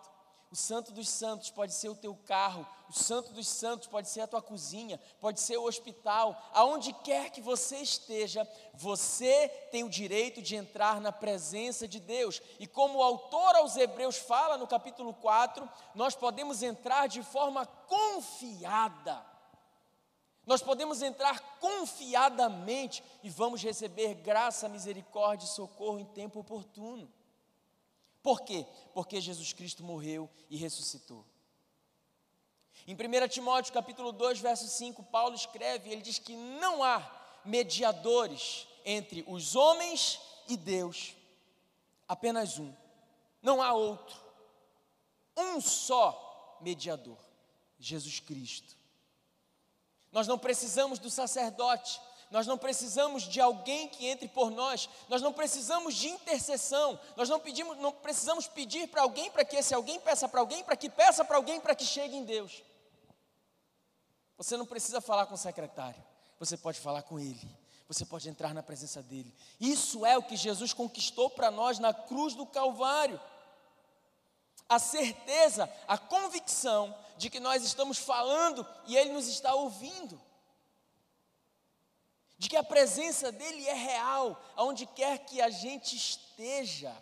O 0.56 0.58
Santo 0.58 0.94
dos 0.94 1.10
Santos 1.10 1.50
pode 1.50 1.74
ser 1.74 1.90
o 1.90 1.96
teu 1.98 2.16
carro, 2.16 2.66
o 2.90 2.94
Santo 2.94 3.34
dos 3.34 3.46
Santos 3.46 3.90
pode 3.90 4.08
ser 4.08 4.22
a 4.22 4.28
tua 4.28 4.42
cozinha, 4.42 4.98
pode 5.20 5.42
ser 5.42 5.58
o 5.58 5.66
hospital, 5.66 6.42
aonde 6.54 6.94
quer 6.94 7.30
que 7.30 7.42
você 7.42 7.80
esteja, 7.80 8.50
você 8.74 9.50
tem 9.70 9.84
o 9.84 9.90
direito 9.90 10.42
de 10.42 10.56
entrar 10.56 11.02
na 11.02 11.12
presença 11.12 11.86
de 11.86 12.00
Deus. 12.00 12.42
E 12.58 12.66
como 12.66 13.00
o 13.00 13.04
autor 13.04 13.54
aos 13.58 13.76
Hebreus 13.76 14.16
fala 14.16 14.58
no 14.58 14.66
capítulo 14.66 15.14
4, 15.16 15.70
nós 15.94 16.16
podemos 16.16 16.64
entrar 16.64 17.10
de 17.10 17.22
forma 17.22 17.66
confiada. 17.66 19.26
Nós 20.46 20.62
podemos 20.62 21.02
entrar 21.02 21.38
confiadamente 21.60 23.04
e 23.22 23.30
vamos 23.30 23.62
receber 23.62 24.14
graça, 24.14 24.70
misericórdia 24.70 25.46
e 25.48 25.50
socorro 25.50 26.00
em 26.00 26.06
tempo 26.06 26.40
oportuno. 26.40 27.12
Por 28.26 28.42
quê? 28.42 28.66
Porque 28.92 29.22
Jesus 29.22 29.54
Cristo 29.54 29.84
morreu 29.84 30.28
e 30.50 30.58
ressuscitou. 30.58 31.24
Em 32.88 32.96
1 32.96 33.28
Timóteo 33.28 33.72
capítulo 33.72 34.12
2, 34.12 34.40
verso 34.40 34.68
5, 34.68 35.04
Paulo 35.04 35.36
escreve, 35.36 35.92
ele 35.92 36.02
diz 36.02 36.18
que 36.18 36.36
não 36.36 36.84
há 36.84 37.08
mediadores 37.46 38.68
entre 38.84 39.24
os 39.28 39.56
homens 39.56 40.20
e 40.48 40.58
Deus. 40.58 41.16
Apenas 42.08 42.58
um. 42.58 42.74
Não 43.44 43.62
há 43.62 43.74
outro. 43.74 44.20
Um 45.38 45.62
só 45.62 46.58
mediador, 46.62 47.20
Jesus 47.78 48.20
Cristo. 48.20 48.76
Nós 50.12 50.26
não 50.26 50.40
precisamos 50.40 50.98
do 50.98 51.12
sacerdote, 51.12 52.02
nós 52.36 52.46
não 52.46 52.58
precisamos 52.58 53.24
de 53.24 53.40
alguém 53.40 53.88
que 53.88 54.06
entre 54.08 54.28
por 54.28 54.52
nós, 54.52 54.90
nós 55.08 55.22
não 55.22 55.32
precisamos 55.32 55.96
de 55.96 56.10
intercessão, 56.10 57.00
nós 57.16 57.30
não, 57.30 57.40
pedimos, 57.40 57.78
não 57.78 57.94
precisamos 57.94 58.46
pedir 58.46 58.90
para 58.90 59.04
alguém 59.04 59.32
para 59.32 59.46
que 59.46 59.56
esse 59.56 59.74
alguém 59.74 60.02
peça 60.02 60.28
para 60.28 60.42
alguém, 60.42 60.62
para 60.62 60.76
que 60.76 60.90
peça 60.90 61.24
para 61.24 61.38
alguém 61.38 61.62
para 61.62 61.74
que 61.74 61.86
chegue 61.86 62.14
em 62.14 62.26
Deus. 62.26 62.62
Você 64.36 64.58
não 64.58 64.66
precisa 64.66 65.00
falar 65.00 65.28
com 65.28 65.36
o 65.36 65.38
secretário, 65.38 66.04
você 66.38 66.58
pode 66.58 66.78
falar 66.78 67.04
com 67.04 67.18
ele, 67.18 67.50
você 67.88 68.06
pode 68.06 68.28
entrar 68.28 68.54
na 68.54 68.62
presença 68.62 69.02
dele. 69.02 69.34
Isso 69.58 70.06
é 70.06 70.18
o 70.18 70.24
que 70.24 70.36
Jesus 70.36 70.74
conquistou 70.74 71.30
para 71.30 71.50
nós 71.50 71.80
na 71.80 71.94
cruz 71.94 72.34
do 72.36 72.46
Calvário. 72.46 73.18
A 74.68 74.78
certeza, 74.78 75.74
a 75.88 75.98
convicção 75.98 76.94
de 77.18 77.30
que 77.30 77.40
nós 77.40 77.64
estamos 77.64 77.98
falando 77.98 78.68
e 78.88 78.98
ele 78.98 79.14
nos 79.14 79.30
está 79.30 79.56
ouvindo. 79.56 80.20
De 82.38 82.50
que 82.50 82.58
a 82.58 82.64
presença 82.64 83.32
dele 83.32 83.66
é 83.68 83.74
real, 83.74 84.42
aonde 84.56 84.86
quer 84.86 85.20
que 85.20 85.42
a 85.42 85.50
gente 85.50 85.96
esteja. 85.96 86.96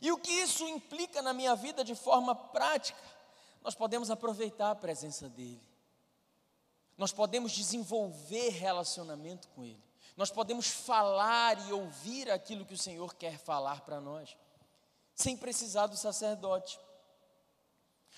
E 0.00 0.12
o 0.12 0.18
que 0.18 0.30
isso 0.30 0.66
implica 0.68 1.22
na 1.22 1.32
minha 1.32 1.54
vida 1.56 1.82
de 1.82 1.94
forma 1.94 2.34
prática? 2.34 2.98
Nós 3.62 3.74
podemos 3.74 4.10
aproveitar 4.10 4.70
a 4.70 4.74
presença 4.74 5.28
dele. 5.28 5.62
Nós 6.96 7.12
podemos 7.12 7.52
desenvolver 7.52 8.50
relacionamento 8.50 9.48
com 9.48 9.64
Ele. 9.64 9.82
Nós 10.16 10.30
podemos 10.30 10.68
falar 10.68 11.58
e 11.66 11.72
ouvir 11.72 12.30
aquilo 12.30 12.64
que 12.64 12.74
o 12.74 12.78
Senhor 12.78 13.14
quer 13.14 13.38
falar 13.38 13.80
para 13.80 14.00
nós, 14.00 14.36
sem 15.14 15.36
precisar 15.36 15.88
do 15.88 15.96
sacerdote. 15.96 16.78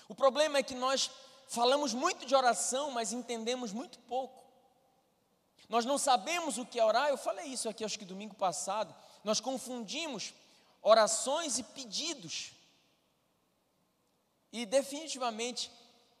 O 0.07 0.13
problema 0.13 0.59
é 0.59 0.63
que 0.63 0.75
nós 0.75 1.09
falamos 1.47 1.93
muito 1.93 2.25
de 2.25 2.35
oração, 2.35 2.91
mas 2.91 3.11
entendemos 3.11 3.71
muito 3.71 3.99
pouco. 4.01 4.46
Nós 5.69 5.85
não 5.85 5.97
sabemos 5.97 6.57
o 6.57 6.65
que 6.65 6.79
é 6.79 6.85
orar, 6.85 7.09
eu 7.09 7.17
falei 7.17 7.47
isso 7.47 7.67
aqui 7.67 7.83
acho 7.83 7.99
que 7.99 8.05
domingo 8.05 8.35
passado. 8.35 8.95
Nós 9.23 9.39
confundimos 9.39 10.33
orações 10.81 11.59
e 11.59 11.63
pedidos. 11.63 12.53
E 14.51 14.65
definitivamente 14.65 15.71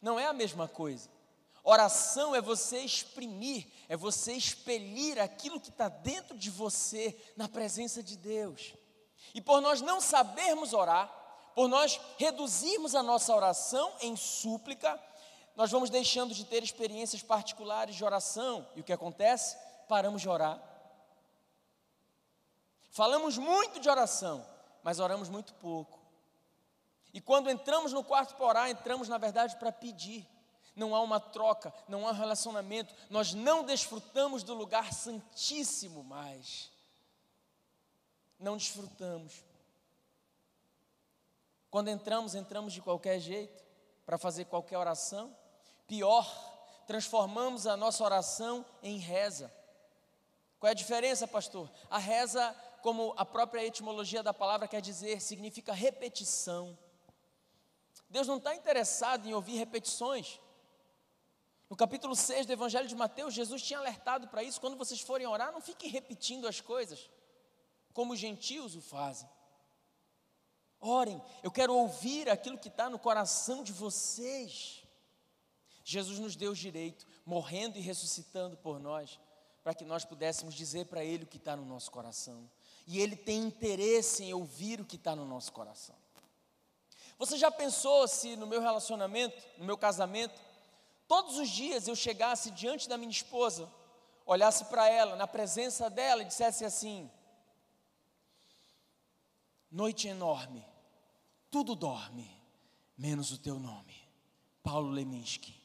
não 0.01 0.19
é 0.19 0.27
a 0.27 0.33
mesma 0.33 0.67
coisa. 0.67 1.09
Oração 1.63 2.33
é 2.35 2.41
você 2.41 2.79
exprimir, 2.79 3.67
é 3.89 3.97
você 3.97 4.33
expelir 4.33 5.19
aquilo 5.19 5.59
que 5.59 5.69
está 5.69 5.89
dentro 5.89 6.37
de 6.37 6.49
você 6.49 7.13
na 7.35 7.47
presença 7.47 8.01
de 8.01 8.15
Deus. 8.15 8.73
E 9.33 9.41
por 9.41 9.61
nós 9.61 9.81
não 9.81 9.99
sabermos 9.99 10.73
orar, 10.73 11.09
por 11.55 11.67
nós 11.67 11.99
reduzirmos 12.17 12.95
a 12.95 13.03
nossa 13.03 13.35
oração 13.35 13.91
em 13.99 14.15
súplica, 14.15 15.01
nós 15.57 15.71
vamos 15.71 15.89
deixando 15.89 16.35
de 16.35 16.45
ter 16.45 16.63
experiências 16.63 17.23
particulares 17.23 17.95
de 17.95 18.05
oração. 18.05 18.69
E 18.75 18.81
o 18.81 18.83
que 18.83 18.93
acontece? 18.93 19.57
Paramos 19.89 20.21
de 20.21 20.29
orar. 20.29 20.61
Falamos 22.91 23.39
muito 23.39 23.79
de 23.79 23.89
oração, 23.89 24.45
mas 24.83 24.99
oramos 24.99 25.29
muito 25.29 25.55
pouco. 25.55 25.99
E 27.11 27.19
quando 27.19 27.49
entramos 27.49 27.91
no 27.91 28.03
quarto 28.03 28.35
para 28.35 28.45
orar, 28.45 28.69
entramos 28.69 29.09
na 29.09 29.17
verdade 29.17 29.55
para 29.55 29.71
pedir 29.71 30.27
não 30.75 30.95
há 30.95 31.01
uma 31.01 31.19
troca, 31.19 31.73
não 31.87 32.07
há 32.07 32.11
relacionamento, 32.11 32.93
nós 33.09 33.33
não 33.33 33.63
desfrutamos 33.63 34.43
do 34.43 34.53
lugar 34.53 34.93
santíssimo 34.93 36.03
mais. 36.03 36.71
Não 38.39 38.55
desfrutamos. 38.55 39.43
Quando 41.71 41.87
entramos, 41.87 42.35
entramos 42.35 42.73
de 42.73 42.81
qualquer 42.81 43.19
jeito, 43.19 43.65
para 44.05 44.17
fazer 44.17 44.45
qualquer 44.45 44.77
oração. 44.77 45.35
Pior, 45.87 46.25
transformamos 46.85 47.65
a 47.65 47.77
nossa 47.77 48.03
oração 48.03 48.65
em 48.83 48.97
reza. 48.97 49.51
Qual 50.59 50.67
é 50.67 50.71
a 50.71 50.75
diferença, 50.75 51.27
pastor? 51.27 51.71
A 51.89 51.97
reza, 51.97 52.53
como 52.81 53.13
a 53.15 53.25
própria 53.25 53.65
etimologia 53.65 54.21
da 54.21 54.33
palavra 54.33 54.67
quer 54.67 54.81
dizer, 54.81 55.21
significa 55.21 55.71
repetição. 55.71 56.77
Deus 58.09 58.27
não 58.27 58.37
está 58.37 58.53
interessado 58.53 59.27
em 59.27 59.33
ouvir 59.33 59.57
repetições. 59.57 60.39
No 61.69 61.75
capítulo 61.75 62.15
6 62.15 62.45
do 62.45 62.53
Evangelho 62.53 62.87
de 62.87 62.95
Mateus, 62.95 63.33
Jesus 63.33 63.61
tinha 63.61 63.79
alertado 63.79 64.27
para 64.27 64.43
isso: 64.43 64.59
quando 64.59 64.77
vocês 64.77 65.01
forem 65.01 65.27
orar, 65.27 65.51
não 65.51 65.61
fiquem 65.61 65.89
repetindo 65.89 66.47
as 66.47 66.61
coisas, 66.61 67.09
como 67.93 68.13
os 68.13 68.19
gentios 68.19 68.75
o 68.75 68.81
fazem. 68.81 69.29
Orem, 70.79 71.21
eu 71.43 71.51
quero 71.51 71.73
ouvir 71.73 72.29
aquilo 72.29 72.57
que 72.57 72.67
está 72.67 72.89
no 72.89 72.99
coração 72.99 73.63
de 73.63 73.73
vocês. 73.73 74.86
Jesus 75.89 76.19
nos 76.19 76.35
deu 76.35 76.51
o 76.51 76.55
direito, 76.55 77.07
morrendo 77.25 77.77
e 77.77 77.81
ressuscitando 77.81 78.57
por 78.57 78.77
nós, 78.77 79.17
para 79.63 79.73
que 79.73 79.85
nós 79.85 80.03
pudéssemos 80.03 80.53
dizer 80.53 80.87
para 80.87 81.01
Ele 81.01 81.23
o 81.23 81.27
que 81.27 81.37
está 81.37 81.55
no 81.55 81.63
nosso 81.63 81.89
coração. 81.89 82.51
E 82.85 82.99
Ele 82.99 83.15
tem 83.15 83.43
interesse 83.43 84.25
em 84.25 84.33
ouvir 84.33 84.81
o 84.81 84.85
que 84.85 84.97
está 84.97 85.15
no 85.15 85.23
nosso 85.23 85.53
coração. 85.53 85.95
Você 87.17 87.37
já 87.37 87.49
pensou 87.49 88.05
se 88.05 88.35
no 88.35 88.45
meu 88.45 88.59
relacionamento, 88.59 89.41
no 89.57 89.63
meu 89.63 89.77
casamento, 89.77 90.37
todos 91.07 91.37
os 91.37 91.47
dias 91.47 91.87
eu 91.87 91.95
chegasse 91.95 92.51
diante 92.51 92.89
da 92.89 92.97
minha 92.97 93.09
esposa, 93.09 93.71
olhasse 94.25 94.65
para 94.65 94.89
ela, 94.89 95.15
na 95.15 95.25
presença 95.25 95.89
dela 95.89 96.21
e 96.21 96.25
dissesse 96.25 96.65
assim: 96.65 97.09
Noite 99.71 100.09
enorme, 100.09 100.65
tudo 101.49 101.75
dorme, 101.75 102.29
menos 102.97 103.31
o 103.31 103.37
teu 103.37 103.57
nome. 103.57 103.95
Paulo 104.61 104.89
Leminski. 104.89 105.56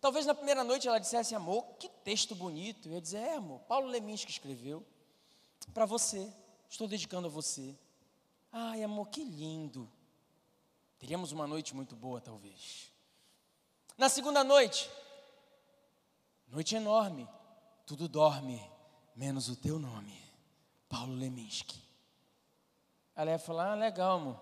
Talvez 0.00 0.24
na 0.24 0.34
primeira 0.34 0.64
noite 0.64 0.88
ela 0.88 0.98
dissesse, 0.98 1.34
amor, 1.34 1.62
que 1.78 1.88
texto 1.88 2.34
bonito. 2.34 2.88
Eu 2.88 2.94
ia 2.94 3.00
dizer, 3.00 3.18
é, 3.18 3.34
amor, 3.34 3.60
Paulo 3.60 3.86
Leminski 3.88 4.30
escreveu. 4.30 4.84
Para 5.74 5.84
você, 5.84 6.32
estou 6.68 6.88
dedicando 6.88 7.28
a 7.28 7.30
você. 7.30 7.78
Ai, 8.50 8.82
amor, 8.82 9.08
que 9.08 9.22
lindo. 9.22 9.90
Teríamos 10.98 11.32
uma 11.32 11.46
noite 11.46 11.74
muito 11.74 11.94
boa, 11.94 12.20
talvez. 12.20 12.90
Na 13.96 14.08
segunda 14.08 14.42
noite, 14.42 14.90
noite 16.48 16.74
enorme, 16.74 17.28
tudo 17.86 18.08
dorme, 18.08 18.60
menos 19.14 19.48
o 19.48 19.56
teu 19.56 19.78
nome, 19.78 20.18
Paulo 20.88 21.14
Leminski. 21.14 21.78
Ela 23.14 23.32
ia 23.32 23.38
falar, 23.38 23.72
ah, 23.72 23.74
legal, 23.74 24.16
amor. 24.16 24.40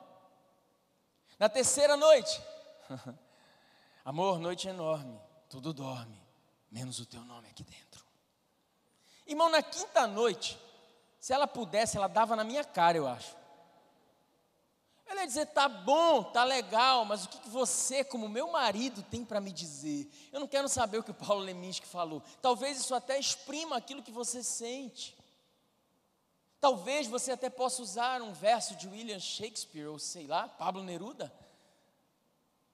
Na 1.39 1.49
terceira 1.49 1.97
noite, 1.97 2.41
amor, 4.05 4.39
noite 4.39 4.69
enorme, 4.69 5.21
tudo 5.49 5.73
dorme, 5.73 6.21
menos 6.71 7.01
o 7.01 7.07
teu 7.07 7.25
nome 7.25 7.49
aqui 7.49 7.65
dentro. 7.65 8.05
Irmão, 9.27 9.51
na 9.51 9.63
quinta 9.63 10.07
noite, 10.07 10.59
se 11.21 11.33
ela 11.33 11.47
pudesse, 11.47 11.97
ela 11.97 12.09
dava 12.09 12.37
na 12.37 12.45
minha 12.45 12.65
cara, 12.65 12.97
eu 12.97 13.07
acho. 13.07 13.37
Ela 15.07 15.23
ia 15.23 15.27
dizer: 15.27 15.47
tá 15.47 15.69
bom, 15.69 16.23
tá 16.23 16.45
legal, 16.45 17.05
mas 17.05 17.25
o 17.25 17.29
que, 17.29 17.49
você, 17.49 18.05
como 18.05 18.29
meu 18.29 18.51
marido, 18.51 19.03
tem 19.03 19.25
para 19.25 19.41
me 19.41 19.51
dizer? 19.51 20.11
Eu 20.33 20.41
não 20.41 20.47
quero 20.47 20.69
saber 20.69 20.99
o 20.99 21.03
que 21.03 21.11
o 21.11 21.15
Paulo 21.15 21.43
Leminski 21.43 21.87
falou. 21.87 22.23
Talvez 22.43 22.79
isso 22.79 22.95
até 22.95 23.19
exprima 23.19 23.77
aquilo 23.77 24.03
que 24.03 24.13
você 24.13 24.43
sente. 24.43 25.17
Talvez 26.61 27.07
você 27.07 27.33
até 27.33 27.49
possa 27.49 27.81
usar 27.81 28.21
um 28.21 28.33
verso 28.33 28.75
de 28.77 28.89
William 28.89 29.21
Shakespeare, 29.21 29.87
ou 29.87 29.99
sei 29.99 30.27
lá, 30.27 30.49
Pablo 30.49 30.83
Neruda. 30.83 31.33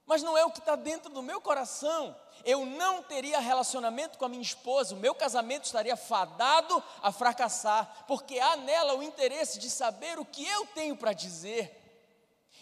Mas 0.07 0.23
não 0.23 0.37
é 0.37 0.45
o 0.45 0.51
que 0.51 0.59
está 0.59 0.77
dentro 0.77 1.11
do 1.11 1.23
meu 1.23 1.41
coração. 1.41 2.15
Eu 2.45 2.67
não 2.67 3.03
teria 3.03 3.39
relacionamento 3.39 4.19
com 4.19 4.25
a 4.25 4.29
minha 4.29 4.43
esposa, 4.43 4.95
o 4.95 4.99
meu 4.99 5.15
casamento 5.15 5.65
estaria 5.65 5.97
fadado 5.97 6.83
a 7.03 7.11
fracassar, 7.11 8.05
porque 8.07 8.39
há 8.39 8.57
nela 8.57 8.95
o 8.95 9.03
interesse 9.03 9.59
de 9.59 9.71
saber 9.71 10.19
o 10.19 10.25
que 10.25 10.47
eu 10.47 10.67
tenho 10.67 10.97
para 10.97 11.13
dizer. 11.13 11.81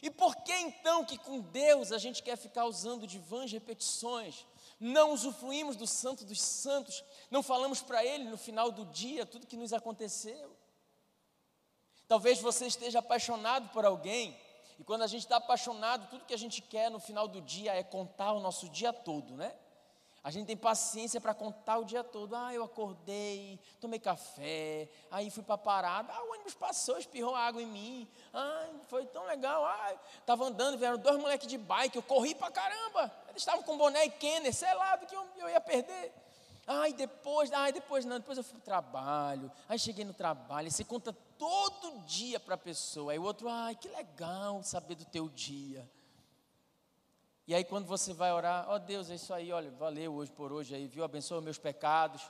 E 0.01 0.11
por 0.11 0.37
que 0.37 0.53
então 0.53 1.05
que 1.05 1.19
com 1.19 1.41
Deus 1.41 1.93
a 1.93 1.99
gente 1.99 2.23
quer 2.23 2.37
ficar 2.37 2.65
usando 2.65 3.07
de 3.07 3.19
vãs 3.19 3.51
repetições? 3.51 4.47
Não 4.79 5.13
usufruímos 5.13 5.77
do 5.77 5.87
Santo 5.87 6.25
dos 6.25 6.41
Santos, 6.41 7.05
não 7.31 7.43
falamos 7.43 7.81
para 7.81 8.05
Ele 8.05 8.25
no 8.25 8.37
final 8.37 8.73
do 8.73 8.85
dia 8.87 9.25
tudo 9.25 9.47
que 9.47 9.57
nos 9.57 9.73
aconteceu. 9.73 10.57
Talvez 12.09 12.41
você 12.41 12.67
esteja 12.67 12.99
apaixonado 12.99 13.69
por 13.71 13.85
alguém, 13.85 14.37
e 14.83 14.85
quando 14.85 15.03
a 15.03 15.07
gente 15.07 15.23
está 15.23 15.37
apaixonado, 15.37 16.09
tudo 16.11 16.25
que 16.25 16.35
a 16.35 16.37
gente 16.37 16.61
quer 16.61 16.91
no 16.91 16.99
final 16.99 17.29
do 17.29 17.41
dia 17.41 17.73
é 17.73 17.85
contar 17.85 18.33
o 18.33 18.41
nosso 18.41 18.69
dia 18.69 18.93
todo, 18.93 19.37
né? 19.37 19.55
A 20.25 20.29
gente 20.29 20.49
tem 20.49 20.57
paciência 20.57 21.21
para 21.21 21.33
contar 21.33 21.79
o 21.79 21.85
dia 21.85 22.03
todo. 22.03 22.35
Ah, 22.35 22.53
eu 22.53 22.65
acordei, 22.65 23.61
tomei 23.81 24.01
café, 24.01 24.89
aí 25.09 25.31
fui 25.31 25.45
para 25.45 25.55
a 25.55 25.59
parada. 25.59 26.13
Ah, 26.13 26.25
o 26.25 26.33
ônibus 26.33 26.55
passou, 26.55 26.99
espirrou 26.99 27.33
água 27.33 27.63
em 27.63 27.67
mim. 27.67 28.09
Ah, 28.35 28.71
foi 28.89 29.07
tão 29.07 29.25
legal. 29.25 29.65
Ah, 29.65 29.95
estava 30.19 30.47
andando, 30.47 30.77
vieram 30.77 30.99
dois 30.99 31.17
moleques 31.17 31.47
de 31.47 31.59
bike, 31.59 31.95
eu 31.95 32.03
corri 32.03 32.35
para 32.35 32.51
caramba. 32.51 33.09
Eles 33.29 33.43
estavam 33.43 33.63
com 33.63 33.79
boné 33.79 34.07
e 34.07 34.11
Kenner, 34.11 34.53
sei 34.53 34.75
lá 34.75 34.97
do 34.97 35.07
que 35.07 35.15
eu, 35.15 35.25
eu 35.37 35.49
ia 35.49 35.61
perder. 35.61 36.13
Ai, 36.67 36.93
depois, 36.93 37.53
ai, 37.53 37.73
depois 37.73 38.05
não, 38.05 38.19
depois 38.19 38.39
eu 38.39 38.45
fui 38.45 38.55
para 38.55 38.61
o 38.61 38.65
trabalho. 38.65 39.51
Aí 39.69 39.79
cheguei 39.79 40.05
no 40.05 40.15
trabalho, 40.15 40.71
você 40.71 40.85
conta 40.85 41.13
todo 41.37 41.99
dia 42.07 42.39
para 42.39 42.55
a 42.55 42.59
pessoa. 42.59 43.13
Aí 43.13 43.19
o 43.19 43.25
outro, 43.25 43.49
ai, 43.49 43.75
que 43.75 43.89
legal 43.89 44.63
saber 44.63 44.95
do 44.95 45.05
teu 45.05 45.29
dia. 45.29 45.89
E 47.47 47.55
aí 47.55 47.65
quando 47.65 47.87
você 47.87 48.13
vai 48.13 48.33
orar, 48.33 48.69
ó 48.69 48.77
oh, 48.77 48.79
Deus, 48.79 49.11
é 49.11 49.17
isso 49.17 49.35
aí, 49.35 49.53
olha, 49.53 49.71
valeu 49.73 50.15
hoje 50.15 50.31
por 50.31 50.53
hoje 50.53 50.75
aí, 50.75 50.87
viu? 50.87 51.03
Abençoa 51.03 51.41
meus 51.41 51.59
pecados, 51.59 52.23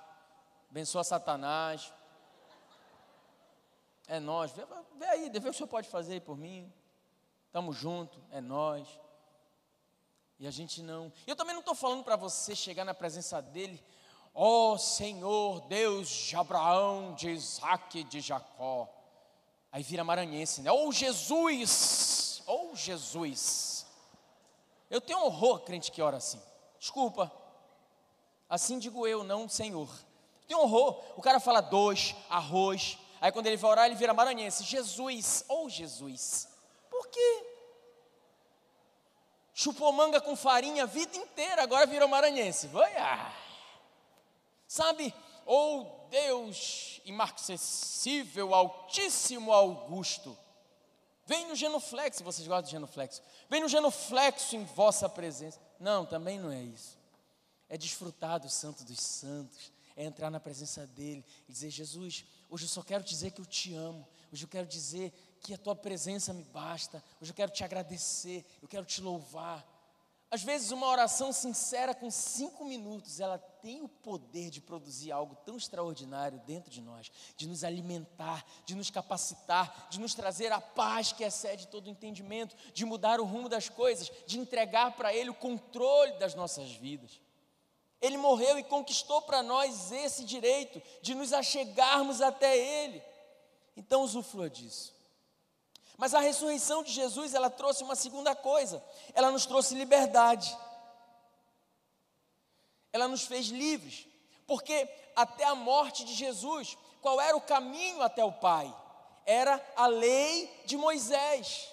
abençoa 0.70 1.04
Satanás. 1.04 1.92
É 4.08 4.18
nós, 4.18 4.50
vê, 4.52 4.66
vê 4.98 5.04
aí, 5.06 5.30
vê 5.30 5.38
o 5.38 5.42
que 5.42 5.48
o 5.48 5.52
Senhor 5.52 5.68
pode 5.68 5.88
fazer 5.88 6.22
por 6.22 6.36
mim. 6.36 6.72
Estamos 7.46 7.76
juntos, 7.76 8.18
é 8.30 8.40
nós. 8.40 8.88
E 10.38 10.46
a 10.46 10.50
gente 10.50 10.82
não. 10.82 11.12
Eu 11.26 11.36
também 11.36 11.52
não 11.52 11.60
estou 11.60 11.74
falando 11.74 12.02
para 12.02 12.16
você 12.16 12.56
chegar 12.56 12.84
na 12.84 12.94
presença 12.94 13.40
dele, 13.40 13.80
Ó 14.34 14.72
oh, 14.72 14.78
Senhor, 14.78 15.60
Deus 15.62 16.08
de 16.08 16.36
Abraão, 16.36 17.14
de 17.14 17.30
Isaac 17.30 18.02
de 18.04 18.20
Jacó. 18.20 18.88
Aí 19.70 19.82
vira 19.82 20.02
maranhense, 20.02 20.62
né? 20.62 20.72
Ô 20.72 20.88
oh, 20.88 20.92
Jesus! 20.92 22.42
Ô 22.46 22.70
oh, 22.70 22.76
Jesus! 22.76 23.86
Eu 24.88 25.00
tenho 25.00 25.20
horror 25.20 25.60
crente 25.60 25.92
que 25.92 26.00
ora 26.00 26.16
assim. 26.16 26.40
Desculpa. 26.78 27.30
Assim 28.48 28.78
digo 28.78 29.06
eu, 29.06 29.22
não 29.22 29.48
Senhor. 29.48 29.88
Tem 30.46 30.56
horror. 30.56 31.02
O 31.16 31.22
cara 31.22 31.40
fala 31.40 31.60
dois, 31.60 32.14
arroz. 32.28 32.98
Aí 33.20 33.30
quando 33.32 33.46
ele 33.46 33.56
vai 33.56 33.70
orar, 33.70 33.86
ele 33.86 33.94
vira 33.94 34.12
maranhense. 34.12 34.64
Jesus, 34.64 35.44
ou 35.48 35.66
oh, 35.66 35.68
Jesus. 35.68 36.48
Por 36.90 37.08
quê? 37.08 37.46
Chupou 39.54 39.92
manga 39.92 40.20
com 40.20 40.34
farinha 40.34 40.84
a 40.84 40.86
vida 40.86 41.16
inteira, 41.16 41.62
agora 41.62 41.86
virou 41.86 42.08
maranhense. 42.08 42.66
Vai, 42.68 42.94
ah. 42.96 43.41
Sabe? 44.72 45.14
Ou 45.44 45.82
oh, 45.82 46.08
Deus 46.08 46.98
imarcessível, 47.04 48.54
altíssimo, 48.54 49.52
augusto. 49.52 50.34
Vem 51.26 51.46
no 51.46 51.54
genuflexo, 51.54 52.24
vocês 52.24 52.48
gostam 52.48 52.64
de 52.64 52.70
genuflexo. 52.70 53.20
Vem 53.50 53.60
no 53.60 53.68
genuflexo 53.68 54.56
em 54.56 54.64
vossa 54.64 55.10
presença. 55.10 55.60
Não, 55.78 56.06
também 56.06 56.38
não 56.38 56.50
é 56.50 56.62
isso. 56.62 56.96
É 57.68 57.76
desfrutar 57.76 58.40
do 58.40 58.48
santo 58.48 58.82
dos 58.82 58.98
santos 58.98 59.70
é 59.96 60.04
entrar 60.04 60.30
na 60.30 60.40
presença 60.40 60.86
dEle 60.86 61.24
e 61.48 61.52
dizer: 61.52 61.70
Jesus, 61.70 62.24
hoje 62.48 62.64
eu 62.64 62.68
só 62.68 62.82
quero 62.82 63.04
dizer 63.04 63.30
que 63.30 63.40
eu 63.40 63.46
te 63.46 63.74
amo, 63.74 64.06
hoje 64.32 64.44
eu 64.44 64.48
quero 64.48 64.66
dizer 64.66 65.12
que 65.40 65.52
a 65.52 65.58
tua 65.58 65.74
presença 65.74 66.32
me 66.32 66.44
basta, 66.44 67.02
hoje 67.20 67.30
eu 67.30 67.34
quero 67.34 67.52
te 67.52 67.64
agradecer, 67.64 68.44
eu 68.62 68.68
quero 68.68 68.84
te 68.84 69.00
louvar. 69.00 69.66
Às 70.32 70.42
vezes, 70.42 70.70
uma 70.70 70.88
oração 70.88 71.30
sincera 71.30 71.94
com 71.94 72.10
cinco 72.10 72.64
minutos, 72.64 73.20
ela 73.20 73.36
tem 73.36 73.82
o 73.82 73.88
poder 73.88 74.48
de 74.48 74.62
produzir 74.62 75.12
algo 75.12 75.36
tão 75.44 75.58
extraordinário 75.58 76.40
dentro 76.46 76.70
de 76.70 76.80
nós, 76.80 77.12
de 77.36 77.46
nos 77.46 77.62
alimentar, 77.62 78.42
de 78.64 78.74
nos 78.74 78.88
capacitar, 78.88 79.88
de 79.90 80.00
nos 80.00 80.14
trazer 80.14 80.50
a 80.50 80.58
paz 80.58 81.12
que 81.12 81.22
excede 81.22 81.68
todo 81.68 81.86
o 81.86 81.90
entendimento, 81.90 82.56
de 82.72 82.86
mudar 82.86 83.20
o 83.20 83.26
rumo 83.26 83.46
das 83.46 83.68
coisas, 83.68 84.10
de 84.26 84.38
entregar 84.38 84.96
para 84.96 85.12
Ele 85.12 85.28
o 85.28 85.34
controle 85.34 86.12
das 86.14 86.34
nossas 86.34 86.72
vidas. 86.72 87.20
Ele 88.00 88.16
morreu 88.16 88.58
e 88.58 88.64
conquistou 88.64 89.20
para 89.20 89.42
nós 89.42 89.92
esse 89.92 90.24
direito 90.24 90.80
de 91.02 91.14
nos 91.14 91.34
achegarmos 91.34 92.22
até 92.22 92.56
Ele. 92.56 93.02
Então 93.76 94.00
usufrua 94.00 94.48
disso. 94.48 94.94
Mas 96.02 96.14
a 96.14 96.18
ressurreição 96.18 96.82
de 96.82 96.90
Jesus, 96.90 97.32
ela 97.32 97.48
trouxe 97.48 97.84
uma 97.84 97.94
segunda 97.94 98.34
coisa. 98.34 98.82
Ela 99.14 99.30
nos 99.30 99.46
trouxe 99.46 99.76
liberdade. 99.76 100.52
Ela 102.92 103.06
nos 103.06 103.22
fez 103.22 103.46
livres. 103.46 104.08
Porque 104.44 104.88
até 105.14 105.44
a 105.44 105.54
morte 105.54 106.04
de 106.04 106.12
Jesus, 106.12 106.76
qual 107.00 107.20
era 107.20 107.36
o 107.36 107.40
caminho 107.40 108.02
até 108.02 108.24
o 108.24 108.32
Pai? 108.32 108.74
Era 109.24 109.64
a 109.76 109.86
lei 109.86 110.52
de 110.64 110.76
Moisés. 110.76 111.68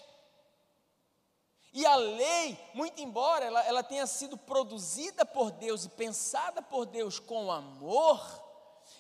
E 1.74 1.84
a 1.84 1.96
lei, 1.96 2.56
muito 2.76 3.02
embora 3.02 3.46
ela, 3.46 3.66
ela 3.66 3.82
tenha 3.82 4.06
sido 4.06 4.38
produzida 4.38 5.26
por 5.26 5.50
Deus 5.50 5.86
e 5.86 5.90
pensada 5.90 6.62
por 6.62 6.86
Deus 6.86 7.18
com 7.18 7.52
amor, 7.52 8.24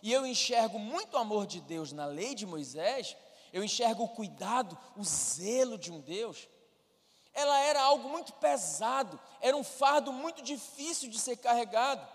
e 0.02 0.12
eu 0.12 0.26
enxergo 0.26 0.80
muito 0.80 1.15
amor 1.18 1.46
de 1.46 1.62
Deus 1.62 1.92
na 1.92 2.08
lei 2.08 2.34
de 2.34 2.48
Moisés, 2.48 3.15
eu 3.52 3.64
enxergo 3.64 4.04
o 4.04 4.10
cuidado, 4.10 4.78
o 4.96 5.04
zelo 5.04 5.78
de 5.78 5.92
um 5.92 6.00
Deus. 6.00 6.48
Ela 7.34 7.60
era 7.60 7.82
algo 7.82 8.10
muito 8.10 8.34
pesado, 8.34 9.20
era 9.40 9.56
um 9.56 9.64
fardo 9.64 10.12
muito 10.12 10.42
difícil 10.42 11.10
de 11.10 11.20
ser 11.20 11.38
carregado. 11.38 12.06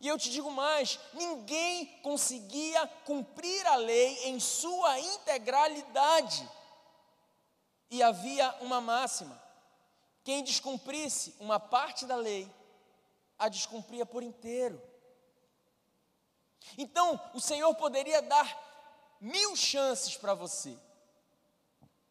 E 0.00 0.08
eu 0.08 0.18
te 0.18 0.30
digo 0.30 0.50
mais: 0.50 0.98
ninguém 1.12 1.86
conseguia 2.02 2.86
cumprir 3.04 3.66
a 3.66 3.76
lei 3.76 4.28
em 4.28 4.40
sua 4.40 4.98
integralidade. 4.98 6.48
E 7.90 8.02
havia 8.02 8.54
uma 8.60 8.80
máxima: 8.80 9.40
quem 10.24 10.42
descumprisse 10.42 11.34
uma 11.40 11.58
parte 11.58 12.06
da 12.06 12.16
lei, 12.16 12.48
a 13.38 13.48
descumpria 13.48 14.04
por 14.04 14.22
inteiro. 14.22 14.80
Então, 16.76 17.20
o 17.32 17.40
Senhor 17.40 17.74
poderia 17.76 18.20
dar 18.20 18.67
mil 19.20 19.56
chances 19.56 20.16
para 20.16 20.34
você, 20.34 20.76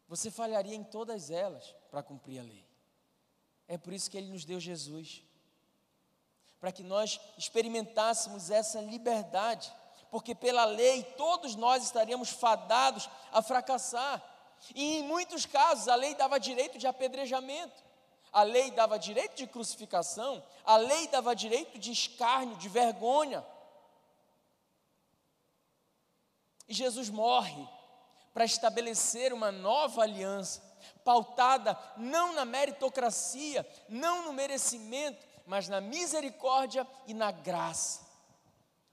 você 0.06 0.30
falharia 0.30 0.74
em 0.74 0.84
todas 0.84 1.30
elas 1.30 1.74
para 1.90 2.02
cumprir 2.02 2.40
a 2.40 2.42
lei. 2.42 2.66
É 3.66 3.76
por 3.76 3.92
isso 3.92 4.10
que 4.10 4.16
Ele 4.16 4.32
nos 4.32 4.44
deu 4.44 4.58
Jesus, 4.58 5.22
para 6.58 6.72
que 6.72 6.82
nós 6.82 7.20
experimentássemos 7.36 8.50
essa 8.50 8.80
liberdade, 8.80 9.72
porque 10.10 10.34
pela 10.34 10.64
lei 10.64 11.02
todos 11.16 11.54
nós 11.54 11.84
estaríamos 11.84 12.30
fadados 12.30 13.08
a 13.30 13.42
fracassar, 13.42 14.22
e 14.74 14.98
em 14.98 15.02
muitos 15.02 15.46
casos 15.46 15.88
a 15.88 15.94
lei 15.94 16.14
dava 16.14 16.40
direito 16.40 16.78
de 16.78 16.86
apedrejamento. 16.86 17.88
A 18.32 18.42
lei 18.42 18.70
dava 18.70 18.98
direito 18.98 19.36
de 19.36 19.46
crucificação, 19.46 20.44
a 20.64 20.76
lei 20.76 21.08
dava 21.08 21.34
direito 21.34 21.78
de 21.78 21.90
escárnio, 21.90 22.56
de 22.56 22.68
vergonha. 22.68 23.44
E 26.68 26.74
Jesus 26.74 27.08
morre 27.08 27.66
para 28.34 28.44
estabelecer 28.44 29.32
uma 29.32 29.50
nova 29.50 30.02
aliança, 30.02 30.62
pautada 31.04 31.76
não 31.96 32.34
na 32.34 32.44
meritocracia, 32.44 33.66
não 33.88 34.26
no 34.26 34.32
merecimento, 34.32 35.26
mas 35.46 35.66
na 35.66 35.80
misericórdia 35.80 36.86
e 37.06 37.14
na 37.14 37.30
graça, 37.30 38.06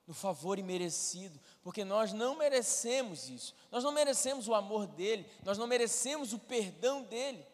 no 0.07 0.13
favor 0.13 0.57
imerecido, 0.57 1.39
porque 1.61 1.83
nós 1.83 2.13
não 2.13 2.35
merecemos 2.35 3.27
isso, 3.29 3.53
nós 3.69 3.83
não 3.83 3.91
merecemos 3.91 4.47
o 4.47 4.55
amor 4.55 4.87
dele, 4.87 5.29
nós 5.43 5.57
não 5.57 5.67
merecemos 5.67 6.31
o 6.31 6.39
perdão 6.39 7.03
dele. 7.03 7.45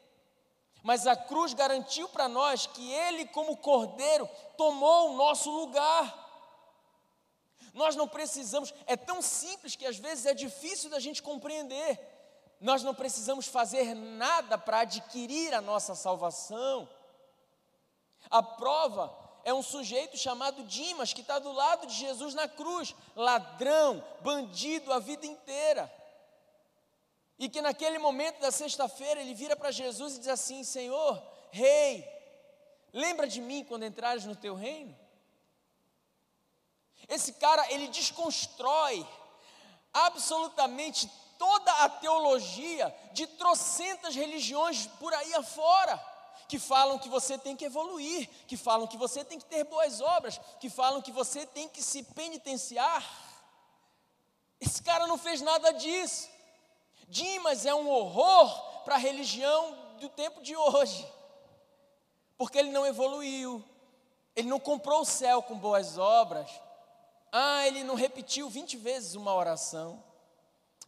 Mas 0.84 1.06
a 1.06 1.16
cruz 1.16 1.54
garantiu 1.54 2.10
para 2.10 2.28
nós 2.28 2.66
que 2.66 2.92
Ele, 2.92 3.26
como 3.28 3.58
Cordeiro, 3.58 4.28
tomou 4.58 5.12
o 5.12 5.18
nosso 5.18 5.50
lugar. 5.52 6.21
Nós 7.74 7.96
não 7.96 8.08
precisamos, 8.08 8.74
é 8.86 8.96
tão 8.98 9.22
simples 9.22 9.76
que 9.76 9.86
às 9.86 9.98
vezes 9.98 10.26
é 10.26 10.34
difícil 10.34 10.90
da 10.90 11.00
gente 11.00 11.24
compreender. 11.24 12.00
Nós 12.60 12.84
não 12.84 12.94
precisamos 12.94 13.48
fazer 13.48 13.96
nada 13.96 14.58
para 14.58 14.82
adquirir 14.82 15.54
a 15.54 15.62
nossa 15.62 15.96
salvação. 15.96 16.88
A 18.30 18.44
prova 18.44 19.18
é 19.44 19.54
um 19.54 19.64
sujeito 19.64 20.18
chamado 20.18 20.64
Dimas, 20.64 21.14
que 21.14 21.22
está 21.22 21.40
do 21.40 21.52
lado 21.52 21.88
de 21.88 21.94
Jesus 21.94 22.34
na 22.34 22.48
cruz, 22.48 22.94
ladrão, 23.16 24.04
bandido 24.22 24.94
a 24.94 25.00
vida 25.00 25.26
inteira. 25.26 25.92
E 27.40 27.50
que 27.50 27.62
naquele 27.62 27.98
momento 27.98 28.40
da 28.40 28.52
sexta-feira 28.52 29.20
ele 29.20 29.34
vira 29.34 29.56
para 29.56 29.72
Jesus 29.72 30.16
e 30.16 30.20
diz 30.20 30.28
assim: 30.28 30.64
Senhor, 30.64 31.22
Rei, 31.50 32.08
lembra 32.94 33.28
de 33.28 33.42
mim 33.42 33.64
quando 33.64 33.86
entrares 33.86 34.26
no 34.26 34.36
teu 34.36 34.54
reino? 34.54 34.96
Esse 37.08 37.34
cara, 37.34 37.72
ele 37.72 37.88
desconstrói 37.88 39.08
absolutamente 39.94 41.10
toda 41.38 41.72
a 41.84 41.90
teologia 41.90 42.96
de 43.14 43.26
trocentas 43.26 44.16
religiões 44.16 44.88
por 45.00 45.14
aí 45.14 45.34
afora, 45.34 46.00
que 46.48 46.60
falam 46.60 47.00
que 47.00 47.10
você 47.10 47.38
tem 47.38 47.56
que 47.56 47.66
evoluir, 47.66 48.30
que 48.48 48.56
falam 48.56 48.86
que 48.86 48.98
você 48.98 49.24
tem 49.24 49.40
que 49.40 49.46
ter 49.46 49.64
boas 49.64 50.02
obras, 50.02 50.40
que 50.60 50.70
falam 50.70 51.02
que 51.02 51.12
você 51.12 51.46
tem 51.46 51.68
que 51.68 51.82
se 51.82 52.04
penitenciar. 52.04 53.04
Esse 54.60 54.84
cara 54.84 55.08
não 55.08 55.18
fez 55.18 55.42
nada 55.42 55.72
disso. 55.72 56.30
Dimas 57.08 57.66
é 57.66 57.74
um 57.74 57.90
horror 57.90 58.84
para 58.84 58.96
a 58.96 59.00
religião 59.00 59.76
do 60.00 60.10
tempo 60.10 60.42
de 60.42 60.56
hoje, 60.56 61.08
porque 62.38 62.58
ele 62.58 62.72
não 62.72 62.86
evoluiu, 62.86 63.64
ele 64.36 64.48
não 64.48 64.60
comprou 64.60 65.02
o 65.02 65.06
céu 65.06 65.42
com 65.42 65.58
boas 65.58 65.98
obras, 65.98 66.50
ah, 67.32 67.66
ele 67.66 67.84
não 67.84 67.96
repetiu 67.96 68.50
20 68.50 68.78
vezes 68.78 69.16
uma 69.16 69.34
oração, 69.34 70.04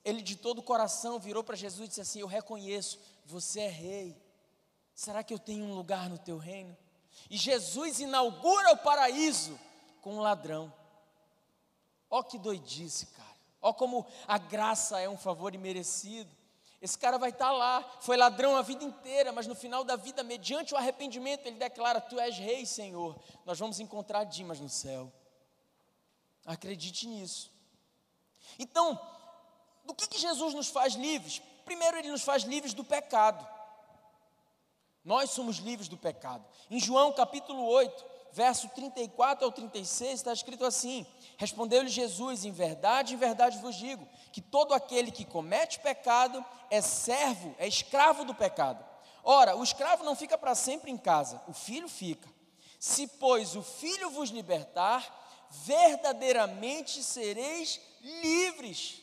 ele 0.03 0.21
de 0.21 0.35
todo 0.35 0.59
o 0.59 0.63
coração 0.63 1.17
virou 1.17 1.43
para 1.43 1.55
Jesus 1.55 1.85
e 1.85 1.87
disse 1.89 2.01
assim: 2.01 2.19
Eu 2.19 2.27
reconheço, 2.27 2.99
você 3.25 3.61
é 3.61 3.69
rei, 3.69 4.21
será 4.93 5.23
que 5.23 5.33
eu 5.33 5.39
tenho 5.39 5.63
um 5.65 5.73
lugar 5.73 6.09
no 6.09 6.17
teu 6.17 6.37
reino? 6.37 6.75
E 7.29 7.37
Jesus 7.37 7.99
inaugura 7.99 8.73
o 8.73 8.77
paraíso 8.77 9.57
com 10.01 10.15
um 10.15 10.19
ladrão. 10.19 10.73
Ó 12.09 12.21
que 12.21 12.37
doidice, 12.37 13.05
cara. 13.07 13.33
Ó 13.61 13.71
como 13.71 14.05
a 14.27 14.37
graça 14.37 14.99
é 14.99 15.07
um 15.07 15.17
favor 15.17 15.55
imerecido. 15.55 16.29
Esse 16.81 16.97
cara 16.97 17.17
vai 17.17 17.29
estar 17.29 17.45
tá 17.45 17.51
lá, 17.51 17.97
foi 18.01 18.17
ladrão 18.17 18.57
a 18.57 18.61
vida 18.61 18.83
inteira, 18.83 19.31
mas 19.31 19.47
no 19.47 19.55
final 19.55 19.85
da 19.85 19.95
vida, 19.95 20.21
mediante 20.21 20.73
o 20.73 20.77
arrependimento, 20.77 21.45
ele 21.45 21.55
declara: 21.55 22.01
Tu 22.01 22.19
és 22.19 22.37
rei, 22.37 22.65
Senhor. 22.65 23.17
Nós 23.45 23.57
vamos 23.57 23.79
encontrar 23.79 24.25
Dimas 24.25 24.59
no 24.59 24.67
céu. 24.67 25.09
Acredite 26.45 27.07
nisso. 27.07 27.51
Então, 28.59 28.99
do 29.85 29.93
que, 29.93 30.07
que 30.07 30.19
Jesus 30.19 30.53
nos 30.53 30.69
faz 30.69 30.93
livres? 30.93 31.41
Primeiro, 31.65 31.97
ele 31.97 32.11
nos 32.11 32.23
faz 32.23 32.43
livres 32.43 32.73
do 32.73 32.83
pecado. 32.83 33.47
Nós 35.03 35.31
somos 35.31 35.57
livres 35.57 35.87
do 35.87 35.97
pecado. 35.97 36.45
Em 36.69 36.79
João 36.79 37.11
capítulo 37.11 37.65
8, 37.65 38.05
verso 38.31 38.69
34 38.69 39.45
ao 39.45 39.51
36, 39.51 40.13
está 40.13 40.31
escrito 40.31 40.65
assim: 40.65 41.05
Respondeu-lhe 41.37 41.89
Jesus: 41.89 42.45
Em 42.45 42.51
verdade, 42.51 43.13
em 43.13 43.17
verdade 43.17 43.57
vos 43.59 43.75
digo, 43.75 44.07
que 44.31 44.41
todo 44.41 44.73
aquele 44.73 45.11
que 45.11 45.25
comete 45.25 45.79
pecado 45.79 46.43
é 46.69 46.81
servo, 46.81 47.53
é 47.57 47.67
escravo 47.67 48.23
do 48.23 48.33
pecado. 48.33 48.83
Ora, 49.23 49.55
o 49.55 49.63
escravo 49.63 50.03
não 50.03 50.15
fica 50.15 50.37
para 50.37 50.55
sempre 50.55 50.91
em 50.91 50.97
casa, 50.97 51.41
o 51.47 51.53
filho 51.53 51.87
fica. 51.87 52.27
Se, 52.79 53.07
pois, 53.07 53.55
o 53.55 53.63
filho 53.63 54.09
vos 54.09 54.29
libertar, 54.29 55.22
verdadeiramente 55.61 57.03
sereis 57.03 57.79
livres. 58.01 59.01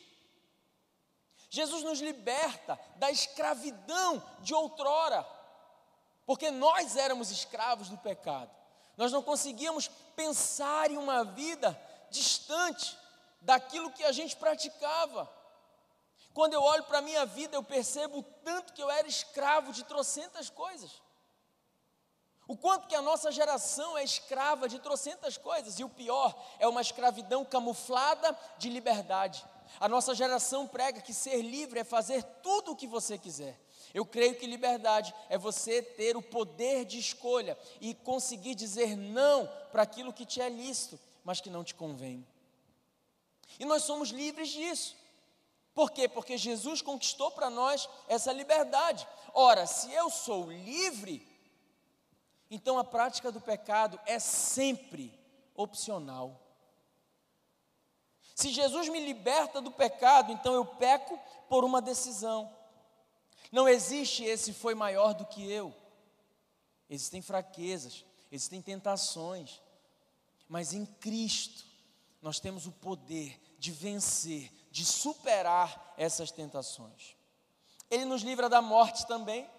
Jesus 1.49 1.83
nos 1.83 1.99
liberta 1.99 2.79
da 2.97 3.09
escravidão 3.11 4.23
de 4.39 4.53
outrora, 4.53 5.25
porque 6.25 6.51
nós 6.51 6.95
éramos 6.95 7.31
escravos 7.31 7.89
do 7.89 7.97
pecado. 7.97 8.51
Nós 8.95 9.11
não 9.11 9.23
conseguíamos 9.23 9.87
pensar 10.15 10.91
em 10.91 10.97
uma 10.97 11.23
vida 11.23 11.79
distante 12.09 12.97
daquilo 13.41 13.91
que 13.91 14.03
a 14.03 14.11
gente 14.11 14.35
praticava. 14.35 15.29
Quando 16.33 16.53
eu 16.53 16.61
olho 16.61 16.83
para 16.83 16.99
a 16.99 17.01
minha 17.01 17.25
vida, 17.25 17.55
eu 17.55 17.63
percebo 17.63 18.19
o 18.19 18.23
tanto 18.23 18.73
que 18.73 18.81
eu 18.81 18.89
era 18.89 19.07
escravo 19.07 19.73
de 19.73 19.83
trocentas 19.83 20.49
coisas. 20.49 21.00
O 22.51 22.57
quanto 22.57 22.85
que 22.85 22.95
a 22.95 23.01
nossa 23.01 23.31
geração 23.31 23.97
é 23.97 24.03
escrava 24.03 24.67
de 24.67 24.77
trocentas 24.77 25.37
coisas, 25.37 25.79
e 25.79 25.85
o 25.85 25.89
pior 25.89 26.37
é 26.59 26.67
uma 26.67 26.81
escravidão 26.81 27.45
camuflada 27.45 28.37
de 28.57 28.69
liberdade. 28.69 29.41
A 29.79 29.87
nossa 29.87 30.13
geração 30.13 30.67
prega 30.67 30.99
que 30.99 31.13
ser 31.13 31.41
livre 31.41 31.79
é 31.79 31.85
fazer 31.85 32.21
tudo 32.43 32.73
o 32.73 32.75
que 32.75 32.85
você 32.85 33.17
quiser. 33.17 33.57
Eu 33.93 34.05
creio 34.05 34.35
que 34.35 34.45
liberdade 34.45 35.15
é 35.29 35.37
você 35.37 35.81
ter 35.81 36.17
o 36.17 36.21
poder 36.21 36.83
de 36.83 36.99
escolha 36.99 37.57
e 37.79 37.93
conseguir 37.93 38.53
dizer 38.53 38.97
não 38.97 39.49
para 39.71 39.83
aquilo 39.83 40.11
que 40.11 40.25
te 40.25 40.41
é 40.41 40.49
lícito, 40.49 40.99
mas 41.23 41.39
que 41.39 41.49
não 41.49 41.63
te 41.63 41.73
convém. 41.73 42.27
E 43.61 43.63
nós 43.63 43.83
somos 43.83 44.09
livres 44.09 44.49
disso. 44.49 44.97
Por 45.73 45.89
quê? 45.89 46.09
Porque 46.09 46.37
Jesus 46.37 46.81
conquistou 46.81 47.31
para 47.31 47.49
nós 47.49 47.87
essa 48.09 48.33
liberdade. 48.33 49.07
Ora, 49.33 49.65
se 49.65 49.89
eu 49.93 50.09
sou 50.09 50.51
livre, 50.51 51.30
então 52.51 52.77
a 52.77 52.83
prática 52.83 53.31
do 53.31 53.39
pecado 53.39 53.97
é 54.05 54.19
sempre 54.19 55.17
opcional. 55.55 56.39
Se 58.35 58.49
Jesus 58.49 58.89
me 58.89 58.99
liberta 58.99 59.61
do 59.61 59.71
pecado, 59.71 60.33
então 60.33 60.53
eu 60.53 60.65
peco 60.65 61.17
por 61.47 61.63
uma 61.63 61.81
decisão. 61.81 62.53
Não 63.51 63.69
existe 63.69 64.23
esse 64.23 64.51
foi 64.51 64.75
maior 64.75 65.13
do 65.13 65.25
que 65.25 65.49
eu. 65.49 65.73
Existem 66.89 67.21
fraquezas, 67.21 68.05
existem 68.29 68.61
tentações, 68.61 69.61
mas 70.49 70.73
em 70.73 70.85
Cristo 70.85 71.63
nós 72.21 72.39
temos 72.39 72.67
o 72.67 72.71
poder 72.71 73.39
de 73.57 73.71
vencer, 73.71 74.51
de 74.69 74.83
superar 74.85 75.93
essas 75.97 76.31
tentações. 76.31 77.15
Ele 77.89 78.05
nos 78.05 78.21
livra 78.21 78.49
da 78.49 78.61
morte 78.61 79.05
também. 79.07 79.49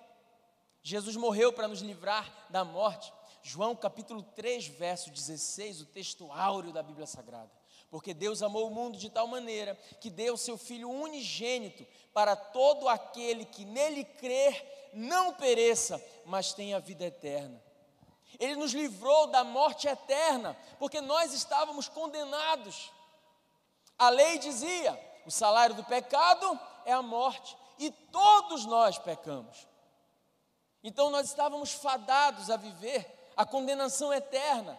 Jesus 0.82 1.16
morreu 1.16 1.52
para 1.52 1.68
nos 1.68 1.80
livrar 1.80 2.28
da 2.50 2.64
morte. 2.64 3.12
João 3.42 3.74
capítulo 3.74 4.22
3, 4.22 4.66
verso 4.68 5.10
16, 5.10 5.82
o 5.82 5.86
texto 5.86 6.30
áureo 6.32 6.72
da 6.72 6.82
Bíblia 6.82 7.06
Sagrada. 7.06 7.50
Porque 7.90 8.14
Deus 8.14 8.42
amou 8.42 8.66
o 8.66 8.70
mundo 8.70 8.98
de 8.98 9.10
tal 9.10 9.26
maneira 9.26 9.78
que 10.00 10.10
deu 10.10 10.36
seu 10.36 10.56
Filho 10.56 10.90
unigênito 10.90 11.86
para 12.12 12.34
todo 12.34 12.88
aquele 12.88 13.44
que 13.44 13.64
nele 13.64 14.04
crer 14.04 14.90
não 14.92 15.34
pereça, 15.34 16.02
mas 16.24 16.52
tenha 16.52 16.80
vida 16.80 17.04
eterna. 17.04 17.62
Ele 18.38 18.56
nos 18.56 18.72
livrou 18.72 19.26
da 19.26 19.44
morte 19.44 19.86
eterna, 19.86 20.56
porque 20.78 21.00
nós 21.00 21.32
estávamos 21.32 21.88
condenados. 21.88 22.90
A 23.98 24.08
lei 24.08 24.38
dizia: 24.38 24.98
o 25.26 25.30
salário 25.30 25.74
do 25.74 25.84
pecado 25.84 26.58
é 26.84 26.92
a 26.92 27.02
morte, 27.02 27.56
e 27.78 27.90
todos 27.90 28.64
nós 28.64 28.98
pecamos. 28.98 29.66
Então 30.82 31.10
nós 31.10 31.28
estávamos 31.28 31.72
fadados 31.72 32.50
a 32.50 32.56
viver 32.56 33.32
a 33.36 33.44
condenação 33.44 34.12
eterna. 34.12 34.78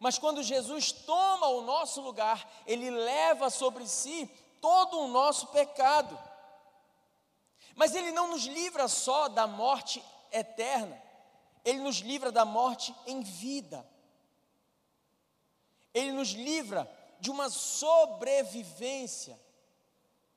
Mas 0.00 0.18
quando 0.18 0.42
Jesus 0.42 0.92
toma 0.92 1.48
o 1.48 1.62
nosso 1.62 2.00
lugar, 2.00 2.48
ele 2.66 2.90
leva 2.90 3.50
sobre 3.50 3.86
si 3.86 4.26
todo 4.60 5.00
o 5.00 5.08
nosso 5.08 5.48
pecado. 5.48 6.18
Mas 7.74 7.94
ele 7.94 8.10
não 8.12 8.28
nos 8.28 8.44
livra 8.44 8.88
só 8.88 9.28
da 9.28 9.46
morte 9.46 10.02
eterna, 10.32 11.00
ele 11.64 11.80
nos 11.80 11.98
livra 11.98 12.32
da 12.32 12.44
morte 12.44 12.94
em 13.06 13.22
vida. 13.22 13.86
Ele 15.94 16.12
nos 16.12 16.30
livra 16.30 16.88
de 17.20 17.30
uma 17.30 17.50
sobrevivência. 17.50 19.38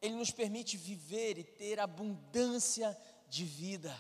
Ele 0.01 0.15
nos 0.15 0.31
permite 0.31 0.77
viver 0.77 1.37
e 1.37 1.43
ter 1.43 1.79
abundância 1.79 2.97
de 3.27 3.45
vida. 3.45 3.95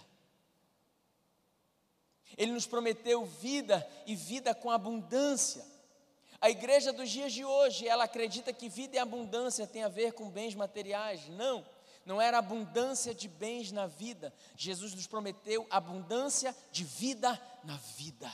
Ele 2.37 2.51
nos 2.51 2.65
prometeu 2.65 3.25
vida 3.25 3.87
e 4.05 4.15
vida 4.15 4.53
com 4.53 4.71
abundância. 4.71 5.65
A 6.39 6.49
igreja 6.49 6.91
dos 6.91 7.09
dias 7.09 7.31
de 7.33 7.45
hoje, 7.45 7.87
ela 7.87 8.05
acredita 8.05 8.51
que 8.51 8.67
vida 8.67 8.95
e 8.95 8.99
abundância 8.99 9.67
tem 9.67 9.83
a 9.83 9.87
ver 9.87 10.13
com 10.13 10.29
bens 10.29 10.55
materiais. 10.55 11.27
Não, 11.29 11.63
não 12.05 12.19
era 12.19 12.39
abundância 12.39 13.13
de 13.13 13.27
bens 13.27 13.71
na 13.71 13.85
vida. 13.85 14.33
Jesus 14.57 14.93
nos 14.93 15.05
prometeu 15.05 15.67
abundância 15.69 16.55
de 16.71 16.83
vida 16.83 17.39
na 17.63 17.77
vida. 17.95 18.31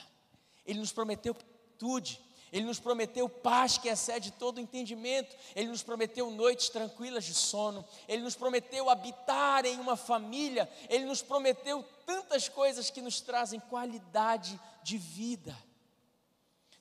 Ele 0.65 0.79
nos 0.79 0.91
prometeu 0.91 1.35
plenitude. 1.77 2.19
Ele 2.57 2.65
nos 2.65 2.79
prometeu 2.79 3.29
paz 3.29 3.77
que 3.77 3.87
excede 3.87 4.31
todo 4.31 4.59
entendimento. 4.59 5.35
Ele 5.55 5.67
nos 5.67 5.83
prometeu 5.83 6.31
noites 6.31 6.69
tranquilas 6.69 7.23
de 7.23 7.35
sono. 7.35 7.85
Ele 8.07 8.23
nos 8.23 8.35
prometeu 8.35 8.89
habitar 8.89 9.63
em 9.63 9.79
uma 9.79 9.95
família. 9.95 10.67
Ele 10.89 11.05
nos 11.05 11.21
prometeu 11.21 11.85
tantas 12.03 12.49
coisas 12.49 12.89
que 12.89 12.99
nos 12.99 13.21
trazem 13.21 13.59
qualidade 13.59 14.59
de 14.81 14.97
vida. 14.97 15.55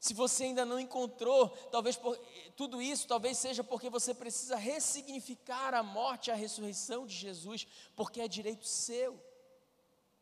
Se 0.01 0.15
você 0.15 0.45
ainda 0.45 0.65
não 0.65 0.81
encontrou, 0.81 1.51
talvez 1.71 1.95
por, 1.95 2.19
tudo 2.57 2.81
isso, 2.81 3.07
talvez 3.07 3.37
seja 3.37 3.63
porque 3.63 3.91
você 3.91 4.15
precisa 4.15 4.57
ressignificar 4.57 5.75
a 5.75 5.83
morte 5.83 6.29
e 6.29 6.31
a 6.31 6.35
ressurreição 6.35 7.07
de 7.07 7.15
Jesus, 7.15 7.67
porque 7.95 8.23
é 8.23 8.29
direito 8.29 8.65
seu. 8.65 9.21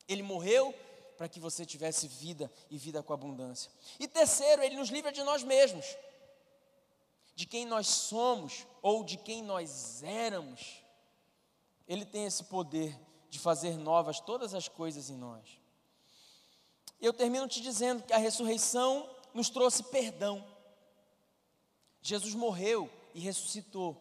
Ele 0.08 0.24
morreu 0.24 0.74
para 1.16 1.28
que 1.28 1.40
você 1.40 1.64
tivesse 1.64 2.08
vida 2.08 2.50
e 2.70 2.76
vida 2.76 3.02
com 3.02 3.12
abundância. 3.12 3.70
E 3.98 4.08
terceiro, 4.08 4.62
ele 4.62 4.76
nos 4.76 4.88
livra 4.88 5.12
de 5.12 5.22
nós 5.22 5.42
mesmos, 5.42 5.84
de 7.34 7.46
quem 7.46 7.66
nós 7.66 7.86
somos 7.86 8.66
ou 8.82 9.04
de 9.04 9.16
quem 9.16 9.42
nós 9.42 10.02
éramos. 10.02 10.82
Ele 11.86 12.04
tem 12.04 12.24
esse 12.24 12.44
poder 12.44 12.98
de 13.28 13.38
fazer 13.38 13.76
novas 13.76 14.20
todas 14.20 14.54
as 14.54 14.68
coisas 14.68 15.10
em 15.10 15.16
nós. 15.16 15.58
Eu 17.00 17.12
termino 17.12 17.48
te 17.48 17.60
dizendo 17.60 18.02
que 18.02 18.12
a 18.12 18.18
ressurreição 18.18 19.08
nos 19.32 19.50
trouxe 19.50 19.82
perdão. 19.84 20.46
Jesus 22.00 22.34
morreu 22.34 22.90
e 23.12 23.20
ressuscitou 23.20 24.00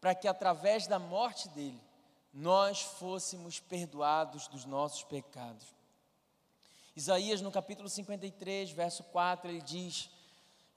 para 0.00 0.14
que 0.14 0.28
através 0.28 0.86
da 0.86 0.98
morte 0.98 1.48
dele 1.50 1.80
nós 2.32 2.80
fôssemos 2.80 3.60
perdoados 3.60 4.48
dos 4.48 4.64
nossos 4.64 5.04
pecados. 5.04 5.66
Isaías, 6.96 7.40
no 7.40 7.50
capítulo 7.50 7.88
53, 7.88 8.70
verso 8.70 9.02
4, 9.04 9.50
ele 9.50 9.60
diz: 9.60 10.10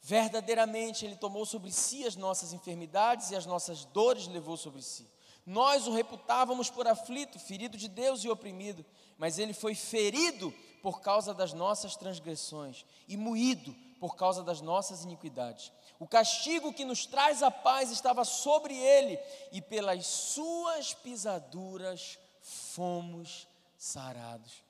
Verdadeiramente 0.01 1.05
ele 1.05 1.15
tomou 1.15 1.45
sobre 1.45 1.71
si 1.71 2.05
as 2.05 2.15
nossas 2.15 2.53
enfermidades 2.53 3.31
e 3.31 3.35
as 3.35 3.45
nossas 3.45 3.85
dores 3.85 4.27
levou 4.27 4.57
sobre 4.57 4.81
si. 4.81 5.07
Nós 5.45 5.87
o 5.87 5.93
reputávamos 5.93 6.69
por 6.69 6.87
aflito, 6.87 7.39
ferido 7.39 7.77
de 7.77 7.87
Deus 7.87 8.23
e 8.23 8.29
oprimido, 8.29 8.85
mas 9.17 9.39
ele 9.39 9.53
foi 9.53 9.75
ferido 9.75 10.53
por 10.81 11.01
causa 11.01 11.33
das 11.33 11.53
nossas 11.53 11.95
transgressões 11.95 12.85
e 13.07 13.15
moído 13.15 13.73
por 13.99 14.15
causa 14.15 14.43
das 14.43 14.61
nossas 14.61 15.03
iniquidades. 15.03 15.71
O 15.99 16.07
castigo 16.07 16.73
que 16.73 16.85
nos 16.85 17.05
traz 17.05 17.41
a 17.41 17.49
paz 17.49 17.91
estava 17.91 18.23
sobre 18.23 18.75
ele, 18.75 19.17
e 19.51 19.61
pelas 19.61 20.05
suas 20.05 20.93
pisaduras 20.93 22.19
fomos 22.41 23.47
sarados. 23.77 24.66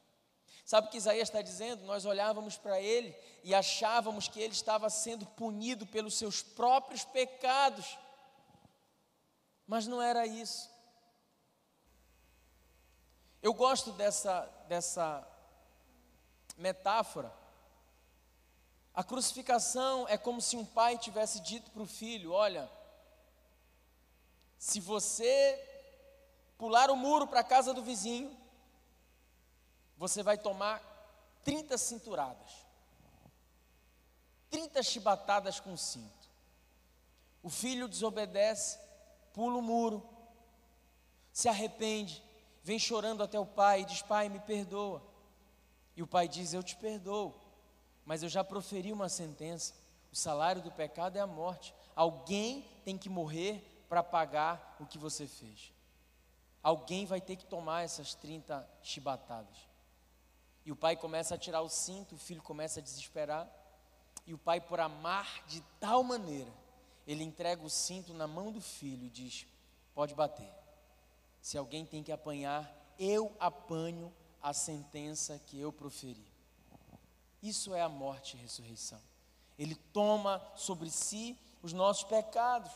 Sabe 0.67 0.87
o 0.87 0.89
que 0.89 0.97
Isaías 0.97 1.29
está 1.29 1.41
dizendo? 1.41 1.85
Nós 1.85 2.03
olhávamos 2.03 2.57
para 2.57 2.77
ele 2.81 3.15
e 3.41 3.55
achávamos 3.55 4.27
que 4.27 4.41
ele 4.41 4.51
estava 4.51 4.89
sendo 4.89 5.25
punido 5.25 5.85
pelos 5.87 6.17
seus 6.17 6.43
próprios 6.43 7.05
pecados. 7.05 7.97
Mas 9.65 9.87
não 9.87 10.01
era 10.01 10.27
isso. 10.27 10.69
Eu 13.41 13.53
gosto 13.53 13.93
dessa, 13.93 14.41
dessa 14.67 15.25
metáfora. 16.57 17.33
A 18.93 19.05
crucificação 19.05 20.05
é 20.09 20.17
como 20.17 20.41
se 20.41 20.57
um 20.57 20.65
pai 20.65 20.97
tivesse 20.97 21.39
dito 21.39 21.71
para 21.71 21.83
o 21.83 21.87
filho: 21.87 22.33
Olha, 22.33 22.69
se 24.57 24.81
você 24.81 25.65
pular 26.57 26.91
o 26.91 26.97
muro 26.97 27.25
para 27.25 27.39
a 27.39 27.45
casa 27.45 27.73
do 27.73 27.81
vizinho, 27.81 28.35
você 29.97 30.21
vai 30.21 30.37
tomar 30.37 30.81
30 31.43 31.77
cinturadas. 31.77 32.67
30 34.49 34.81
chibatadas 34.83 35.59
com 35.59 35.75
cinto. 35.75 36.29
O 37.41 37.49
filho 37.49 37.87
desobedece, 37.87 38.79
pula 39.33 39.57
o 39.57 39.61
muro, 39.61 40.07
se 41.31 41.47
arrepende, 41.49 42.23
vem 42.63 42.79
chorando 42.79 43.23
até 43.23 43.39
o 43.39 43.45
pai 43.45 43.81
e 43.81 43.85
diz: 43.85 44.01
Pai, 44.01 44.29
me 44.29 44.39
perdoa. 44.39 45.01
E 45.95 46.03
o 46.03 46.07
pai 46.07 46.27
diz: 46.27 46.53
Eu 46.53 46.63
te 46.63 46.75
perdoo, 46.75 47.35
mas 48.05 48.23
eu 48.23 48.29
já 48.29 48.43
proferi 48.43 48.91
uma 48.91 49.09
sentença. 49.09 49.73
O 50.11 50.15
salário 50.15 50.61
do 50.61 50.71
pecado 50.71 51.17
é 51.17 51.19
a 51.19 51.27
morte. 51.27 51.73
Alguém 51.95 52.65
tem 52.83 52.97
que 52.97 53.09
morrer 53.09 53.85
para 53.89 54.03
pagar 54.03 54.77
o 54.79 54.85
que 54.85 54.97
você 54.97 55.27
fez. 55.27 55.73
Alguém 56.61 57.05
vai 57.05 57.21
ter 57.21 57.35
que 57.35 57.45
tomar 57.45 57.83
essas 57.83 58.13
30 58.13 58.67
chibatadas. 58.81 59.57
E 60.67 60.71
o 60.73 60.75
pai 60.75 60.97
começa 60.97 61.33
a 61.33 61.37
tirar 61.37 61.61
o 61.61 61.69
cinto, 61.69 62.15
o 62.15 62.17
filho 62.17 62.41
começa 62.41 62.81
a 62.81 62.83
desesperar. 62.83 63.49
E 64.25 64.33
o 64.33 64.37
pai, 64.37 64.59
por 64.59 64.81
amar 64.81 65.45
de 65.47 65.61
tal 65.79 66.03
maneira, 66.03 66.51
ele 67.07 67.23
entrega 67.23 67.63
o 67.63 67.69
cinto 67.69 68.13
na 68.13 68.27
mão 68.27 68.51
do 68.51 68.59
filho 68.59 69.05
e 69.05 69.09
diz: 69.09 69.47
Pode 69.95 70.13
bater. 70.13 70.53
Se 71.41 71.57
alguém 71.57 71.85
tem 71.85 72.03
que 72.03 72.11
apanhar, 72.11 72.69
eu 72.99 73.33
apanho 73.39 74.13
a 74.43 74.51
sentença 74.51 75.39
que 75.45 75.57
eu 75.57 75.71
proferi. 75.71 76.27
Isso 77.41 77.73
é 77.73 77.81
a 77.81 77.87
morte 77.87 78.35
e 78.35 78.39
ressurreição. 78.41 78.99
Ele 79.57 79.75
toma 79.93 80.45
sobre 80.53 80.91
si 80.91 81.39
os 81.63 81.71
nossos 81.71 82.03
pecados. 82.03 82.73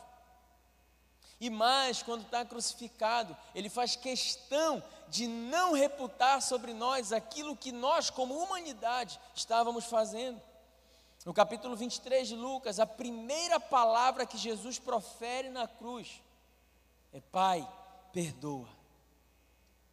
E 1.42 1.50
mais, 1.50 2.04
quando 2.04 2.22
está 2.22 2.46
crucificado, 2.46 3.36
ele 3.56 3.68
faz 3.68 3.96
questão 3.96 4.82
de 5.10 5.26
não 5.26 5.74
reputar 5.74 6.40
sobre 6.40 6.72
nós 6.72 7.12
aquilo 7.12 7.58
que 7.58 7.72
nós, 7.72 8.12
como 8.12 8.38
humanidade, 8.38 9.20
estávamos 9.34 9.86
fazendo. 9.86 10.40
No 11.26 11.34
capítulo 11.34 11.76
23 11.76 12.28
de 12.28 12.36
Lucas, 12.36 12.80
a 12.80 12.86
primeira 12.86 13.60
palavra 13.60 14.24
que 14.24 14.38
Jesus 14.38 14.78
profere 14.78 15.50
na 15.50 15.68
cruz 15.68 16.22
é: 17.12 17.20
Pai, 17.20 17.68
perdoa. 18.14 18.70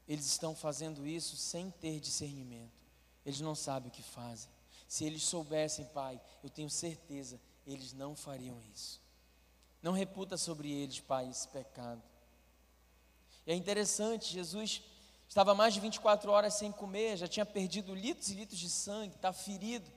Eles 0.07 0.27
estão 0.27 0.55
fazendo 0.55 1.07
isso 1.07 1.35
sem 1.35 1.71
ter 1.71 1.99
discernimento, 1.99 2.87
eles 3.25 3.41
não 3.41 3.55
sabem 3.55 3.89
o 3.89 3.93
que 3.93 4.03
fazem. 4.03 4.51
Se 4.87 5.03
eles 5.03 5.23
soubessem, 5.23 5.87
Pai, 5.87 6.21
eu 6.45 6.51
tenho 6.51 6.69
certeza, 6.69 7.41
eles 7.67 7.95
não 7.95 8.15
fariam 8.15 8.61
isso. 8.75 9.08
Não 9.83 9.93
reputa 9.93 10.37
sobre 10.37 10.71
eles, 10.71 11.01
Pai, 11.01 11.29
esse 11.29 11.47
pecado. 11.49 12.03
E 13.47 13.53
é 13.53 13.55
interessante, 13.55 14.33
Jesus 14.33 14.83
estava 15.29 15.55
mais 15.55 15.75
de 15.75 15.81
24 15.81 16.31
horas 16.31 16.55
sem 16.55 16.73
comer, 16.73 17.17
já 17.17 17.29
tinha 17.29 17.47
perdido 17.47 17.95
litros 17.95 18.31
e 18.31 18.35
litros 18.35 18.59
de 18.59 18.69
sangue, 18.69 19.15
está 19.15 19.33
ferido. 19.33 19.91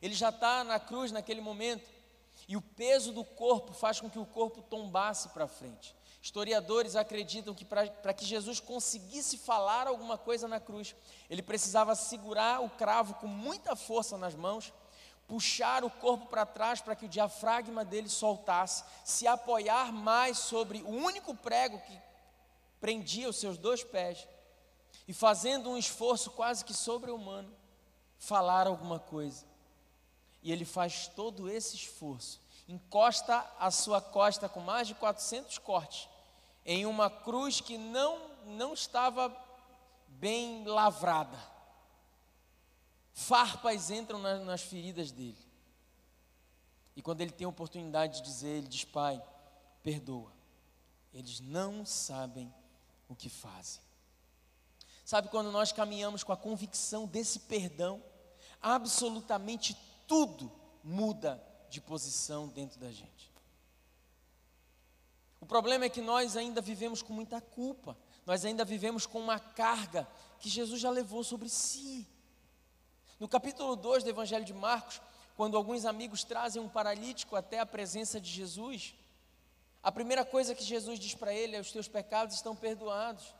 Ele 0.00 0.14
já 0.14 0.30
está 0.30 0.64
na 0.64 0.78
cruz 0.78 1.12
naquele 1.12 1.40
momento, 1.40 1.88
e 2.46 2.56
o 2.56 2.62
peso 2.62 3.12
do 3.12 3.24
corpo 3.24 3.72
faz 3.72 4.00
com 4.00 4.08
que 4.08 4.18
o 4.18 4.26
corpo 4.26 4.62
tombasse 4.62 5.28
para 5.30 5.46
frente. 5.46 5.94
Historiadores 6.20 6.96
acreditam 6.96 7.54
que 7.54 7.64
para 7.64 8.14
que 8.14 8.24
Jesus 8.24 8.58
conseguisse 8.58 9.38
falar 9.38 9.86
alguma 9.86 10.18
coisa 10.18 10.48
na 10.48 10.58
cruz, 10.58 10.94
ele 11.30 11.42
precisava 11.42 11.94
segurar 11.94 12.60
o 12.60 12.70
cravo 12.70 13.14
com 13.14 13.26
muita 13.26 13.76
força 13.76 14.18
nas 14.18 14.34
mãos 14.34 14.72
puxar 15.28 15.84
o 15.84 15.90
corpo 15.90 16.26
para 16.26 16.46
trás 16.46 16.80
para 16.80 16.96
que 16.96 17.04
o 17.04 17.08
diafragma 17.08 17.84
dele 17.84 18.08
soltasse, 18.08 18.82
se 19.04 19.26
apoiar 19.26 19.92
mais 19.92 20.38
sobre 20.38 20.78
o 20.78 20.88
único 20.88 21.34
prego 21.34 21.78
que 21.80 22.00
prendia 22.80 23.28
os 23.28 23.36
seus 23.36 23.58
dois 23.58 23.84
pés, 23.84 24.26
e 25.06 25.12
fazendo 25.12 25.70
um 25.70 25.76
esforço 25.76 26.30
quase 26.30 26.64
que 26.64 26.72
sobre-humano, 26.72 27.54
falar 28.18 28.66
alguma 28.66 28.98
coisa. 28.98 29.44
E 30.42 30.50
ele 30.50 30.64
faz 30.64 31.08
todo 31.08 31.50
esse 31.50 31.76
esforço, 31.76 32.40
encosta 32.66 33.44
a 33.58 33.70
sua 33.70 34.00
costa 34.00 34.48
com 34.48 34.60
mais 34.60 34.88
de 34.88 34.94
400 34.94 35.58
cortes, 35.58 36.08
em 36.64 36.86
uma 36.86 37.10
cruz 37.10 37.60
que 37.60 37.76
não, 37.76 38.30
não 38.46 38.72
estava 38.72 39.34
bem 40.08 40.64
lavrada 40.64 41.57
farpas 43.18 43.90
entram 43.90 44.20
nas, 44.20 44.44
nas 44.44 44.62
feridas 44.62 45.10
dele. 45.10 45.44
E 46.94 47.02
quando 47.02 47.20
ele 47.20 47.32
tem 47.32 47.44
a 47.44 47.48
oportunidade 47.48 48.18
de 48.18 48.22
dizer, 48.22 48.58
ele 48.58 48.68
diz: 48.68 48.84
Pai, 48.84 49.20
perdoa. 49.82 50.32
Eles 51.12 51.40
não 51.40 51.84
sabem 51.84 52.52
o 53.08 53.16
que 53.16 53.28
fazem. 53.28 53.82
Sabe 55.04 55.28
quando 55.28 55.50
nós 55.50 55.72
caminhamos 55.72 56.22
com 56.22 56.32
a 56.32 56.36
convicção 56.36 57.06
desse 57.06 57.40
perdão, 57.40 58.02
absolutamente 58.62 59.76
tudo 60.06 60.52
muda 60.84 61.42
de 61.68 61.80
posição 61.80 62.46
dentro 62.46 62.78
da 62.78 62.92
gente. 62.92 63.32
O 65.40 65.46
problema 65.46 65.86
é 65.86 65.88
que 65.88 66.00
nós 66.00 66.36
ainda 66.36 66.60
vivemos 66.60 67.02
com 67.02 67.12
muita 67.12 67.40
culpa, 67.40 67.96
nós 68.24 68.44
ainda 68.44 68.64
vivemos 68.64 69.06
com 69.06 69.18
uma 69.18 69.40
carga 69.40 70.06
que 70.38 70.48
Jesus 70.48 70.80
já 70.80 70.90
levou 70.90 71.24
sobre 71.24 71.48
si. 71.48 72.06
No 73.18 73.26
capítulo 73.26 73.74
2 73.74 74.04
do 74.04 74.10
Evangelho 74.10 74.44
de 74.44 74.54
Marcos, 74.54 75.00
quando 75.36 75.56
alguns 75.56 75.84
amigos 75.84 76.22
trazem 76.22 76.62
um 76.62 76.68
paralítico 76.68 77.34
até 77.34 77.58
a 77.58 77.66
presença 77.66 78.20
de 78.20 78.30
Jesus, 78.30 78.94
a 79.82 79.90
primeira 79.90 80.24
coisa 80.24 80.54
que 80.54 80.62
Jesus 80.62 81.00
diz 81.00 81.14
para 81.14 81.34
ele 81.34 81.56
é: 81.56 81.60
os 81.60 81.72
teus 81.72 81.88
pecados 81.88 82.36
estão 82.36 82.54
perdoados. 82.54 83.34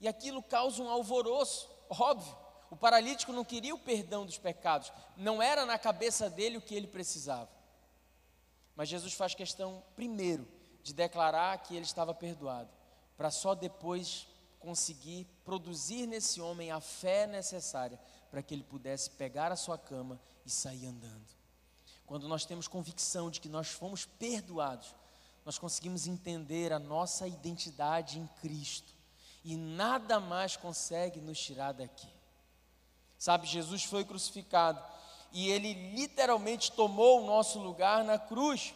E 0.00 0.06
aquilo 0.06 0.40
causa 0.40 0.80
um 0.80 0.88
alvoroço, 0.88 1.68
óbvio. 1.90 2.36
O 2.70 2.76
paralítico 2.76 3.32
não 3.32 3.44
queria 3.44 3.74
o 3.74 3.78
perdão 3.78 4.26
dos 4.26 4.38
pecados, 4.38 4.92
não 5.16 5.42
era 5.42 5.64
na 5.64 5.78
cabeça 5.78 6.28
dele 6.28 6.58
o 6.58 6.62
que 6.62 6.74
ele 6.74 6.86
precisava. 6.86 7.48
Mas 8.76 8.88
Jesus 8.88 9.14
faz 9.14 9.34
questão, 9.34 9.82
primeiro, 9.96 10.46
de 10.82 10.92
declarar 10.92 11.58
que 11.58 11.74
ele 11.74 11.86
estava 11.86 12.14
perdoado, 12.14 12.68
para 13.16 13.30
só 13.30 13.54
depois 13.54 14.28
conseguir 14.60 15.26
produzir 15.44 16.06
nesse 16.06 16.40
homem 16.40 16.70
a 16.70 16.78
fé 16.78 17.26
necessária 17.26 17.98
para 18.30 18.42
que 18.42 18.54
ele 18.54 18.62
pudesse 18.62 19.10
pegar 19.10 19.52
a 19.52 19.56
sua 19.56 19.78
cama 19.78 20.20
e 20.44 20.50
sair 20.50 20.86
andando. 20.86 21.26
Quando 22.06 22.28
nós 22.28 22.44
temos 22.44 22.66
convicção 22.66 23.30
de 23.30 23.40
que 23.40 23.48
nós 23.48 23.68
fomos 23.68 24.04
perdoados, 24.04 24.94
nós 25.44 25.58
conseguimos 25.58 26.06
entender 26.06 26.72
a 26.72 26.78
nossa 26.78 27.26
identidade 27.26 28.18
em 28.18 28.26
Cristo 28.40 28.94
e 29.44 29.56
nada 29.56 30.20
mais 30.20 30.56
consegue 30.56 31.20
nos 31.20 31.38
tirar 31.38 31.72
daqui. 31.72 32.08
Sabe, 33.18 33.46
Jesus 33.46 33.84
foi 33.84 34.04
crucificado 34.04 34.82
e 35.32 35.48
ele 35.48 35.94
literalmente 35.94 36.72
tomou 36.72 37.22
o 37.22 37.26
nosso 37.26 37.58
lugar 37.58 38.04
na 38.04 38.18
cruz 38.18 38.74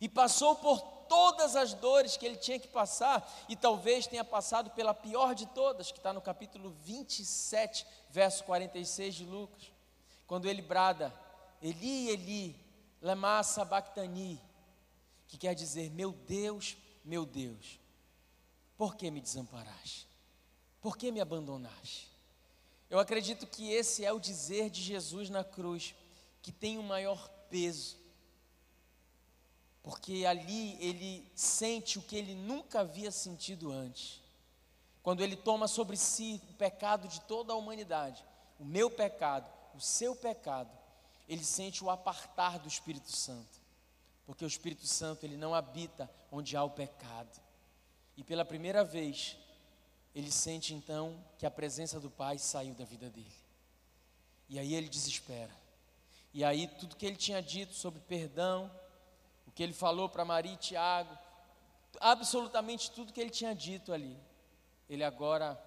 e 0.00 0.08
passou 0.08 0.56
por 0.56 0.80
todas 1.12 1.56
as 1.56 1.74
dores 1.74 2.16
que 2.16 2.24
ele 2.24 2.38
tinha 2.38 2.58
que 2.58 2.68
passar, 2.68 3.30
e 3.46 3.54
talvez 3.54 4.06
tenha 4.06 4.24
passado 4.24 4.70
pela 4.70 4.94
pior 4.94 5.34
de 5.34 5.44
todas, 5.44 5.92
que 5.92 5.98
está 5.98 6.10
no 6.10 6.22
capítulo 6.22 6.70
27, 6.80 7.86
verso 8.08 8.42
46 8.44 9.16
de 9.16 9.26
Lucas, 9.26 9.70
quando 10.26 10.48
ele 10.48 10.62
brada: 10.62 11.12
Eli, 11.60 12.08
Eli, 12.08 12.56
lema 12.98 13.42
sabachthani, 13.42 14.40
que 15.28 15.36
quer 15.36 15.54
dizer: 15.54 15.90
Meu 15.90 16.12
Deus, 16.12 16.78
meu 17.04 17.26
Deus, 17.26 17.78
por 18.78 18.96
que 18.96 19.10
me 19.10 19.20
desamparaste? 19.20 20.08
Por 20.80 20.96
que 20.96 21.12
me 21.12 21.20
abandonaste? 21.20 22.10
Eu 22.88 22.98
acredito 22.98 23.46
que 23.46 23.70
esse 23.70 24.02
é 24.02 24.10
o 24.10 24.18
dizer 24.18 24.70
de 24.70 24.80
Jesus 24.80 25.28
na 25.28 25.44
cruz, 25.44 25.94
que 26.40 26.50
tem 26.50 26.78
o 26.78 26.82
maior 26.82 27.28
peso 27.50 28.01
porque 29.82 30.24
ali 30.24 30.76
ele 30.80 31.28
sente 31.34 31.98
o 31.98 32.02
que 32.02 32.16
ele 32.16 32.34
nunca 32.34 32.80
havia 32.80 33.10
sentido 33.10 33.72
antes. 33.72 34.20
Quando 35.02 35.22
ele 35.22 35.34
toma 35.34 35.66
sobre 35.66 35.96
si 35.96 36.40
o 36.50 36.54
pecado 36.54 37.08
de 37.08 37.20
toda 37.22 37.52
a 37.52 37.56
humanidade, 37.56 38.24
o 38.60 38.64
meu 38.64 38.88
pecado, 38.88 39.50
o 39.74 39.80
seu 39.80 40.14
pecado, 40.14 40.70
ele 41.28 41.44
sente 41.44 41.82
o 41.82 41.90
apartar 41.90 42.58
do 42.60 42.68
Espírito 42.68 43.10
Santo. 43.10 43.60
Porque 44.24 44.44
o 44.44 44.48
Espírito 44.48 44.86
Santo, 44.86 45.26
ele 45.26 45.36
não 45.36 45.54
habita 45.54 46.08
onde 46.30 46.56
há 46.56 46.62
o 46.62 46.70
pecado. 46.70 47.40
E 48.16 48.22
pela 48.22 48.44
primeira 48.44 48.84
vez, 48.84 49.36
ele 50.14 50.30
sente 50.30 50.74
então 50.74 51.18
que 51.38 51.46
a 51.46 51.50
presença 51.50 51.98
do 51.98 52.10
Pai 52.10 52.38
saiu 52.38 52.74
da 52.74 52.84
vida 52.84 53.10
dele. 53.10 53.34
E 54.48 54.58
aí 54.58 54.74
ele 54.74 54.88
desespera. 54.88 55.50
E 56.32 56.44
aí 56.44 56.66
tudo 56.66 56.94
que 56.94 57.04
ele 57.04 57.16
tinha 57.16 57.42
dito 57.42 57.74
sobre 57.74 58.00
perdão, 58.00 58.70
o 59.52 59.54
que 59.54 59.62
ele 59.62 59.74
falou 59.74 60.08
para 60.08 60.24
Maria 60.24 60.54
e 60.54 60.56
Tiago, 60.56 61.16
absolutamente 62.00 62.90
tudo 62.90 63.12
que 63.12 63.20
ele 63.20 63.30
tinha 63.30 63.54
dito 63.54 63.92
ali, 63.92 64.18
ele 64.88 65.04
agora 65.04 65.62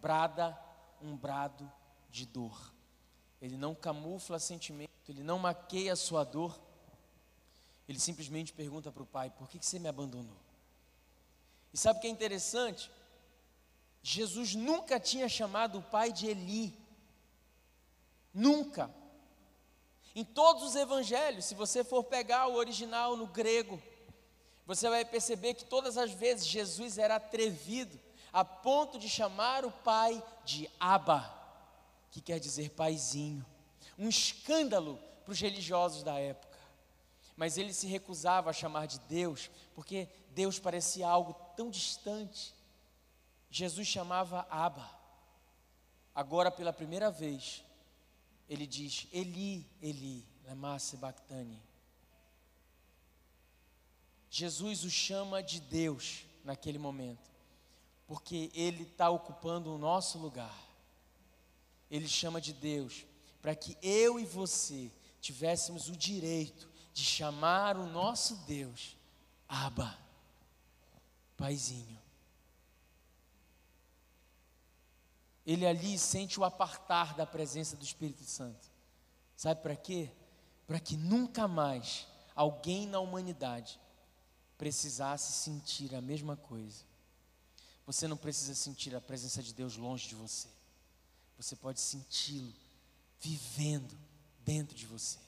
brada 0.00 0.58
um 1.02 1.14
brado 1.14 1.70
de 2.10 2.24
dor. 2.24 2.72
Ele 3.42 3.58
não 3.58 3.74
camufla 3.74 4.38
sentimento, 4.38 4.90
ele 5.06 5.22
não 5.22 5.38
maqueia 5.38 5.92
a 5.92 5.96
sua 5.96 6.24
dor. 6.24 6.58
Ele 7.86 8.00
simplesmente 8.00 8.54
pergunta 8.54 8.90
para 8.90 9.02
o 9.02 9.06
pai: 9.06 9.28
Por 9.30 9.48
que, 9.50 9.58
que 9.58 9.66
você 9.66 9.78
me 9.78 9.88
abandonou? 9.88 10.36
E 11.74 11.76
sabe 11.76 11.98
o 11.98 12.00
que 12.00 12.08
é 12.08 12.10
interessante? 12.10 12.90
Jesus 14.02 14.54
nunca 14.54 14.98
tinha 14.98 15.28
chamado 15.28 15.78
o 15.78 15.82
pai 15.82 16.10
de 16.10 16.26
Eli. 16.26 16.74
Nunca. 18.32 18.90
Em 20.16 20.24
todos 20.24 20.62
os 20.62 20.74
evangelhos, 20.74 21.44
se 21.44 21.54
você 21.54 21.84
for 21.84 22.02
pegar 22.02 22.46
o 22.46 22.54
original 22.54 23.18
no 23.18 23.26
grego, 23.26 23.78
você 24.64 24.88
vai 24.88 25.04
perceber 25.04 25.52
que 25.52 25.66
todas 25.66 25.98
as 25.98 26.10
vezes 26.10 26.46
Jesus 26.46 26.96
era 26.96 27.16
atrevido 27.16 28.00
a 28.32 28.42
ponto 28.42 28.98
de 28.98 29.10
chamar 29.10 29.66
o 29.66 29.70
pai 29.70 30.24
de 30.42 30.70
Abba, 30.80 31.30
que 32.10 32.22
quer 32.22 32.40
dizer 32.40 32.70
paizinho. 32.70 33.44
Um 33.98 34.08
escândalo 34.08 34.98
para 35.22 35.32
os 35.32 35.38
religiosos 35.38 36.02
da 36.02 36.18
época. 36.18 36.56
Mas 37.36 37.58
ele 37.58 37.74
se 37.74 37.86
recusava 37.86 38.48
a 38.48 38.54
chamar 38.54 38.86
de 38.86 38.98
Deus, 39.00 39.50
porque 39.74 40.08
Deus 40.30 40.58
parecia 40.58 41.06
algo 41.06 41.34
tão 41.54 41.68
distante. 41.68 42.54
Jesus 43.50 43.86
chamava 43.86 44.46
Abba. 44.48 44.90
Agora, 46.14 46.50
pela 46.50 46.72
primeira 46.72 47.10
vez, 47.10 47.65
ele 48.48 48.66
diz: 48.66 49.06
Eli, 49.12 49.66
Eli, 49.82 50.24
lema 50.44 50.78
sabachthani. 50.78 51.62
Jesus 54.30 54.84
o 54.84 54.90
chama 54.90 55.42
de 55.42 55.60
Deus 55.60 56.24
naquele 56.44 56.78
momento, 56.78 57.30
porque 58.06 58.50
ele 58.54 58.82
está 58.82 59.08
ocupando 59.10 59.72
o 59.72 59.78
nosso 59.78 60.18
lugar. 60.18 60.56
Ele 61.90 62.08
chama 62.08 62.40
de 62.40 62.52
Deus 62.52 63.06
para 63.40 63.54
que 63.54 63.76
eu 63.80 64.18
e 64.18 64.24
você 64.24 64.90
tivéssemos 65.20 65.88
o 65.88 65.96
direito 65.96 66.68
de 66.92 67.04
chamar 67.04 67.76
o 67.76 67.86
nosso 67.86 68.36
Deus 68.46 68.96
Abba, 69.48 69.96
Paizinho. 71.36 72.05
Ele 75.46 75.64
ali 75.64 75.96
sente 75.98 76.40
o 76.40 76.44
apartar 76.44 77.14
da 77.14 77.24
presença 77.24 77.76
do 77.76 77.84
Espírito 77.84 78.24
Santo. 78.24 78.68
Sabe 79.36 79.62
para 79.62 79.76
quê? 79.76 80.10
Para 80.66 80.80
que 80.80 80.96
nunca 80.96 81.46
mais 81.46 82.06
alguém 82.34 82.86
na 82.86 82.98
humanidade 82.98 83.78
precisasse 84.58 85.32
sentir 85.32 85.94
a 85.94 86.00
mesma 86.00 86.36
coisa. 86.36 86.84
Você 87.86 88.08
não 88.08 88.16
precisa 88.16 88.54
sentir 88.54 88.94
a 88.96 89.00
presença 89.00 89.42
de 89.42 89.54
Deus 89.54 89.76
longe 89.76 90.08
de 90.08 90.16
você. 90.16 90.48
Você 91.36 91.54
pode 91.54 91.80
senti-lo 91.80 92.52
vivendo 93.20 93.96
dentro 94.40 94.76
de 94.76 94.86
você. 94.86 95.18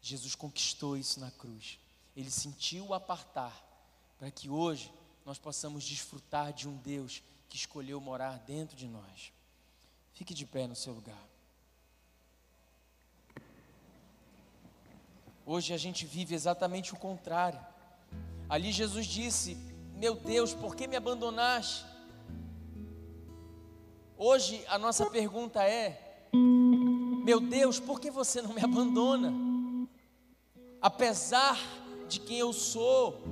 Jesus 0.00 0.34
conquistou 0.34 0.96
isso 0.96 1.20
na 1.20 1.30
cruz. 1.30 1.78
Ele 2.16 2.30
sentiu 2.30 2.86
o 2.86 2.94
apartar 2.94 3.64
para 4.18 4.30
que 4.30 4.48
hoje 4.48 4.92
nós 5.24 5.38
possamos 5.38 5.84
desfrutar 5.84 6.52
de 6.52 6.66
um 6.66 6.76
Deus 6.78 7.22
que 7.48 7.56
escolheu 7.56 8.00
morar 8.00 8.38
dentro 8.46 8.76
de 8.76 8.86
nós. 8.86 9.32
Fique 10.12 10.34
de 10.34 10.44
pé 10.44 10.66
no 10.66 10.74
seu 10.74 10.92
lugar. 10.92 11.28
Hoje 15.46 15.72
a 15.72 15.78
gente 15.78 16.04
vive 16.04 16.34
exatamente 16.34 16.92
o 16.92 16.96
contrário. 16.96 17.58
Ali 18.48 18.70
Jesus 18.70 19.06
disse: 19.06 19.56
Meu 19.94 20.14
Deus, 20.14 20.52
por 20.52 20.76
que 20.76 20.86
me 20.86 20.96
abandonaste? 20.96 21.86
Hoje 24.16 24.62
a 24.68 24.78
nossa 24.78 25.06
pergunta 25.06 25.62
é: 25.62 26.26
Meu 27.24 27.40
Deus, 27.40 27.80
por 27.80 28.00
que 28.00 28.10
você 28.10 28.42
não 28.42 28.52
me 28.52 28.62
abandona? 28.62 29.32
Apesar 30.82 31.58
de 32.08 32.20
quem 32.20 32.38
eu 32.38 32.52
sou, 32.52 33.22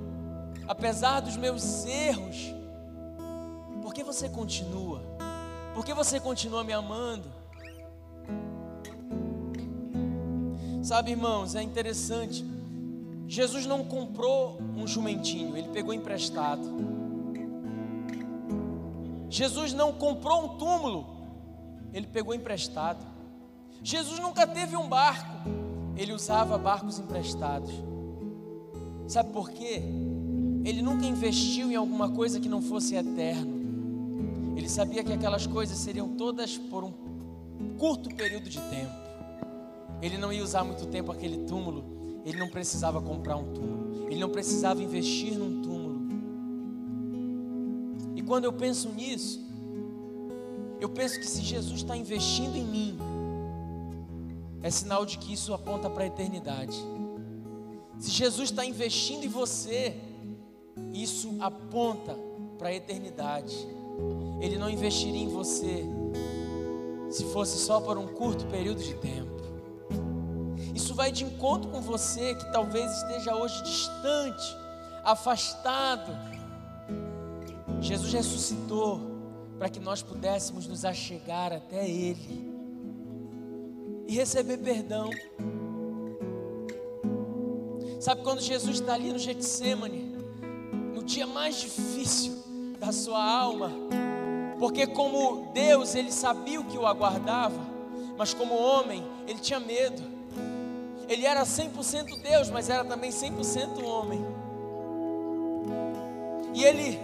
apesar 0.66 1.20
dos 1.20 1.36
meus 1.36 1.84
erros, 1.84 2.36
por 3.86 3.94
que 3.94 4.02
você 4.02 4.28
continua? 4.28 5.00
Por 5.72 5.84
que 5.84 5.94
você 5.94 6.18
continua 6.18 6.64
me 6.64 6.72
amando? 6.72 7.30
Sabe, 10.82 11.12
irmãos, 11.12 11.54
é 11.54 11.62
interessante. 11.62 12.44
Jesus 13.28 13.64
não 13.64 13.84
comprou 13.84 14.58
um 14.76 14.88
jumentinho, 14.88 15.56
ele 15.56 15.68
pegou 15.68 15.94
emprestado. 15.94 16.68
Jesus 19.30 19.72
não 19.72 19.92
comprou 19.92 20.46
um 20.46 20.58
túmulo, 20.58 21.06
ele 21.92 22.08
pegou 22.08 22.34
emprestado. 22.34 23.06
Jesus 23.84 24.18
nunca 24.18 24.48
teve 24.48 24.76
um 24.76 24.88
barco, 24.88 25.48
ele 25.96 26.12
usava 26.12 26.58
barcos 26.58 26.98
emprestados. 26.98 27.70
Sabe 29.06 29.32
por 29.32 29.48
quê? 29.48 29.80
Ele 30.64 30.82
nunca 30.82 31.06
investiu 31.06 31.70
em 31.70 31.76
alguma 31.76 32.10
coisa 32.10 32.40
que 32.40 32.48
não 32.48 32.60
fosse 32.60 32.96
eterno. 32.96 33.55
Ele 34.56 34.68
sabia 34.68 35.04
que 35.04 35.12
aquelas 35.12 35.46
coisas 35.46 35.76
seriam 35.76 36.16
todas 36.16 36.56
por 36.56 36.82
um 36.82 36.92
curto 37.78 38.08
período 38.14 38.48
de 38.48 38.58
tempo. 38.58 38.92
Ele 40.00 40.16
não 40.16 40.32
ia 40.32 40.42
usar 40.42 40.64
muito 40.64 40.86
tempo 40.86 41.12
aquele 41.12 41.44
túmulo. 41.44 41.84
Ele 42.24 42.38
não 42.38 42.48
precisava 42.48 43.00
comprar 43.00 43.36
um 43.36 43.52
túmulo. 43.52 44.06
Ele 44.10 44.18
não 44.18 44.30
precisava 44.30 44.82
investir 44.82 45.38
num 45.38 45.60
túmulo. 45.62 45.96
E 48.16 48.22
quando 48.22 48.44
eu 48.44 48.52
penso 48.52 48.88
nisso, 48.88 49.44
eu 50.80 50.88
penso 50.88 51.18
que 51.20 51.26
se 51.26 51.42
Jesus 51.42 51.80
está 51.80 51.96
investindo 51.96 52.56
em 52.56 52.64
mim, 52.64 52.98
é 54.62 54.70
sinal 54.70 55.04
de 55.04 55.18
que 55.18 55.32
isso 55.32 55.52
aponta 55.52 55.88
para 55.90 56.04
a 56.04 56.06
eternidade. 56.06 56.76
Se 57.98 58.10
Jesus 58.10 58.50
está 58.50 58.64
investindo 58.64 59.24
em 59.24 59.28
você, 59.28 59.96
isso 60.92 61.36
aponta 61.40 62.18
para 62.58 62.68
a 62.68 62.74
eternidade. 62.74 63.54
Ele 64.40 64.58
não 64.58 64.68
investiria 64.68 65.22
em 65.22 65.28
você 65.28 65.84
se 67.10 67.24
fosse 67.26 67.58
só 67.58 67.80
por 67.80 67.96
um 67.96 68.06
curto 68.06 68.46
período 68.46 68.82
de 68.82 68.94
tempo. 68.94 69.36
Isso 70.74 70.94
vai 70.94 71.10
de 71.10 71.24
encontro 71.24 71.70
com 71.70 71.80
você 71.80 72.34
que 72.34 72.52
talvez 72.52 72.90
esteja 72.92 73.34
hoje 73.34 73.62
distante, 73.62 74.56
afastado. 75.02 76.12
Jesus 77.80 78.12
ressuscitou 78.12 79.00
para 79.58 79.68
que 79.68 79.80
nós 79.80 80.02
pudéssemos 80.02 80.66
nos 80.66 80.84
achegar 80.84 81.52
até 81.52 81.88
Ele 81.88 82.52
e 84.06 84.14
receber 84.14 84.58
perdão. 84.58 85.10
Sabe 88.00 88.22
quando 88.22 88.40
Jesus 88.40 88.80
está 88.80 88.94
ali 88.94 89.12
no 89.12 89.18
Getsemane, 89.18 90.14
no 90.94 91.02
dia 91.02 91.26
mais 91.26 91.56
difícil, 91.56 92.36
da 92.78 92.92
sua 92.92 93.22
alma, 93.22 93.72
porque 94.58 94.86
como 94.86 95.50
Deus, 95.52 95.94
ele 95.94 96.12
sabia 96.12 96.60
o 96.60 96.64
que 96.64 96.78
o 96.78 96.86
aguardava, 96.86 97.60
mas 98.16 98.32
como 98.32 98.54
homem, 98.54 99.04
ele 99.26 99.38
tinha 99.38 99.60
medo. 99.60 100.02
Ele 101.08 101.24
era 101.24 101.42
100% 101.42 102.20
Deus, 102.20 102.50
mas 102.50 102.68
era 102.68 102.84
também 102.84 103.10
100% 103.10 103.84
homem. 103.84 104.24
E 106.54 106.64
ele 106.64 106.98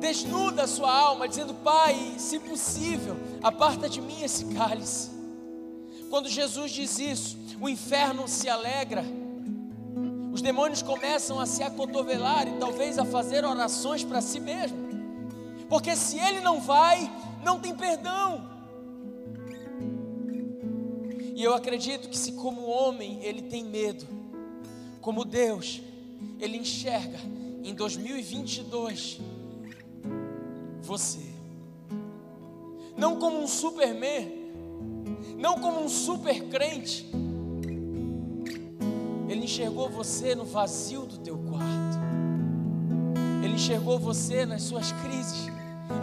desnuda 0.00 0.62
a 0.62 0.66
sua 0.68 0.92
alma, 0.92 1.28
dizendo: 1.28 1.54
Pai, 1.54 2.14
se 2.16 2.38
possível, 2.38 3.16
aparta 3.42 3.88
de 3.88 4.00
mim 4.00 4.22
esse 4.22 4.46
cálice. 4.46 5.10
Quando 6.08 6.28
Jesus 6.28 6.70
diz 6.70 6.98
isso, 6.98 7.36
o 7.60 7.68
inferno 7.68 8.28
se 8.28 8.48
alegra 8.48 9.04
demônios 10.44 10.82
começam 10.82 11.40
a 11.40 11.46
se 11.46 11.62
acotovelar 11.62 12.46
e 12.46 12.58
talvez 12.58 12.98
a 12.98 13.04
fazer 13.06 13.46
orações 13.46 14.04
para 14.04 14.20
si 14.20 14.38
mesmo. 14.38 14.76
Porque 15.70 15.96
se 15.96 16.18
ele 16.18 16.40
não 16.40 16.60
vai, 16.60 17.10
não 17.42 17.58
tem 17.58 17.74
perdão. 17.74 18.46
E 21.34 21.42
eu 21.42 21.54
acredito 21.54 22.10
que 22.10 22.18
se 22.18 22.32
como 22.32 22.66
homem 22.66 23.20
ele 23.22 23.40
tem 23.40 23.64
medo, 23.64 24.06
como 25.00 25.24
Deus, 25.24 25.80
ele 26.38 26.58
enxerga 26.58 27.18
em 27.64 27.74
2022 27.74 29.20
você. 30.82 31.24
Não 32.98 33.16
como 33.16 33.42
um 33.42 33.46
superman, 33.46 34.30
não 35.38 35.58
como 35.58 35.82
um 35.82 35.88
super 35.88 36.48
crente, 36.50 37.08
ele 39.44 39.52
enxergou 39.52 39.90
você 39.90 40.34
no 40.34 40.44
vazio 40.46 41.02
do 41.02 41.18
teu 41.18 41.36
quarto. 41.36 41.98
Ele 43.44 43.54
enxergou 43.54 43.98
você 43.98 44.46
nas 44.46 44.62
suas 44.62 44.90
crises. 44.90 45.52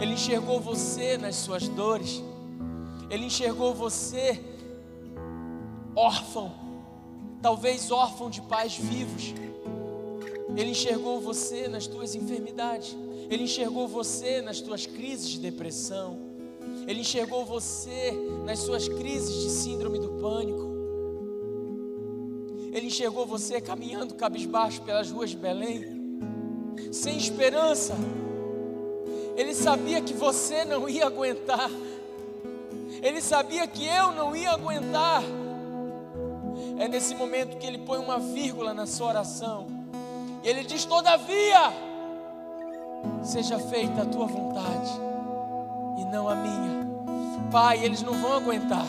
Ele 0.00 0.12
enxergou 0.12 0.60
você 0.60 1.18
nas 1.18 1.34
suas 1.34 1.66
dores. 1.66 2.22
Ele 3.10 3.24
enxergou 3.24 3.74
você 3.74 4.40
órfão, 5.96 6.52
talvez 7.42 7.90
órfão 7.90 8.30
de 8.30 8.40
pais 8.42 8.76
vivos. 8.76 9.34
Ele 10.56 10.70
enxergou 10.70 11.20
você 11.20 11.66
nas 11.66 11.88
tuas 11.88 12.14
enfermidades. 12.14 12.96
Ele 13.28 13.42
enxergou 13.42 13.88
você 13.88 14.40
nas 14.40 14.60
tuas 14.60 14.86
crises 14.86 15.28
de 15.28 15.40
depressão. 15.40 16.16
Ele 16.86 17.00
enxergou 17.00 17.44
você 17.44 18.12
nas 18.44 18.60
suas 18.60 18.86
crises 18.86 19.42
de 19.42 19.50
síndrome 19.50 19.98
do 19.98 20.10
pânico. 20.20 20.71
Ele 22.72 22.86
enxergou 22.86 23.26
você 23.26 23.60
caminhando 23.60 24.14
cabisbaixo 24.14 24.80
pelas 24.80 25.10
ruas 25.10 25.28
de 25.28 25.36
Belém, 25.36 25.84
sem 26.90 27.18
esperança. 27.18 27.94
Ele 29.36 29.54
sabia 29.54 30.00
que 30.00 30.14
você 30.14 30.64
não 30.64 30.88
ia 30.88 31.06
aguentar. 31.06 31.70
Ele 33.02 33.20
sabia 33.20 33.66
que 33.66 33.86
eu 33.86 34.12
não 34.12 34.34
ia 34.34 34.52
aguentar. 34.52 35.22
é 36.78 36.88
nesse 36.88 37.14
momento 37.14 37.58
que 37.58 37.66
ele 37.66 37.78
põe 37.78 37.98
uma 37.98 38.18
vírgula 38.18 38.72
na 38.72 38.86
sua 38.86 39.08
oração. 39.08 39.66
E 40.42 40.48
ele 40.48 40.64
diz: 40.64 40.86
Todavia, 40.86 41.72
seja 43.22 43.58
feita 43.58 44.00
a 44.02 44.06
tua 44.06 44.26
vontade 44.26 44.92
e 45.98 46.04
não 46.06 46.26
a 46.26 46.34
minha. 46.34 46.90
Pai, 47.50 47.84
eles 47.84 48.00
não 48.00 48.14
vão 48.14 48.32
aguentar. 48.32 48.86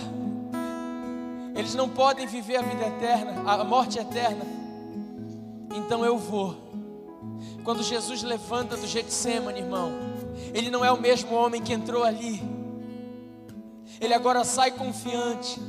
Eles 1.56 1.76
não 1.76 1.88
podem 1.88 2.26
viver 2.26 2.58
a 2.58 2.62
vida 2.62 2.88
eterna, 2.88 3.43
a 3.45 3.64
morte 3.64 3.99
eterna. 3.99 4.45
Então 5.76 6.04
eu 6.04 6.18
vou. 6.18 6.56
Quando 7.64 7.84
Jesus 7.84 8.24
levanta 8.24 8.76
do 8.76 8.86
Getsemane, 8.86 9.60
irmão, 9.60 9.91
ele 10.54 10.70
não 10.70 10.84
é 10.84 10.91
o 10.91 10.99
mesmo 10.99 11.34
homem 11.36 11.62
que 11.62 11.74
entrou 11.74 12.04
ali. 12.04 12.41
Ele 14.01 14.14
agora 14.14 14.43
sai 14.43 14.72
confiante. 14.72 15.62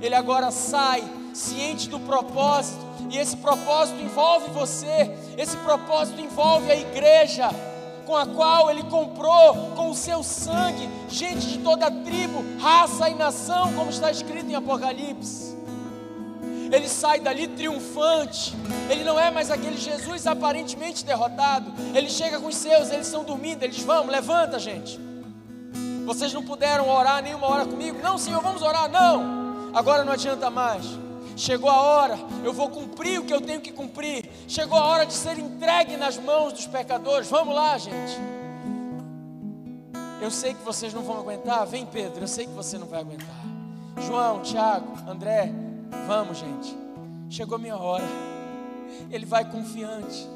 Ele 0.00 0.14
agora 0.14 0.50
sai 0.50 1.04
ciente 1.34 1.88
do 1.88 2.00
propósito. 2.00 2.84
E 3.10 3.18
esse 3.18 3.36
propósito 3.36 4.00
envolve 4.00 4.50
você. 4.50 5.10
Esse 5.36 5.56
propósito 5.58 6.20
envolve 6.20 6.70
a 6.70 6.76
igreja 6.76 7.50
com 8.06 8.16
a 8.16 8.24
qual 8.24 8.70
ele 8.70 8.84
comprou 8.84 9.72
com 9.74 9.90
o 9.90 9.94
seu 9.94 10.22
sangue 10.22 10.88
gente 11.08 11.46
de 11.46 11.58
toda 11.58 11.90
tribo, 11.90 12.44
raça 12.60 13.10
e 13.10 13.14
nação, 13.14 13.72
como 13.74 13.90
está 13.90 14.10
escrito 14.10 14.48
em 14.48 14.54
Apocalipse. 14.54 15.56
Ele 16.72 16.88
sai 16.88 17.20
dali 17.20 17.46
triunfante. 17.48 18.54
Ele 18.90 19.04
não 19.04 19.18
é 19.18 19.30
mais 19.30 19.50
aquele 19.50 19.76
Jesus 19.76 20.26
aparentemente 20.26 21.04
derrotado. 21.04 21.72
Ele 21.94 22.08
chega 22.10 22.40
com 22.40 22.48
os 22.48 22.56
seus, 22.56 22.90
eles 22.90 23.06
estão 23.06 23.24
dormindo. 23.24 23.62
Eles 23.62 23.80
vão, 23.80 24.06
levanta, 24.06 24.58
gente. 24.58 24.98
Vocês 26.04 26.32
não 26.32 26.42
puderam 26.42 26.88
orar 26.88 27.22
nenhuma 27.22 27.46
hora 27.46 27.66
comigo? 27.66 27.98
Não, 28.02 28.18
Senhor, 28.18 28.42
vamos 28.42 28.62
orar. 28.62 28.88
Não, 28.90 29.70
agora 29.74 30.04
não 30.04 30.12
adianta 30.12 30.50
mais. 30.50 30.84
Chegou 31.36 31.68
a 31.68 31.80
hora, 31.80 32.18
eu 32.42 32.52
vou 32.52 32.70
cumprir 32.70 33.20
o 33.20 33.24
que 33.24 33.34
eu 33.34 33.40
tenho 33.40 33.60
que 33.60 33.70
cumprir. 33.70 34.24
Chegou 34.48 34.78
a 34.78 34.84
hora 34.84 35.06
de 35.06 35.12
ser 35.12 35.38
entregue 35.38 35.96
nas 35.96 36.16
mãos 36.16 36.52
dos 36.52 36.66
pecadores. 36.66 37.28
Vamos 37.28 37.54
lá, 37.54 37.76
gente. 37.78 38.16
Eu 40.20 40.30
sei 40.30 40.54
que 40.54 40.62
vocês 40.62 40.94
não 40.94 41.02
vão 41.02 41.18
aguentar. 41.18 41.66
Vem, 41.66 41.84
Pedro, 41.84 42.22
eu 42.22 42.28
sei 42.28 42.46
que 42.46 42.52
você 42.52 42.78
não 42.78 42.86
vai 42.86 43.00
aguentar. 43.00 43.44
João, 44.06 44.42
Tiago, 44.42 44.98
André, 45.08 45.52
vamos, 46.06 46.38
gente. 46.38 46.76
Chegou 47.28 47.58
minha 47.58 47.76
hora. 47.76 48.04
Ele 49.10 49.26
vai 49.26 49.44
confiante. 49.44 50.28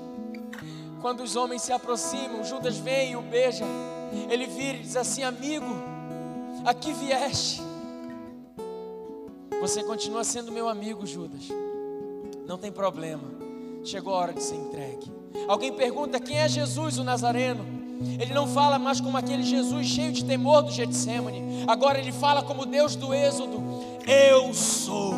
Quando 1.00 1.22
os 1.22 1.36
homens 1.36 1.62
se 1.62 1.72
aproximam, 1.72 2.44
Judas 2.44 2.76
vem 2.78 3.12
e 3.12 3.16
o 3.16 3.22
beija. 3.22 3.64
Ele 4.28 4.46
vira 4.46 4.78
e 4.78 4.82
diz 4.82 4.96
assim: 4.96 5.22
Amigo, 5.22 5.66
aqui 6.64 6.92
vieste. 6.92 7.62
Você 9.60 9.84
continua 9.84 10.24
sendo 10.24 10.50
meu 10.50 10.68
amigo, 10.68 11.06
Judas. 11.06 11.48
Não 12.46 12.58
tem 12.58 12.72
problema. 12.72 13.49
Chegou 13.84 14.14
a 14.14 14.18
hora 14.18 14.32
de 14.32 14.42
ser 14.42 14.56
entregue. 14.56 15.10
Alguém 15.48 15.72
pergunta 15.72 16.20
quem 16.20 16.38
é 16.38 16.48
Jesus, 16.48 16.98
o 16.98 17.04
Nazareno. 17.04 17.64
Ele 18.18 18.32
não 18.32 18.46
fala 18.46 18.78
mais 18.78 19.00
como 19.00 19.16
aquele 19.16 19.42
Jesus 19.42 19.86
cheio 19.86 20.12
de 20.12 20.24
temor 20.24 20.62
do 20.62 20.70
Getsemane. 20.70 21.64
Agora 21.66 21.98
ele 21.98 22.12
fala 22.12 22.42
como 22.42 22.64
Deus 22.64 22.96
do 22.96 23.12
Êxodo. 23.12 23.62
Eu 24.06 24.54
sou. 24.54 25.14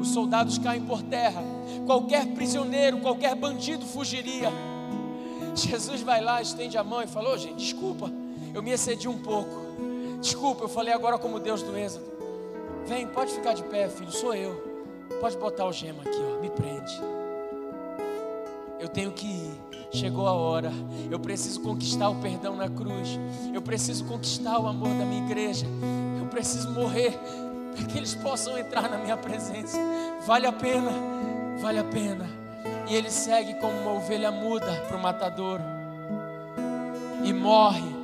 Os 0.00 0.08
soldados 0.08 0.58
caem 0.58 0.82
por 0.82 1.02
terra. 1.02 1.42
Qualquer 1.86 2.26
prisioneiro, 2.28 2.98
qualquer 2.98 3.34
bandido 3.34 3.84
fugiria. 3.86 4.50
Jesus 5.54 6.02
vai 6.02 6.20
lá, 6.20 6.42
estende 6.42 6.76
a 6.76 6.84
mão 6.84 7.02
e 7.02 7.06
falou: 7.06 7.34
oh, 7.34 7.38
gente, 7.38 7.56
desculpa, 7.56 8.10
eu 8.52 8.62
me 8.62 8.70
excedi 8.70 9.08
um 9.08 9.18
pouco. 9.18 9.66
Desculpa, 10.20 10.64
eu 10.64 10.68
falei 10.68 10.92
agora 10.92 11.18
como 11.18 11.38
Deus 11.38 11.62
do 11.62 11.76
Êxodo. 11.76 12.04
Vem, 12.84 13.06
pode 13.06 13.32
ficar 13.32 13.54
de 13.54 13.62
pé, 13.64 13.88
filho, 13.88 14.12
sou 14.12 14.34
eu. 14.34 14.65
Pode 15.20 15.36
botar 15.38 15.66
o 15.66 15.72
gema 15.72 16.02
aqui, 16.02 16.18
ó, 16.18 16.40
me 16.40 16.50
prende. 16.50 17.00
Eu 18.78 18.88
tenho 18.88 19.12
que 19.12 19.26
ir. 19.26 19.60
Chegou 19.92 20.26
a 20.26 20.32
hora. 20.32 20.70
Eu 21.10 21.18
preciso 21.18 21.60
conquistar 21.62 22.08
o 22.08 22.16
perdão 22.16 22.56
na 22.56 22.68
cruz. 22.68 23.18
Eu 23.52 23.62
preciso 23.62 24.04
conquistar 24.04 24.58
o 24.58 24.66
amor 24.66 24.88
da 24.88 25.04
minha 25.04 25.24
igreja. 25.24 25.66
Eu 26.20 26.26
preciso 26.26 26.70
morrer 26.70 27.18
para 27.74 27.86
que 27.86 27.96
eles 27.96 28.14
possam 28.14 28.58
entrar 28.58 28.90
na 28.90 28.98
minha 28.98 29.16
presença. 29.16 29.78
Vale 30.26 30.46
a 30.46 30.52
pena, 30.52 30.90
vale 31.60 31.78
a 31.78 31.84
pena. 31.84 32.28
E 32.88 32.94
ele 32.94 33.10
segue 33.10 33.54
como 33.54 33.72
uma 33.80 33.92
ovelha 33.92 34.30
muda 34.30 34.70
para 34.86 34.96
o 34.96 35.02
matador 35.02 35.60
e 37.24 37.32
morre 37.32 37.96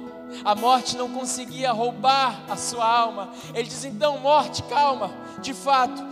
a 0.45 0.55
morte 0.55 0.97
não 0.97 1.11
conseguia 1.11 1.73
roubar 1.73 2.41
a 2.49 2.57
sua 2.57 2.85
alma. 2.85 3.31
Ele 3.55 3.69
diz: 3.69 3.85
então, 3.85 4.19
morte, 4.19 4.63
calma. 4.65 5.11
De 5.41 5.53
fato, 5.53 6.03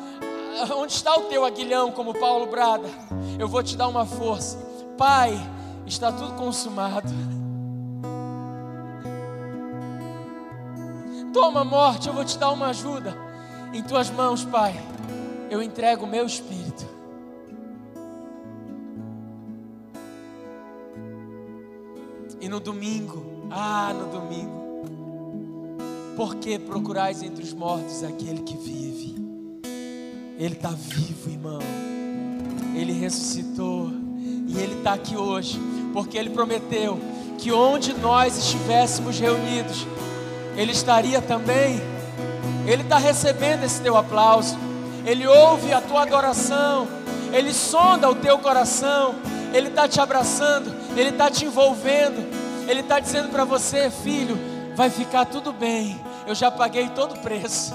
onde 0.76 0.92
está 0.92 1.16
o 1.16 1.22
teu 1.22 1.44
aguilhão, 1.44 1.92
como 1.92 2.18
Paulo 2.18 2.46
brada? 2.46 2.88
Eu 3.38 3.48
vou 3.48 3.62
te 3.62 3.76
dar 3.76 3.88
uma 3.88 4.04
força. 4.04 4.58
Pai, 4.96 5.32
está 5.86 6.12
tudo 6.12 6.34
consumado. 6.34 7.12
Toma, 11.32 11.64
morte, 11.64 12.08
eu 12.08 12.14
vou 12.14 12.24
te 12.24 12.36
dar 12.38 12.50
uma 12.50 12.68
ajuda. 12.68 13.16
Em 13.72 13.82
tuas 13.82 14.10
mãos, 14.10 14.44
Pai, 14.44 14.74
eu 15.48 15.62
entrego 15.62 16.04
o 16.04 16.08
meu 16.08 16.26
espírito. 16.26 16.86
E 22.40 22.48
no 22.48 22.58
domingo, 22.58 23.46
ah, 23.50 23.92
no 23.94 24.06
domingo. 24.06 24.60
Por 26.16 26.36
que 26.36 26.58
procurais 26.58 27.22
entre 27.22 27.42
os 27.42 27.52
mortos 27.52 28.02
aquele 28.02 28.42
que 28.42 28.56
vive? 28.56 29.09
Ele 30.40 30.54
está 30.54 30.70
vivo, 30.70 31.28
irmão. 31.28 31.58
Ele 32.74 32.94
ressuscitou. 32.94 33.90
E 34.48 34.56
Ele 34.58 34.78
está 34.78 34.94
aqui 34.94 35.14
hoje. 35.14 35.60
Porque 35.92 36.16
Ele 36.16 36.30
prometeu 36.30 36.98
que 37.36 37.52
onde 37.52 37.92
nós 37.92 38.38
estivéssemos 38.38 39.20
reunidos, 39.20 39.86
Ele 40.56 40.72
estaria 40.72 41.20
também. 41.20 41.78
Ele 42.66 42.80
está 42.80 42.96
recebendo 42.96 43.64
esse 43.64 43.82
teu 43.82 43.98
aplauso. 43.98 44.56
Ele 45.04 45.26
ouve 45.26 45.74
a 45.74 45.80
tua 45.82 46.04
adoração. 46.04 46.88
Ele 47.34 47.52
sonda 47.52 48.08
o 48.08 48.14
teu 48.14 48.38
coração. 48.38 49.16
Ele 49.52 49.68
está 49.68 49.86
te 49.86 50.00
abraçando. 50.00 50.74
Ele 50.96 51.10
está 51.10 51.30
te 51.30 51.44
envolvendo. 51.44 52.26
Ele 52.66 52.80
está 52.80 52.98
dizendo 52.98 53.28
para 53.28 53.44
você, 53.44 53.90
filho, 53.90 54.38
vai 54.74 54.88
ficar 54.88 55.26
tudo 55.26 55.52
bem. 55.52 56.00
Eu 56.26 56.34
já 56.34 56.50
paguei 56.50 56.88
todo 56.88 57.14
o 57.14 57.18
preço. 57.18 57.74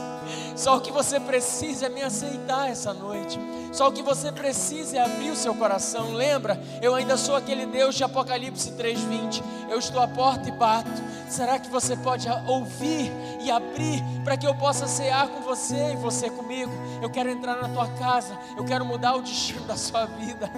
Só 0.55 0.77
o 0.77 0.81
que 0.81 0.91
você 0.91 1.19
precisa 1.19 1.87
é 1.87 1.89
me 1.89 2.01
aceitar 2.01 2.69
essa 2.69 2.93
noite. 2.93 3.39
Só 3.73 3.89
o 3.89 3.91
que 3.91 4.01
você 4.01 4.31
precisa 4.31 4.97
é 4.97 4.99
abrir 5.01 5.29
o 5.29 5.35
seu 5.35 5.53
coração. 5.53 6.13
Lembra? 6.13 6.59
Eu 6.81 6.95
ainda 6.95 7.17
sou 7.17 7.35
aquele 7.35 7.65
Deus 7.65 7.95
de 7.95 8.03
Apocalipse 8.03 8.71
3:20. 8.71 9.43
Eu 9.69 9.79
estou 9.79 10.01
à 10.01 10.07
porta 10.07 10.47
e 10.47 10.51
bato. 10.51 11.03
Será 11.29 11.59
que 11.59 11.69
você 11.69 11.97
pode 11.97 12.27
ouvir 12.47 13.11
e 13.41 13.51
abrir 13.51 14.01
para 14.23 14.37
que 14.37 14.47
eu 14.47 14.55
possa 14.55 14.87
cear 14.87 15.27
com 15.27 15.41
você 15.41 15.93
e 15.93 15.97
você 15.97 16.29
comigo? 16.29 16.71
Eu 17.01 17.09
quero 17.09 17.29
entrar 17.29 17.57
na 17.57 17.67
tua 17.67 17.87
casa. 17.89 18.37
Eu 18.55 18.63
quero 18.63 18.85
mudar 18.85 19.15
o 19.15 19.21
destino 19.21 19.65
da 19.65 19.75
sua 19.75 20.05
vida. 20.05 20.49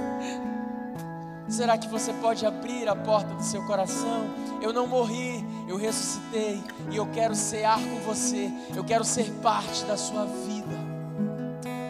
Será 1.50 1.78
que 1.78 1.88
você 1.88 2.12
pode 2.14 2.46
abrir 2.46 2.90
a 2.90 2.96
porta 2.96 3.34
do 3.34 3.44
seu 3.44 3.66
coração? 3.66 4.26
Eu 4.62 4.74
não 4.74 4.86
morri, 4.86 5.46
eu 5.68 5.78
ressuscitei 5.78 6.62
e 6.92 6.98
eu 6.98 7.06
quero 7.08 7.36
cear 7.36 7.80
com 7.80 8.00
você. 8.02 8.52
Eu 8.76 8.84
quero 8.84 9.04
ser 9.04 9.32
parte 9.42 9.86
da 9.86 9.96
sua 9.96 10.26
vida. 10.26 10.76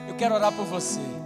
Eu 0.08 0.16
quero 0.16 0.36
orar 0.36 0.52
por 0.52 0.66
você. 0.66 1.17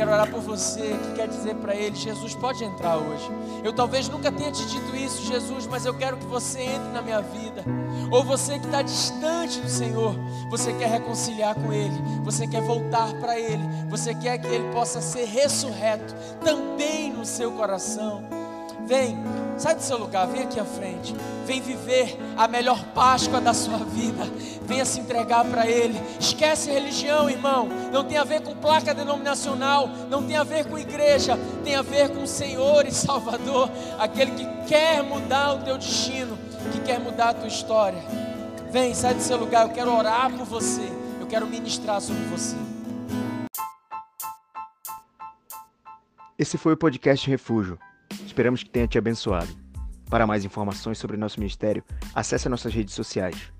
Quero 0.00 0.12
orar 0.12 0.30
por 0.30 0.40
você 0.40 0.80
que 0.80 1.12
quer 1.14 1.28
dizer 1.28 1.56
para 1.56 1.74
ele: 1.74 1.94
Jesus, 1.94 2.34
pode 2.34 2.64
entrar 2.64 2.96
hoje. 2.96 3.30
Eu 3.62 3.70
talvez 3.70 4.08
nunca 4.08 4.32
tenha 4.32 4.50
te 4.50 4.64
dito 4.64 4.96
isso, 4.96 5.26
Jesus, 5.26 5.66
mas 5.66 5.84
eu 5.84 5.92
quero 5.92 6.16
que 6.16 6.24
você 6.24 6.62
entre 6.62 6.88
na 6.90 7.02
minha 7.02 7.20
vida. 7.20 7.62
Ou 8.10 8.24
você 8.24 8.58
que 8.58 8.64
está 8.64 8.80
distante 8.80 9.60
do 9.60 9.68
Senhor, 9.68 10.14
você 10.48 10.72
quer 10.72 10.88
reconciliar 10.88 11.54
com 11.54 11.70
Ele, 11.70 12.00
você 12.24 12.46
quer 12.46 12.62
voltar 12.62 13.12
para 13.20 13.38
Ele, 13.38 13.62
você 13.90 14.14
quer 14.14 14.38
que 14.38 14.46
Ele 14.46 14.72
possa 14.72 15.02
ser 15.02 15.26
ressurreto 15.26 16.14
também 16.42 17.12
no 17.12 17.26
seu 17.26 17.52
coração. 17.52 18.24
Vem, 18.90 19.16
sai 19.56 19.76
do 19.76 19.82
seu 19.82 19.96
lugar, 19.96 20.26
vem 20.26 20.42
aqui 20.42 20.58
à 20.58 20.64
frente. 20.64 21.14
Vem 21.46 21.60
viver 21.60 22.18
a 22.36 22.48
melhor 22.48 22.86
Páscoa 22.86 23.40
da 23.40 23.54
sua 23.54 23.78
vida. 23.78 24.24
Venha 24.66 24.84
se 24.84 24.98
entregar 24.98 25.44
para 25.44 25.64
Ele. 25.64 25.96
Esquece 26.18 26.72
religião, 26.72 27.30
irmão. 27.30 27.68
Não 27.92 28.02
tem 28.02 28.18
a 28.18 28.24
ver 28.24 28.40
com 28.42 28.52
placa 28.56 28.92
denominacional. 28.92 29.86
Não 30.10 30.26
tem 30.26 30.36
a 30.36 30.42
ver 30.42 30.66
com 30.66 30.76
igreja. 30.76 31.38
Tem 31.62 31.76
a 31.76 31.82
ver 31.82 32.08
com 32.08 32.24
o 32.24 32.26
Senhor 32.26 32.84
e 32.84 32.90
Salvador. 32.90 33.70
Aquele 33.96 34.32
que 34.32 34.44
quer 34.66 35.04
mudar 35.04 35.52
o 35.52 35.58
teu 35.62 35.78
destino. 35.78 36.36
Que 36.72 36.80
quer 36.80 36.98
mudar 36.98 37.28
a 37.28 37.34
tua 37.34 37.46
história. 37.46 38.02
Vem, 38.72 38.92
sai 38.92 39.14
do 39.14 39.22
seu 39.22 39.36
lugar. 39.36 39.68
Eu 39.68 39.72
quero 39.72 39.96
orar 39.96 40.32
por 40.32 40.44
você. 40.44 40.90
Eu 41.20 41.28
quero 41.28 41.46
ministrar 41.46 42.00
sobre 42.00 42.24
você. 42.24 42.56
Esse 46.36 46.58
foi 46.58 46.72
o 46.72 46.76
podcast 46.76 47.30
Refúgio. 47.30 47.78
Esperamos 48.26 48.62
que 48.62 48.70
tenha 48.70 48.86
te 48.86 48.98
abençoado. 48.98 49.48
Para 50.08 50.26
mais 50.26 50.44
informações 50.44 50.98
sobre 50.98 51.16
nosso 51.16 51.38
ministério, 51.38 51.84
acesse 52.14 52.48
nossas 52.48 52.74
redes 52.74 52.94
sociais 52.94 53.52